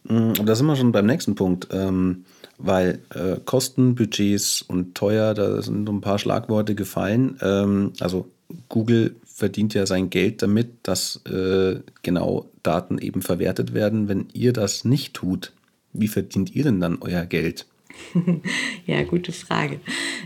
Mm, 0.04 0.32
da 0.44 0.54
sind 0.54 0.66
wir 0.66 0.76
schon 0.76 0.92
beim 0.92 1.06
nächsten 1.06 1.34
Punkt. 1.34 1.68
Ähm, 1.72 2.24
weil 2.62 3.00
äh, 3.14 3.36
Kosten, 3.44 3.94
Budgets 3.94 4.62
und 4.62 4.94
teuer, 4.94 5.34
da 5.34 5.60
sind 5.62 5.88
ein 5.88 6.00
paar 6.00 6.18
Schlagworte 6.18 6.74
gefallen. 6.74 7.38
Ähm, 7.42 7.92
also 8.00 8.28
Google 8.68 9.16
verdient 9.24 9.74
ja 9.74 9.86
sein 9.86 10.10
Geld 10.10 10.42
damit, 10.42 10.68
dass 10.82 11.20
äh, 11.26 11.80
genau 12.02 12.46
Daten 12.62 12.98
eben 12.98 13.22
verwertet 13.22 13.74
werden. 13.74 14.08
Wenn 14.08 14.28
ihr 14.32 14.52
das 14.52 14.84
nicht 14.84 15.14
tut, 15.14 15.52
wie 15.92 16.08
verdient 16.08 16.54
ihr 16.54 16.64
denn 16.64 16.80
dann 16.80 16.98
euer 17.00 17.24
Geld? 17.24 17.66
ja, 18.86 19.02
gute 19.02 19.32
Frage. 19.32 19.80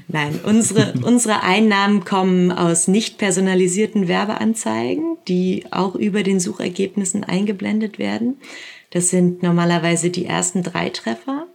Nein, 0.09 0.39
unsere, 0.45 0.95
unsere 1.03 1.43
Einnahmen 1.43 2.05
kommen 2.05 2.53
aus 2.53 2.89
nicht 2.89 3.19
personalisierten 3.19 4.09
Werbeanzeigen, 4.09 5.17
die 5.29 5.65
auch 5.71 5.95
über 5.95 6.23
den 6.23 6.41
Suchergebnissen 6.41 7.25
eingeblendet 7.25 7.99
werden. 7.99 8.37
Das 8.91 9.09
sind 9.11 9.43
normalerweise 9.43 10.11
die 10.11 10.27
ersten 10.27 10.63
drei 10.63 10.91
Treffer. 10.91 11.47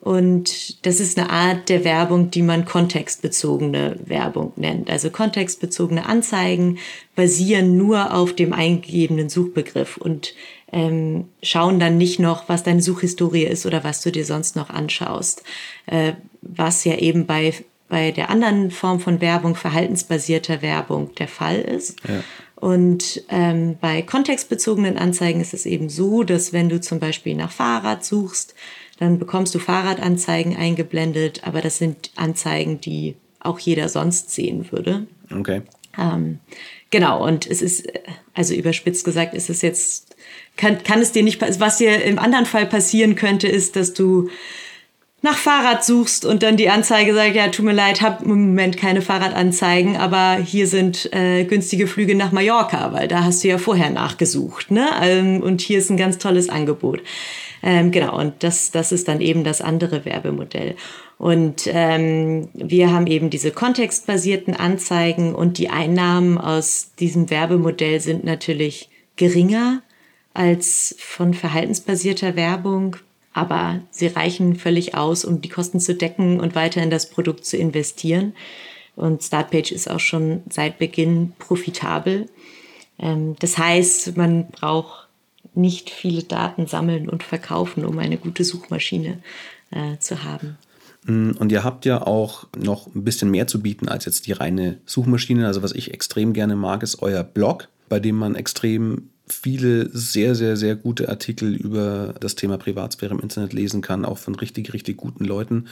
Und 0.00 0.86
das 0.86 1.00
ist 1.00 1.18
eine 1.18 1.30
Art 1.30 1.68
der 1.68 1.82
Werbung, 1.82 2.30
die 2.30 2.42
man 2.42 2.64
kontextbezogene 2.64 3.98
Werbung 4.04 4.52
nennt. 4.56 4.88
Also 4.88 5.10
kontextbezogene 5.10 6.06
Anzeigen 6.06 6.78
basieren 7.16 7.76
nur 7.76 8.14
auf 8.14 8.32
dem 8.32 8.52
eingegebenen 8.52 9.28
Suchbegriff 9.28 9.96
und 9.96 10.34
ähm, 10.72 11.24
schauen 11.42 11.80
dann 11.80 11.98
nicht 11.98 12.20
noch, 12.20 12.48
was 12.48 12.62
deine 12.62 12.82
Suchhistorie 12.82 13.44
ist 13.44 13.66
oder 13.66 13.82
was 13.84 14.00
du 14.00 14.12
dir 14.12 14.24
sonst 14.24 14.54
noch 14.54 14.70
anschaust. 14.70 15.42
Äh, 15.86 16.12
was 16.40 16.84
ja 16.84 16.96
eben 16.98 17.26
bei, 17.26 17.54
bei 17.88 18.12
der 18.12 18.30
anderen 18.30 18.70
Form 18.70 19.00
von 19.00 19.20
Werbung, 19.20 19.54
verhaltensbasierter 19.54 20.62
Werbung, 20.62 21.14
der 21.16 21.28
Fall 21.28 21.60
ist. 21.60 21.98
Ja. 22.06 22.22
Und 22.56 23.22
ähm, 23.28 23.76
bei 23.80 24.02
kontextbezogenen 24.02 24.96
Anzeigen 24.96 25.40
ist 25.40 25.52
es 25.52 25.66
eben 25.66 25.88
so, 25.88 26.22
dass 26.22 26.52
wenn 26.52 26.68
du 26.68 26.80
zum 26.80 27.00
Beispiel 27.00 27.34
nach 27.34 27.52
Fahrrad 27.52 28.04
suchst, 28.04 28.54
dann 28.98 29.18
bekommst 29.18 29.54
du 29.54 29.58
Fahrradanzeigen 29.58 30.56
eingeblendet, 30.56 31.42
aber 31.44 31.60
das 31.60 31.78
sind 31.78 32.10
Anzeigen, 32.16 32.80
die 32.80 33.16
auch 33.40 33.58
jeder 33.58 33.88
sonst 33.88 34.30
sehen 34.30 34.70
würde. 34.70 35.06
Okay. 35.30 35.62
Ähm, 35.98 36.40
genau, 36.90 37.24
und 37.24 37.46
es 37.46 37.62
ist, 37.62 37.86
also 38.34 38.54
überspitzt 38.54 39.04
gesagt, 39.04 39.34
ist 39.34 39.50
es 39.50 39.62
jetzt, 39.62 40.16
kann, 40.56 40.82
kann 40.82 41.00
es 41.00 41.12
dir 41.12 41.22
nicht, 41.22 41.40
was 41.40 41.78
dir 41.78 42.02
im 42.04 42.18
anderen 42.18 42.46
Fall 42.46 42.66
passieren 42.66 43.14
könnte, 43.14 43.48
ist, 43.48 43.76
dass 43.76 43.94
du 43.94 44.28
nach 45.22 45.36
Fahrrad 45.36 45.84
suchst 45.84 46.24
und 46.24 46.42
dann 46.42 46.56
die 46.56 46.68
Anzeige 46.68 47.14
sagt, 47.14 47.34
ja, 47.34 47.48
tut 47.48 47.64
mir 47.64 47.72
leid, 47.72 48.00
hab 48.02 48.22
im 48.22 48.48
Moment 48.48 48.76
keine 48.76 49.02
Fahrradanzeigen, 49.02 49.96
aber 49.96 50.36
hier 50.36 50.68
sind 50.68 51.12
äh, 51.12 51.44
günstige 51.44 51.86
Flüge 51.86 52.14
nach 52.14 52.32
Mallorca, 52.32 52.92
weil 52.92 53.08
da 53.08 53.24
hast 53.24 53.42
du 53.42 53.48
ja 53.48 53.58
vorher 53.58 53.90
nachgesucht, 53.90 54.70
ne? 54.70 54.88
Ähm, 55.02 55.42
und 55.42 55.62
hier 55.62 55.78
ist 55.78 55.90
ein 55.90 55.96
ganz 55.96 56.18
tolles 56.18 56.48
Angebot. 56.48 57.02
Ähm, 57.68 57.90
genau, 57.90 58.16
und 58.16 58.44
das, 58.44 58.70
das 58.70 58.92
ist 58.92 59.08
dann 59.08 59.20
eben 59.20 59.42
das 59.42 59.60
andere 59.60 60.04
Werbemodell. 60.04 60.76
Und 61.18 61.62
ähm, 61.66 62.48
wir 62.54 62.92
haben 62.92 63.08
eben 63.08 63.28
diese 63.28 63.50
kontextbasierten 63.50 64.54
Anzeigen 64.54 65.34
und 65.34 65.58
die 65.58 65.68
Einnahmen 65.68 66.38
aus 66.38 66.92
diesem 67.00 67.28
Werbemodell 67.28 67.98
sind 67.98 68.22
natürlich 68.22 68.88
geringer 69.16 69.82
als 70.32 70.94
von 71.00 71.34
verhaltensbasierter 71.34 72.36
Werbung, 72.36 72.98
aber 73.32 73.80
sie 73.90 74.06
reichen 74.06 74.54
völlig 74.54 74.94
aus, 74.94 75.24
um 75.24 75.40
die 75.40 75.48
Kosten 75.48 75.80
zu 75.80 75.96
decken 75.96 76.38
und 76.38 76.54
weiter 76.54 76.80
in 76.84 76.90
das 76.90 77.10
Produkt 77.10 77.44
zu 77.44 77.56
investieren. 77.56 78.32
Und 78.94 79.24
Startpage 79.24 79.72
ist 79.72 79.90
auch 79.90 79.98
schon 79.98 80.44
seit 80.50 80.78
Beginn 80.78 81.32
profitabel. 81.40 82.28
Ähm, 83.00 83.34
das 83.40 83.58
heißt, 83.58 84.16
man 84.16 84.46
braucht 84.52 85.05
nicht 85.56 85.90
viele 85.90 86.22
Daten 86.22 86.66
sammeln 86.66 87.08
und 87.08 87.22
verkaufen, 87.22 87.84
um 87.84 87.98
eine 87.98 88.18
gute 88.18 88.44
Suchmaschine 88.44 89.18
äh, 89.70 89.98
zu 89.98 90.22
haben. 90.22 90.58
Mm, 91.04 91.32
und 91.38 91.52
ihr 91.52 91.64
habt 91.64 91.84
ja 91.84 92.02
auch 92.02 92.46
noch 92.56 92.94
ein 92.94 93.04
bisschen 93.04 93.30
mehr 93.30 93.46
zu 93.46 93.60
bieten 93.60 93.88
als 93.88 94.04
jetzt 94.04 94.26
die 94.26 94.32
reine 94.32 94.78
Suchmaschine. 94.86 95.46
Also 95.46 95.62
was 95.62 95.72
ich 95.72 95.92
extrem 95.92 96.32
gerne 96.32 96.56
mag, 96.56 96.82
ist 96.82 97.02
euer 97.02 97.22
Blog, 97.22 97.68
bei 97.88 98.00
dem 98.00 98.16
man 98.16 98.34
extrem 98.34 99.10
viele 99.28 99.88
sehr, 99.90 100.34
sehr, 100.34 100.56
sehr 100.56 100.76
gute 100.76 101.08
Artikel 101.08 101.54
über 101.54 102.14
das 102.20 102.36
Thema 102.36 102.58
Privatsphäre 102.58 103.14
im 103.14 103.20
Internet 103.20 103.52
lesen 103.52 103.80
kann, 103.80 104.04
auch 104.04 104.18
von 104.18 104.34
richtig, 104.36 104.72
richtig 104.72 104.96
guten 104.96 105.24
Leuten. 105.24 105.66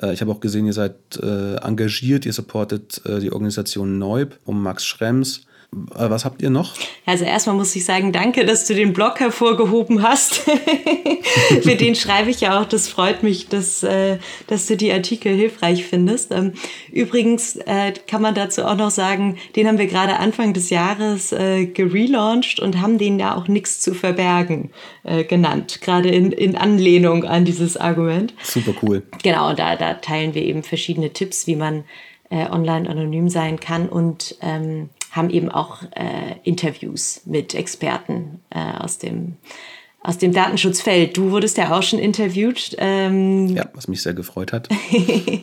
Äh, 0.00 0.12
ich 0.12 0.20
habe 0.20 0.30
auch 0.30 0.40
gesehen, 0.40 0.66
ihr 0.66 0.72
seid 0.72 0.94
äh, 1.22 1.56
engagiert, 1.56 2.26
ihr 2.26 2.32
supportet 2.32 3.00
äh, 3.06 3.20
die 3.20 3.32
Organisation 3.32 3.98
Neub 3.98 4.38
um 4.44 4.62
Max 4.62 4.84
Schrems. 4.84 5.46
Äh, 5.72 6.10
was 6.10 6.24
habt 6.24 6.42
ihr 6.42 6.50
noch? 6.50 6.74
Also 7.06 7.24
erstmal 7.24 7.54
muss 7.54 7.74
ich 7.76 7.84
sagen, 7.84 8.12
danke, 8.12 8.44
dass 8.44 8.66
du 8.66 8.74
den 8.74 8.92
Blog 8.92 9.20
hervorgehoben 9.20 10.02
hast. 10.02 10.34
Für 11.62 11.76
den 11.76 11.94
schreibe 11.94 12.30
ich 12.30 12.40
ja 12.40 12.60
auch. 12.60 12.64
Das 12.64 12.88
freut 12.88 13.22
mich, 13.22 13.48
dass, 13.48 13.82
äh, 13.82 14.18
dass 14.48 14.66
du 14.66 14.76
die 14.76 14.92
Artikel 14.92 15.34
hilfreich 15.34 15.84
findest. 15.84 16.32
Ähm, 16.32 16.54
übrigens 16.90 17.56
äh, 17.56 17.92
kann 18.06 18.20
man 18.20 18.34
dazu 18.34 18.64
auch 18.64 18.76
noch 18.76 18.90
sagen, 18.90 19.38
den 19.54 19.68
haben 19.68 19.78
wir 19.78 19.86
gerade 19.86 20.16
Anfang 20.18 20.52
des 20.52 20.70
Jahres 20.70 21.30
gelauncht 21.30 22.60
und 22.60 22.80
haben 22.80 22.98
den 22.98 23.18
ja 23.18 23.36
auch 23.36 23.48
nichts 23.48 23.80
zu 23.80 23.94
verbergen 23.94 24.70
genannt. 25.28 25.80
Gerade 25.80 26.08
in, 26.08 26.32
in 26.32 26.56
Anlehnung 26.56 27.24
an 27.24 27.44
dieses 27.44 27.76
Argument. 27.76 28.34
Super 28.42 28.74
cool. 28.82 29.02
Genau, 29.22 29.52
da, 29.54 29.76
da 29.76 29.94
teilen 29.94 30.34
wir 30.34 30.42
eben 30.42 30.62
verschiedene 30.62 31.10
Tipps, 31.12 31.46
wie 31.46 31.56
man 31.56 31.84
online 32.30 32.88
anonym 32.88 33.28
sein 33.28 33.60
kann 33.60 33.88
und 33.88 34.36
ähm, 34.40 34.90
haben 35.10 35.30
eben 35.30 35.50
auch 35.50 35.82
äh, 35.94 36.36
Interviews 36.44 37.22
mit 37.24 37.54
Experten 37.54 38.40
äh, 38.50 38.58
aus 38.78 38.98
dem 38.98 39.36
aus 40.02 40.16
dem 40.16 40.32
Datenschutzfeld. 40.32 41.16
Du 41.16 41.30
wurdest 41.30 41.58
ja 41.58 41.76
auch 41.76 41.82
schon 41.82 41.98
interviewt. 41.98 42.74
Ähm 42.78 43.48
ja, 43.48 43.68
was 43.74 43.86
mich 43.86 44.00
sehr 44.02 44.14
gefreut 44.14 44.52
hat. 44.52 44.68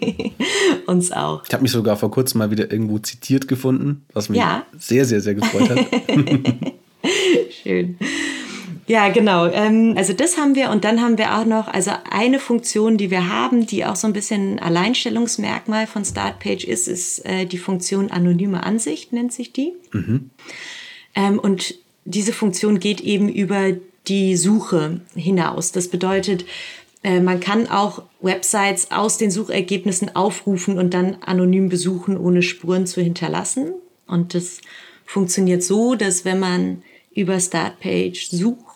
Uns 0.88 1.12
auch. 1.12 1.44
Ich 1.46 1.54
habe 1.54 1.62
mich 1.62 1.72
sogar 1.72 1.96
vor 1.96 2.10
kurzem 2.10 2.40
mal 2.40 2.50
wieder 2.50 2.72
irgendwo 2.72 2.98
zitiert 2.98 3.48
gefunden, 3.48 4.06
was 4.14 4.30
mich 4.30 4.40
ja. 4.40 4.66
sehr, 4.78 5.06
sehr, 5.06 5.22
sehr 5.22 5.36
gefreut 5.36 5.70
hat. 5.70 5.86
Schön. 7.64 8.00
Ja, 8.88 9.10
genau. 9.10 9.48
Ähm, 9.48 9.96
also 9.98 10.14
das 10.14 10.38
haben 10.38 10.56
wir 10.56 10.70
und 10.70 10.86
dann 10.86 11.02
haben 11.02 11.18
wir 11.18 11.38
auch 11.38 11.46
noch, 11.46 11.68
also 11.68 11.92
eine 12.10 12.40
Funktion, 12.40 12.98
die 12.98 13.12
wir 13.12 13.30
haben, 13.30 13.68
die 13.68 13.86
auch 13.86 13.98
so 13.98 14.08
ein 14.08 14.14
bisschen 14.14 14.54
ein 14.54 14.60
Alleinstellungsmerkmal 14.60 15.88
von 15.88 16.06
Startpage 16.06 16.64
ist, 16.64 16.88
ist 16.88 17.26
äh, 17.26 17.46
die 17.46 17.58
Funktion 17.58 18.12
anonyme 18.12 18.64
Ansicht, 18.64 19.12
nennt 19.12 19.34
sich 19.34 19.52
die. 19.52 19.74
Mhm. 19.92 20.30
Ähm, 21.16 21.38
und 21.38 21.76
diese 22.06 22.32
Funktion 22.32 22.80
geht 22.80 23.02
eben 23.02 23.28
über 23.28 23.74
die 24.08 24.38
Suche 24.38 25.02
hinaus. 25.14 25.74
Das 25.74 25.90
bedeutet, 25.90 26.46
äh, 27.04 27.20
man 27.20 27.42
kann 27.42 27.68
auch 27.68 28.04
Websites 28.22 28.92
aus 28.92 29.18
den 29.18 29.32
Suchergebnissen 29.32 30.16
aufrufen 30.16 30.80
und 30.80 30.94
dann 30.94 31.18
anonym 31.26 31.68
besuchen, 31.68 32.18
ohne 32.18 32.42
Spuren 32.42 32.88
zu 32.88 33.02
hinterlassen. 33.02 33.74
Und 34.08 34.34
das 34.34 34.62
funktioniert 35.06 35.62
so, 35.62 35.96
dass 35.96 36.24
wenn 36.24 36.40
man 36.40 36.84
über 37.14 37.40
Startpage 37.40 38.30
sucht, 38.30 38.67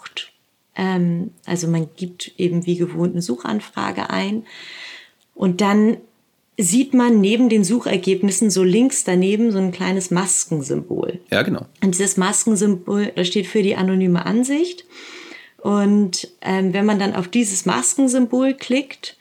ähm, 0.76 1.32
also 1.46 1.68
man 1.68 1.90
gibt 1.96 2.34
eben 2.38 2.66
wie 2.66 2.78
gewohnt 2.78 3.14
eine 3.14 3.22
Suchanfrage 3.22 4.10
ein 4.10 4.44
und 5.36 5.62
dann 5.62 5.98
sieht 6.58 6.94
man 6.94 7.22
neben 7.22 7.50
den 7.50 7.64
Suchergebnissen 7.64 8.50
so 8.50 8.64
links 8.64 9.04
daneben 9.04 9.52
so 9.52 9.58
ein 9.58 9.72
kleines 9.72 10.12
Maskensymbol. 10.12 11.20
Ja, 11.32 11.42
genau. 11.42 11.66
Und 11.84 11.96
dieses 11.96 12.18
Maskensymbol 12.18 13.12
das 13.16 13.28
steht 13.28 13.48
für 13.48 13.64
die 13.64 13.76
anonyme 13.76 14.26
Ansicht. 14.26 14.86
Und 15.58 16.28
ähm, 16.42 16.74
wenn 16.74 16.86
man 16.86 17.00
dann 17.00 17.16
auf 17.16 17.28
dieses 17.28 17.66
Maskensymbol 17.66 18.54
klickt, 18.54 19.18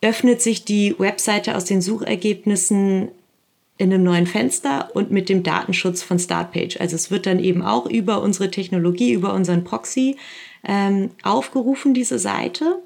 öffnet 0.00 0.42
sich 0.42 0.64
die 0.64 0.94
Webseite 0.98 1.56
aus 1.56 1.64
den 1.64 1.80
Suchergebnissen 1.80 3.08
in 3.78 3.92
einem 3.92 4.02
neuen 4.02 4.26
Fenster 4.26 4.90
und 4.94 5.10
mit 5.12 5.28
dem 5.28 5.44
Datenschutz 5.44 6.02
von 6.02 6.18
Startpage. 6.18 6.80
Also 6.80 6.96
es 6.96 7.10
wird 7.10 7.26
dann 7.26 7.38
eben 7.38 7.62
auch 7.62 7.86
über 7.86 8.22
unsere 8.22 8.50
Technologie, 8.50 9.12
über 9.12 9.32
unseren 9.34 9.64
Proxy 9.64 10.16
ähm, 10.64 11.10
aufgerufen, 11.22 11.94
diese 11.94 12.18
Seite. 12.18 12.82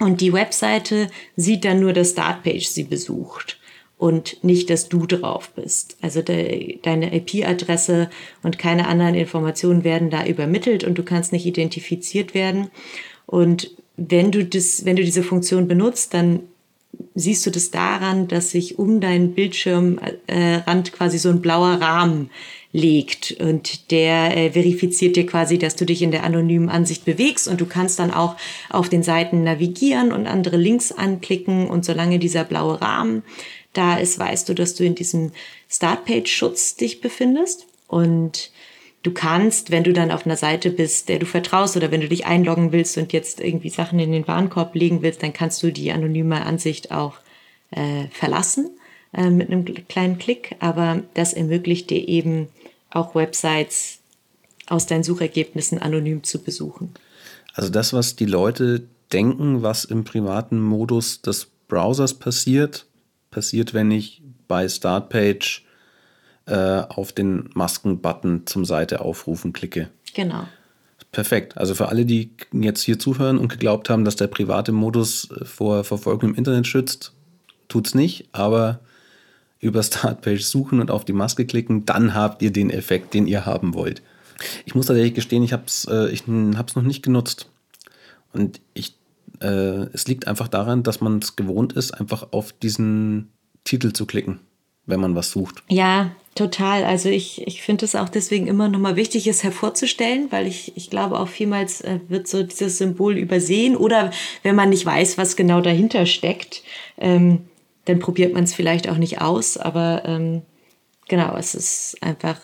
Und 0.00 0.20
die 0.20 0.32
Webseite 0.32 1.08
sieht 1.36 1.64
dann 1.64 1.80
nur, 1.80 1.92
dass 1.92 2.10
Startpage 2.10 2.66
sie 2.66 2.84
besucht 2.84 3.58
und 3.96 4.42
nicht, 4.42 4.70
dass 4.70 4.88
du 4.88 5.06
drauf 5.06 5.50
bist. 5.50 5.96
Also 6.02 6.20
de, 6.20 6.78
deine 6.82 7.14
IP-Adresse 7.14 8.10
und 8.42 8.58
keine 8.58 8.88
anderen 8.88 9.14
Informationen 9.14 9.84
werden 9.84 10.10
da 10.10 10.26
übermittelt 10.26 10.84
und 10.84 10.98
du 10.98 11.04
kannst 11.04 11.32
nicht 11.32 11.46
identifiziert 11.46 12.34
werden. 12.34 12.68
Und 13.26 13.70
wenn 13.96 14.32
du 14.32 14.44
das, 14.44 14.84
wenn 14.84 14.96
du 14.96 15.04
diese 15.04 15.22
Funktion 15.22 15.68
benutzt, 15.68 16.12
dann 16.12 16.40
siehst 17.14 17.46
du 17.46 17.50
das 17.50 17.70
daran, 17.70 18.28
dass 18.28 18.50
sich 18.50 18.78
um 18.78 19.00
deinen 19.00 19.34
Bildschirmrand 19.34 20.92
quasi 20.92 21.18
so 21.18 21.28
ein 21.30 21.40
blauer 21.40 21.80
Rahmen 21.80 22.30
legt 22.74 23.36
und 23.38 23.92
der 23.92 24.36
äh, 24.36 24.50
verifiziert 24.50 25.14
dir 25.14 25.26
quasi, 25.26 25.58
dass 25.58 25.76
du 25.76 25.86
dich 25.86 26.02
in 26.02 26.10
der 26.10 26.24
anonymen 26.24 26.68
Ansicht 26.68 27.04
bewegst. 27.04 27.46
Und 27.46 27.60
du 27.60 27.66
kannst 27.66 28.00
dann 28.00 28.10
auch 28.10 28.34
auf 28.68 28.88
den 28.88 29.04
Seiten 29.04 29.44
navigieren 29.44 30.10
und 30.10 30.26
andere 30.26 30.56
Links 30.56 30.90
anklicken. 30.90 31.68
Und 31.68 31.84
solange 31.84 32.18
dieser 32.18 32.42
blaue 32.42 32.80
Rahmen 32.80 33.22
da 33.74 33.96
ist, 33.96 34.18
weißt 34.18 34.48
du, 34.48 34.54
dass 34.54 34.74
du 34.74 34.84
in 34.84 34.96
diesem 34.96 35.30
Startpage-Schutz 35.70 36.74
dich 36.74 37.00
befindest. 37.00 37.68
Und 37.86 38.50
du 39.04 39.12
kannst, 39.12 39.70
wenn 39.70 39.84
du 39.84 39.92
dann 39.92 40.10
auf 40.10 40.26
einer 40.26 40.36
Seite 40.36 40.70
bist, 40.70 41.08
der 41.08 41.20
du 41.20 41.26
vertraust 41.26 41.76
oder 41.76 41.92
wenn 41.92 42.00
du 42.00 42.08
dich 42.08 42.26
einloggen 42.26 42.72
willst 42.72 42.98
und 42.98 43.12
jetzt 43.12 43.40
irgendwie 43.40 43.70
Sachen 43.70 44.00
in 44.00 44.10
den 44.10 44.26
Warenkorb 44.26 44.74
legen 44.74 45.00
willst, 45.00 45.22
dann 45.22 45.32
kannst 45.32 45.62
du 45.62 45.70
die 45.70 45.92
anonyme 45.92 46.44
Ansicht 46.44 46.90
auch 46.90 47.18
äh, 47.70 48.08
verlassen 48.10 48.70
äh, 49.12 49.30
mit 49.30 49.52
einem 49.52 49.64
kleinen 49.86 50.18
Klick. 50.18 50.56
Aber 50.58 51.04
das 51.14 51.34
ermöglicht 51.34 51.90
dir 51.90 52.08
eben 52.08 52.48
auch 52.94 53.14
Websites 53.14 53.98
aus 54.66 54.86
deinen 54.86 55.02
Suchergebnissen 55.02 55.78
anonym 55.78 56.22
zu 56.22 56.42
besuchen. 56.42 56.94
Also 57.52 57.70
das, 57.70 57.92
was 57.92 58.16
die 58.16 58.26
Leute 58.26 58.84
denken, 59.12 59.62
was 59.62 59.84
im 59.84 60.04
privaten 60.04 60.60
Modus 60.60 61.20
des 61.20 61.46
Browsers 61.68 62.14
passiert, 62.14 62.86
passiert, 63.30 63.74
wenn 63.74 63.90
ich 63.90 64.22
bei 64.48 64.68
Startpage 64.68 65.64
äh, 66.46 66.54
auf 66.54 67.12
den 67.12 67.50
Masken-Button 67.54 68.46
zum 68.46 68.64
Seite 68.64 69.00
aufrufen 69.00 69.52
klicke. 69.52 69.88
Genau. 70.14 70.46
Perfekt. 71.12 71.56
Also 71.56 71.74
für 71.74 71.88
alle, 71.88 72.04
die 72.04 72.30
jetzt 72.52 72.82
hier 72.82 72.98
zuhören 72.98 73.38
und 73.38 73.48
geglaubt 73.48 73.88
haben, 73.88 74.04
dass 74.04 74.16
der 74.16 74.26
private 74.26 74.72
Modus 74.72 75.30
äh, 75.30 75.44
vor 75.44 75.84
Verfolgung 75.84 76.30
im 76.30 76.36
Internet 76.36 76.66
schützt, 76.66 77.12
tut 77.68 77.86
es 77.86 77.94
nicht, 77.94 78.28
aber 78.32 78.80
über 79.64 79.82
Startpage 79.82 80.42
suchen 80.42 80.80
und 80.80 80.90
auf 80.90 81.04
die 81.04 81.12
Maske 81.12 81.46
klicken, 81.46 81.86
dann 81.86 82.14
habt 82.14 82.42
ihr 82.42 82.52
den 82.52 82.70
Effekt, 82.70 83.14
den 83.14 83.26
ihr 83.26 83.46
haben 83.46 83.74
wollt. 83.74 84.02
Ich 84.66 84.74
muss 84.74 84.86
tatsächlich 84.86 85.14
gestehen, 85.14 85.42
ich 85.42 85.52
habe 85.52 85.64
es 85.66 85.86
äh, 85.86 86.14
noch 86.26 86.82
nicht 86.82 87.02
genutzt. 87.02 87.48
Und 88.32 88.60
ich, 88.74 88.96
äh, 89.40 89.86
es 89.92 90.06
liegt 90.06 90.26
einfach 90.26 90.48
daran, 90.48 90.82
dass 90.82 91.00
man 91.00 91.18
es 91.18 91.36
gewohnt 91.36 91.72
ist, 91.72 91.92
einfach 91.92 92.28
auf 92.32 92.52
diesen 92.52 93.30
Titel 93.62 93.92
zu 93.92 94.06
klicken, 94.06 94.40
wenn 94.86 95.00
man 95.00 95.14
was 95.14 95.30
sucht. 95.30 95.62
Ja, 95.68 96.10
total. 96.34 96.84
Also 96.84 97.08
ich, 97.08 97.46
ich 97.46 97.62
finde 97.62 97.86
es 97.86 97.94
auch 97.94 98.08
deswegen 98.08 98.48
immer 98.48 98.68
nochmal 98.68 98.96
wichtig, 98.96 99.26
es 99.28 99.44
hervorzustellen, 99.44 100.26
weil 100.30 100.46
ich, 100.46 100.76
ich 100.76 100.90
glaube 100.90 101.18
auch 101.18 101.28
vielmals 101.28 101.80
äh, 101.80 102.00
wird 102.08 102.28
so 102.28 102.42
dieses 102.42 102.78
Symbol 102.78 103.16
übersehen 103.16 103.76
oder 103.76 104.10
wenn 104.42 104.56
man 104.56 104.70
nicht 104.70 104.84
weiß, 104.84 105.16
was 105.16 105.36
genau 105.36 105.60
dahinter 105.60 106.04
steckt. 106.06 106.62
Ähm, 106.98 107.46
dann 107.84 107.98
probiert 107.98 108.34
man 108.34 108.44
es 108.44 108.54
vielleicht 108.54 108.88
auch 108.88 108.96
nicht 108.96 109.20
aus, 109.20 109.56
aber 109.56 110.02
ähm, 110.06 110.42
genau, 111.08 111.36
es 111.36 111.54
ist 111.54 111.96
einfach 112.00 112.40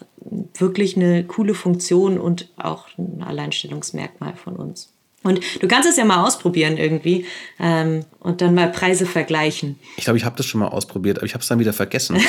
wirklich 0.58 0.96
eine 0.96 1.24
coole 1.24 1.54
Funktion 1.54 2.18
und 2.18 2.48
auch 2.56 2.86
ein 2.98 3.22
Alleinstellungsmerkmal 3.22 4.34
von 4.36 4.56
uns. 4.56 4.92
Und 5.22 5.40
du 5.60 5.68
kannst 5.68 5.88
es 5.88 5.96
ja 5.96 6.04
mal 6.04 6.24
ausprobieren 6.24 6.78
irgendwie 6.78 7.26
ähm, 7.58 8.04
und 8.20 8.40
dann 8.40 8.54
mal 8.54 8.72
Preise 8.72 9.04
vergleichen. 9.04 9.78
Ich 9.96 10.04
glaube, 10.04 10.16
ich 10.16 10.24
habe 10.24 10.36
das 10.36 10.46
schon 10.46 10.60
mal 10.60 10.68
ausprobiert, 10.68 11.18
aber 11.18 11.26
ich 11.26 11.34
habe 11.34 11.42
es 11.42 11.48
dann 11.48 11.58
wieder 11.58 11.74
vergessen. 11.74 12.18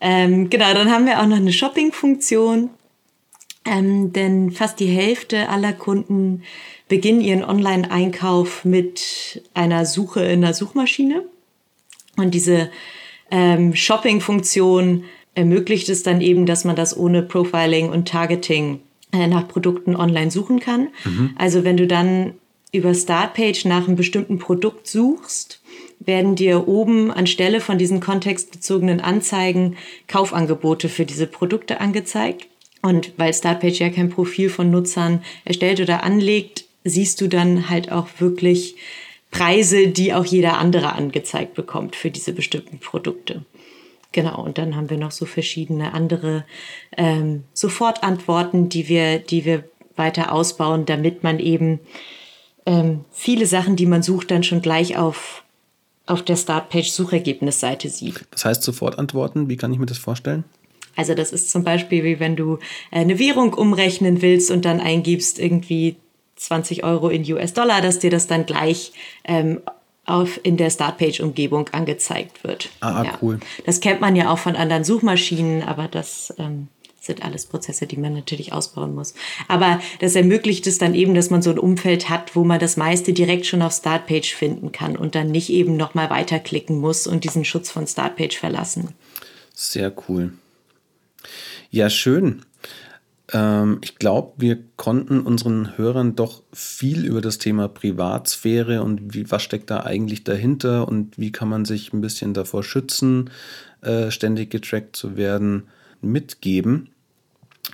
ähm, 0.00 0.48
genau, 0.48 0.72
dann 0.74 0.92
haben 0.92 1.06
wir 1.06 1.20
auch 1.20 1.26
noch 1.26 1.38
eine 1.38 1.52
Shopping-Funktion, 1.52 2.70
ähm, 3.64 4.12
denn 4.12 4.50
fast 4.50 4.80
die 4.80 4.86
Hälfte 4.86 5.48
aller 5.48 5.72
Kunden 5.72 6.42
beginnen 6.88 7.20
ihren 7.20 7.44
Online-Einkauf 7.44 8.64
mit 8.64 9.42
einer 9.54 9.86
Suche 9.86 10.22
in 10.24 10.40
der 10.40 10.54
Suchmaschine. 10.54 11.24
Und 12.16 12.34
diese 12.34 12.70
ähm, 13.30 13.74
Shopping-Funktion 13.74 15.04
ermöglicht 15.34 15.88
es 15.88 16.02
dann 16.02 16.20
eben, 16.20 16.44
dass 16.44 16.64
man 16.64 16.76
das 16.76 16.96
ohne 16.96 17.22
Profiling 17.22 17.88
und 17.88 18.08
Targeting 18.08 18.80
äh, 19.12 19.26
nach 19.26 19.48
Produkten 19.48 19.96
online 19.96 20.30
suchen 20.30 20.60
kann. 20.60 20.88
Mhm. 21.04 21.30
Also 21.36 21.64
wenn 21.64 21.76
du 21.76 21.86
dann 21.86 22.34
über 22.72 22.94
Startpage 22.94 23.64
nach 23.66 23.86
einem 23.86 23.96
bestimmten 23.96 24.38
Produkt 24.38 24.86
suchst, 24.86 25.60
werden 26.00 26.34
dir 26.34 26.66
oben 26.68 27.10
anstelle 27.10 27.60
von 27.60 27.78
diesen 27.78 28.00
kontextbezogenen 28.00 29.00
Anzeigen 29.00 29.76
Kaufangebote 30.08 30.88
für 30.88 31.04
diese 31.04 31.26
Produkte 31.26 31.80
angezeigt. 31.80 32.48
Und 32.82 33.12
weil 33.16 33.32
Startpage 33.32 33.78
ja 33.78 33.90
kein 33.90 34.10
Profil 34.10 34.50
von 34.50 34.70
Nutzern 34.70 35.22
erstellt 35.44 35.80
oder 35.80 36.02
anlegt, 36.02 36.64
siehst 36.84 37.20
du 37.20 37.28
dann 37.28 37.70
halt 37.70 37.92
auch 37.92 38.08
wirklich 38.18 38.74
Preise, 39.30 39.88
die 39.88 40.12
auch 40.12 40.24
jeder 40.24 40.58
andere 40.58 40.92
angezeigt 40.92 41.54
bekommt 41.54 41.96
für 41.96 42.10
diese 42.10 42.32
bestimmten 42.32 42.78
Produkte. 42.78 43.44
Genau, 44.12 44.42
und 44.44 44.58
dann 44.58 44.76
haben 44.76 44.90
wir 44.90 44.98
noch 44.98 45.10
so 45.10 45.24
verschiedene 45.24 45.94
andere 45.94 46.44
ähm, 46.96 47.44
Sofortantworten, 47.54 48.68
die 48.68 48.88
wir, 48.88 49.18
die 49.18 49.46
wir 49.46 49.64
weiter 49.96 50.32
ausbauen, 50.32 50.84
damit 50.84 51.22
man 51.22 51.38
eben 51.38 51.80
ähm, 52.66 53.04
viele 53.10 53.46
Sachen, 53.46 53.76
die 53.76 53.86
man 53.86 54.02
sucht, 54.02 54.30
dann 54.30 54.42
schon 54.42 54.60
gleich 54.60 54.98
auf, 54.98 55.44
auf 56.06 56.22
der 56.22 56.36
Startpage-Suchergebnisseite 56.36 57.88
sieht. 57.88 58.26
Das 58.30 58.44
heißt 58.44 58.62
Sofortantworten, 58.62 59.48
wie 59.48 59.56
kann 59.56 59.72
ich 59.72 59.78
mir 59.78 59.86
das 59.86 59.98
vorstellen? 59.98 60.44
Also 60.96 61.14
das 61.14 61.32
ist 61.32 61.50
zum 61.50 61.64
Beispiel 61.64 62.04
wie 62.04 62.20
wenn 62.20 62.36
du 62.36 62.58
eine 62.90 63.18
Währung 63.18 63.54
umrechnen 63.54 64.22
willst 64.22 64.50
und 64.50 64.64
dann 64.64 64.80
eingibst 64.80 65.38
irgendwie 65.38 65.96
20 66.36 66.84
Euro 66.84 67.08
in 67.08 67.30
US-Dollar, 67.32 67.80
dass 67.80 67.98
dir 67.98 68.10
das 68.10 68.26
dann 68.26 68.46
gleich 68.46 68.92
ähm, 69.24 69.60
auf, 70.04 70.40
in 70.42 70.56
der 70.56 70.70
Startpage-Umgebung 70.70 71.68
angezeigt 71.70 72.42
wird. 72.44 72.70
Ah, 72.80 73.04
ja. 73.04 73.18
cool. 73.22 73.38
Das 73.64 73.80
kennt 73.80 74.00
man 74.00 74.16
ja 74.16 74.30
auch 74.30 74.38
von 74.38 74.56
anderen 74.56 74.84
Suchmaschinen, 74.84 75.62
aber 75.62 75.86
das 75.86 76.34
ähm, 76.38 76.68
sind 77.00 77.24
alles 77.24 77.46
Prozesse, 77.46 77.86
die 77.86 77.96
man 77.96 78.14
natürlich 78.14 78.52
ausbauen 78.52 78.94
muss. 78.94 79.14
Aber 79.48 79.80
das 80.00 80.16
ermöglicht 80.16 80.66
es 80.66 80.78
dann 80.78 80.94
eben, 80.94 81.14
dass 81.14 81.30
man 81.30 81.42
so 81.42 81.50
ein 81.50 81.58
Umfeld 81.58 82.08
hat, 82.08 82.34
wo 82.34 82.44
man 82.44 82.60
das 82.60 82.76
meiste 82.76 83.12
direkt 83.12 83.46
schon 83.46 83.62
auf 83.62 83.72
Startpage 83.72 84.34
finden 84.34 84.72
kann 84.72 84.96
und 84.96 85.14
dann 85.14 85.30
nicht 85.30 85.50
eben 85.50 85.76
nochmal 85.76 86.10
weiterklicken 86.10 86.78
muss 86.78 87.06
und 87.06 87.24
diesen 87.24 87.44
Schutz 87.44 87.70
von 87.70 87.86
Startpage 87.86 88.36
verlassen. 88.36 88.94
Sehr 89.54 89.92
cool. 90.08 90.32
Ja, 91.70 91.90
schön. 91.90 92.42
Ähm, 93.32 93.78
ich 93.82 93.96
glaube, 93.96 94.34
wir 94.38 94.58
konnten 94.76 95.20
unseren 95.20 95.76
Hörern 95.78 96.14
doch 96.14 96.42
viel 96.52 97.06
über 97.06 97.20
das 97.20 97.38
Thema 97.38 97.68
Privatsphäre 97.68 98.82
und 98.82 99.14
wie, 99.14 99.30
was 99.30 99.42
steckt 99.42 99.70
da 99.70 99.80
eigentlich 99.80 100.24
dahinter 100.24 100.86
und 100.88 101.18
wie 101.18 101.32
kann 101.32 101.48
man 101.48 101.64
sich 101.64 101.92
ein 101.92 102.00
bisschen 102.00 102.34
davor 102.34 102.62
schützen, 102.62 103.30
äh, 103.80 104.10
ständig 104.10 104.50
getrackt 104.50 104.96
zu 104.96 105.16
werden, 105.16 105.64
mitgeben. 106.00 106.90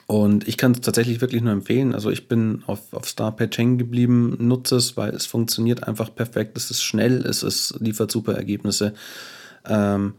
Und 0.06 0.46
ich 0.46 0.56
kann 0.56 0.72
es 0.72 0.80
tatsächlich 0.80 1.20
wirklich 1.20 1.42
nur 1.42 1.52
empfehlen. 1.52 1.94
Also 1.94 2.10
ich 2.10 2.28
bin 2.28 2.62
auf, 2.66 2.92
auf 2.92 3.06
Starpage 3.06 3.56
hängen 3.58 3.78
geblieben, 3.78 4.36
nutze 4.38 4.76
es, 4.76 4.96
weil 4.96 5.14
es 5.14 5.26
funktioniert 5.26 5.84
einfach 5.84 6.14
perfekt. 6.14 6.56
Es 6.56 6.70
ist 6.70 6.82
schnell, 6.82 7.26
es 7.26 7.42
ist, 7.42 7.78
liefert 7.80 8.10
super 8.10 8.34
Ergebnisse. 8.34 8.94
Ähm, 9.66 10.14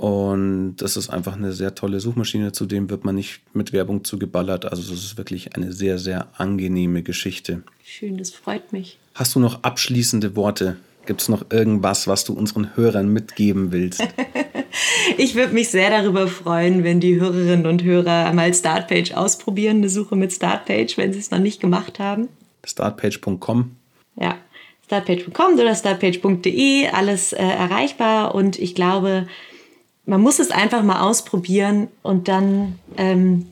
und 0.00 0.76
das 0.76 0.96
ist 0.96 1.10
einfach 1.10 1.36
eine 1.36 1.52
sehr 1.52 1.74
tolle 1.74 2.00
Suchmaschine. 2.00 2.52
Zudem 2.52 2.88
wird 2.88 3.04
man 3.04 3.14
nicht 3.14 3.42
mit 3.52 3.74
Werbung 3.74 4.02
zugeballert. 4.02 4.64
Also 4.64 4.94
es 4.94 5.04
ist 5.04 5.18
wirklich 5.18 5.56
eine 5.56 5.74
sehr, 5.74 5.98
sehr 5.98 6.28
angenehme 6.40 7.02
Geschichte. 7.02 7.64
Schön, 7.84 8.16
das 8.16 8.30
freut 8.30 8.72
mich. 8.72 8.98
Hast 9.14 9.34
du 9.34 9.40
noch 9.40 9.62
abschließende 9.62 10.36
Worte? 10.36 10.78
Gibt 11.04 11.20
es 11.20 11.28
noch 11.28 11.50
irgendwas, 11.50 12.06
was 12.06 12.24
du 12.24 12.32
unseren 12.32 12.74
Hörern 12.76 13.12
mitgeben 13.12 13.72
willst? 13.72 14.02
ich 15.18 15.34
würde 15.34 15.52
mich 15.52 15.68
sehr 15.68 15.90
darüber 15.90 16.28
freuen, 16.28 16.82
wenn 16.82 17.00
die 17.00 17.20
Hörerinnen 17.20 17.66
und 17.66 17.84
Hörer 17.84 18.24
einmal 18.24 18.54
Startpage 18.54 19.12
ausprobieren, 19.12 19.78
eine 19.78 19.90
Suche 19.90 20.16
mit 20.16 20.32
Startpage, 20.32 20.96
wenn 20.96 21.12
sie 21.12 21.18
es 21.18 21.30
noch 21.30 21.40
nicht 21.40 21.60
gemacht 21.60 21.98
haben. 21.98 22.30
Startpage.com. 22.64 23.76
Ja, 24.16 24.38
startpage.com 24.86 25.58
oder 25.58 25.74
startpage.de, 25.74 26.88
alles 26.88 27.34
äh, 27.34 27.42
erreichbar. 27.42 28.34
Und 28.34 28.58
ich 28.58 28.74
glaube, 28.74 29.26
man 30.10 30.20
muss 30.20 30.40
es 30.40 30.50
einfach 30.50 30.82
mal 30.82 31.08
ausprobieren 31.08 31.86
und 32.02 32.26
dann 32.26 32.80
ähm, 32.96 33.46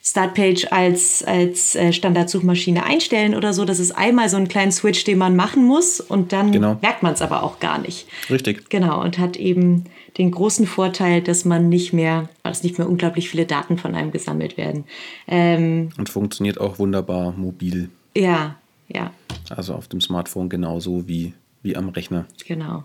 Startpage 0.00 0.66
als, 0.70 1.24
als 1.24 1.74
äh, 1.74 1.92
Standardsuchmaschine 1.92 2.84
einstellen 2.84 3.34
oder 3.34 3.52
so. 3.52 3.64
Das 3.64 3.80
ist 3.80 3.90
einmal 3.90 4.28
so 4.28 4.36
ein 4.36 4.46
kleiner 4.46 4.70
Switch, 4.70 5.02
den 5.02 5.18
man 5.18 5.34
machen 5.34 5.64
muss 5.64 5.98
und 5.98 6.32
dann 6.32 6.52
genau. 6.52 6.78
merkt 6.80 7.02
man 7.02 7.14
es 7.14 7.20
aber 7.20 7.42
auch 7.42 7.58
gar 7.58 7.78
nicht. 7.78 8.06
Richtig. 8.30 8.70
Genau, 8.70 9.02
und 9.02 9.18
hat 9.18 9.36
eben 9.36 9.86
den 10.16 10.30
großen 10.30 10.68
Vorteil, 10.68 11.20
dass 11.20 11.44
man 11.44 11.68
nicht 11.68 11.92
mehr, 11.92 12.28
dass 12.44 12.62
nicht 12.62 12.78
mehr 12.78 12.88
unglaublich 12.88 13.28
viele 13.28 13.44
Daten 13.44 13.76
von 13.76 13.96
einem 13.96 14.12
gesammelt 14.12 14.56
werden. 14.56 14.84
Ähm, 15.26 15.88
und 15.98 16.08
funktioniert 16.08 16.60
auch 16.60 16.78
wunderbar 16.78 17.32
mobil. 17.32 17.88
Ja, 18.16 18.54
ja. 18.86 19.10
Also 19.50 19.74
auf 19.74 19.88
dem 19.88 20.00
Smartphone 20.00 20.48
genauso 20.48 21.08
wie, 21.08 21.34
wie 21.62 21.76
am 21.76 21.88
Rechner. 21.88 22.26
Genau. 22.46 22.84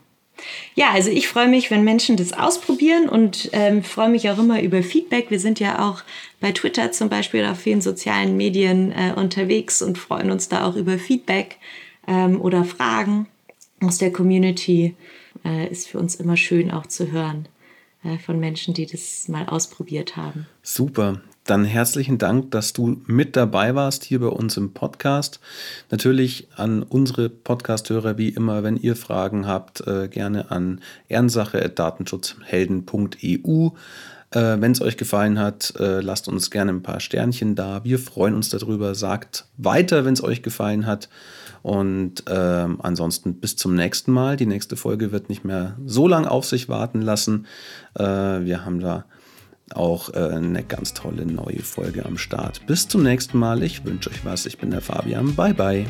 Ja, 0.75 0.91
also 0.91 1.09
ich 1.09 1.27
freue 1.27 1.47
mich, 1.47 1.71
wenn 1.71 1.83
Menschen 1.83 2.17
das 2.17 2.33
ausprobieren 2.33 3.09
und 3.09 3.49
ähm, 3.53 3.83
freue 3.83 4.09
mich 4.09 4.29
auch 4.29 4.37
immer 4.37 4.61
über 4.61 4.83
Feedback. 4.83 5.29
Wir 5.29 5.39
sind 5.39 5.59
ja 5.59 5.87
auch 5.87 6.03
bei 6.39 6.51
Twitter 6.51 6.91
zum 6.91 7.09
Beispiel 7.09 7.45
auf 7.45 7.59
vielen 7.59 7.81
sozialen 7.81 8.37
Medien 8.37 8.91
äh, 8.91 9.13
unterwegs 9.15 9.81
und 9.81 9.97
freuen 9.97 10.31
uns 10.31 10.49
da 10.49 10.65
auch 10.65 10.75
über 10.75 10.97
Feedback 10.97 11.57
ähm, 12.07 12.39
oder 12.39 12.63
Fragen 12.63 13.27
aus 13.81 13.97
der 13.97 14.11
Community. 14.11 14.95
äh, 15.45 15.67
ist 15.67 15.87
für 15.87 15.99
uns 15.99 16.15
immer 16.15 16.37
schön 16.37 16.71
auch 16.71 16.85
zu 16.87 17.11
hören 17.11 17.47
äh, 18.03 18.17
von 18.17 18.39
Menschen, 18.39 18.73
die 18.73 18.85
das 18.85 19.27
mal 19.27 19.47
ausprobiert 19.47 20.15
haben. 20.15 20.47
Super. 20.63 21.21
Dann 21.49 21.65
herzlichen 21.65 22.19
Dank, 22.19 22.51
dass 22.51 22.73
du 22.73 23.01
mit 23.07 23.35
dabei 23.35 23.73
warst 23.73 24.03
hier 24.03 24.19
bei 24.19 24.27
uns 24.27 24.55
im 24.55 24.75
Podcast. 24.75 25.39
Natürlich 25.89 26.47
an 26.55 26.83
unsere 26.83 27.27
Podcasthörer 27.27 28.19
wie 28.19 28.29
immer, 28.29 28.61
wenn 28.61 28.77
ihr 28.77 28.95
Fragen 28.95 29.47
habt, 29.47 29.81
äh, 29.87 30.09
gerne 30.09 30.51
an 30.51 30.79
ehrensache.datenschutzhelden.eu. 31.07 33.69
Äh, 34.31 34.61
Wenn 34.61 34.73
es 34.73 34.79
euch 34.79 34.95
gefallen 34.95 35.39
hat, 35.39 35.73
äh, 35.79 36.01
lasst 36.01 36.27
uns 36.27 36.51
gerne 36.51 36.71
ein 36.71 36.83
paar 36.83 36.99
Sternchen 36.99 37.55
da. 37.55 37.83
Wir 37.83 37.97
freuen 37.97 38.35
uns 38.35 38.49
darüber. 38.49 38.93
Sagt 38.93 39.45
weiter, 39.57 40.05
wenn 40.05 40.13
es 40.13 40.23
euch 40.23 40.43
gefallen 40.43 40.85
hat. 40.85 41.09
Und 41.63 42.25
ähm, 42.29 42.79
ansonsten 42.83 43.39
bis 43.39 43.55
zum 43.55 43.73
nächsten 43.73 44.11
Mal. 44.11 44.37
Die 44.37 44.45
nächste 44.45 44.75
Folge 44.75 45.11
wird 45.11 45.29
nicht 45.29 45.43
mehr 45.43 45.77
so 45.83 46.07
lang 46.07 46.27
auf 46.27 46.45
sich 46.45 46.69
warten 46.69 47.01
lassen. 47.01 47.47
Äh, 47.95 48.03
wir 48.03 48.65
haben 48.65 48.81
da 48.81 49.05
auch 49.75 50.13
äh, 50.13 50.17
eine 50.17 50.63
ganz 50.63 50.93
tolle 50.93 51.25
neue 51.25 51.59
Folge 51.59 52.05
am 52.05 52.17
Start. 52.17 52.65
Bis 52.67 52.87
zum 52.87 53.03
nächsten 53.03 53.37
Mal. 53.37 53.63
Ich 53.63 53.85
wünsche 53.85 54.09
euch 54.09 54.25
was. 54.25 54.45
Ich 54.45 54.57
bin 54.57 54.71
der 54.71 54.81
Fabian. 54.81 55.35
Bye, 55.35 55.53
bye. 55.53 55.85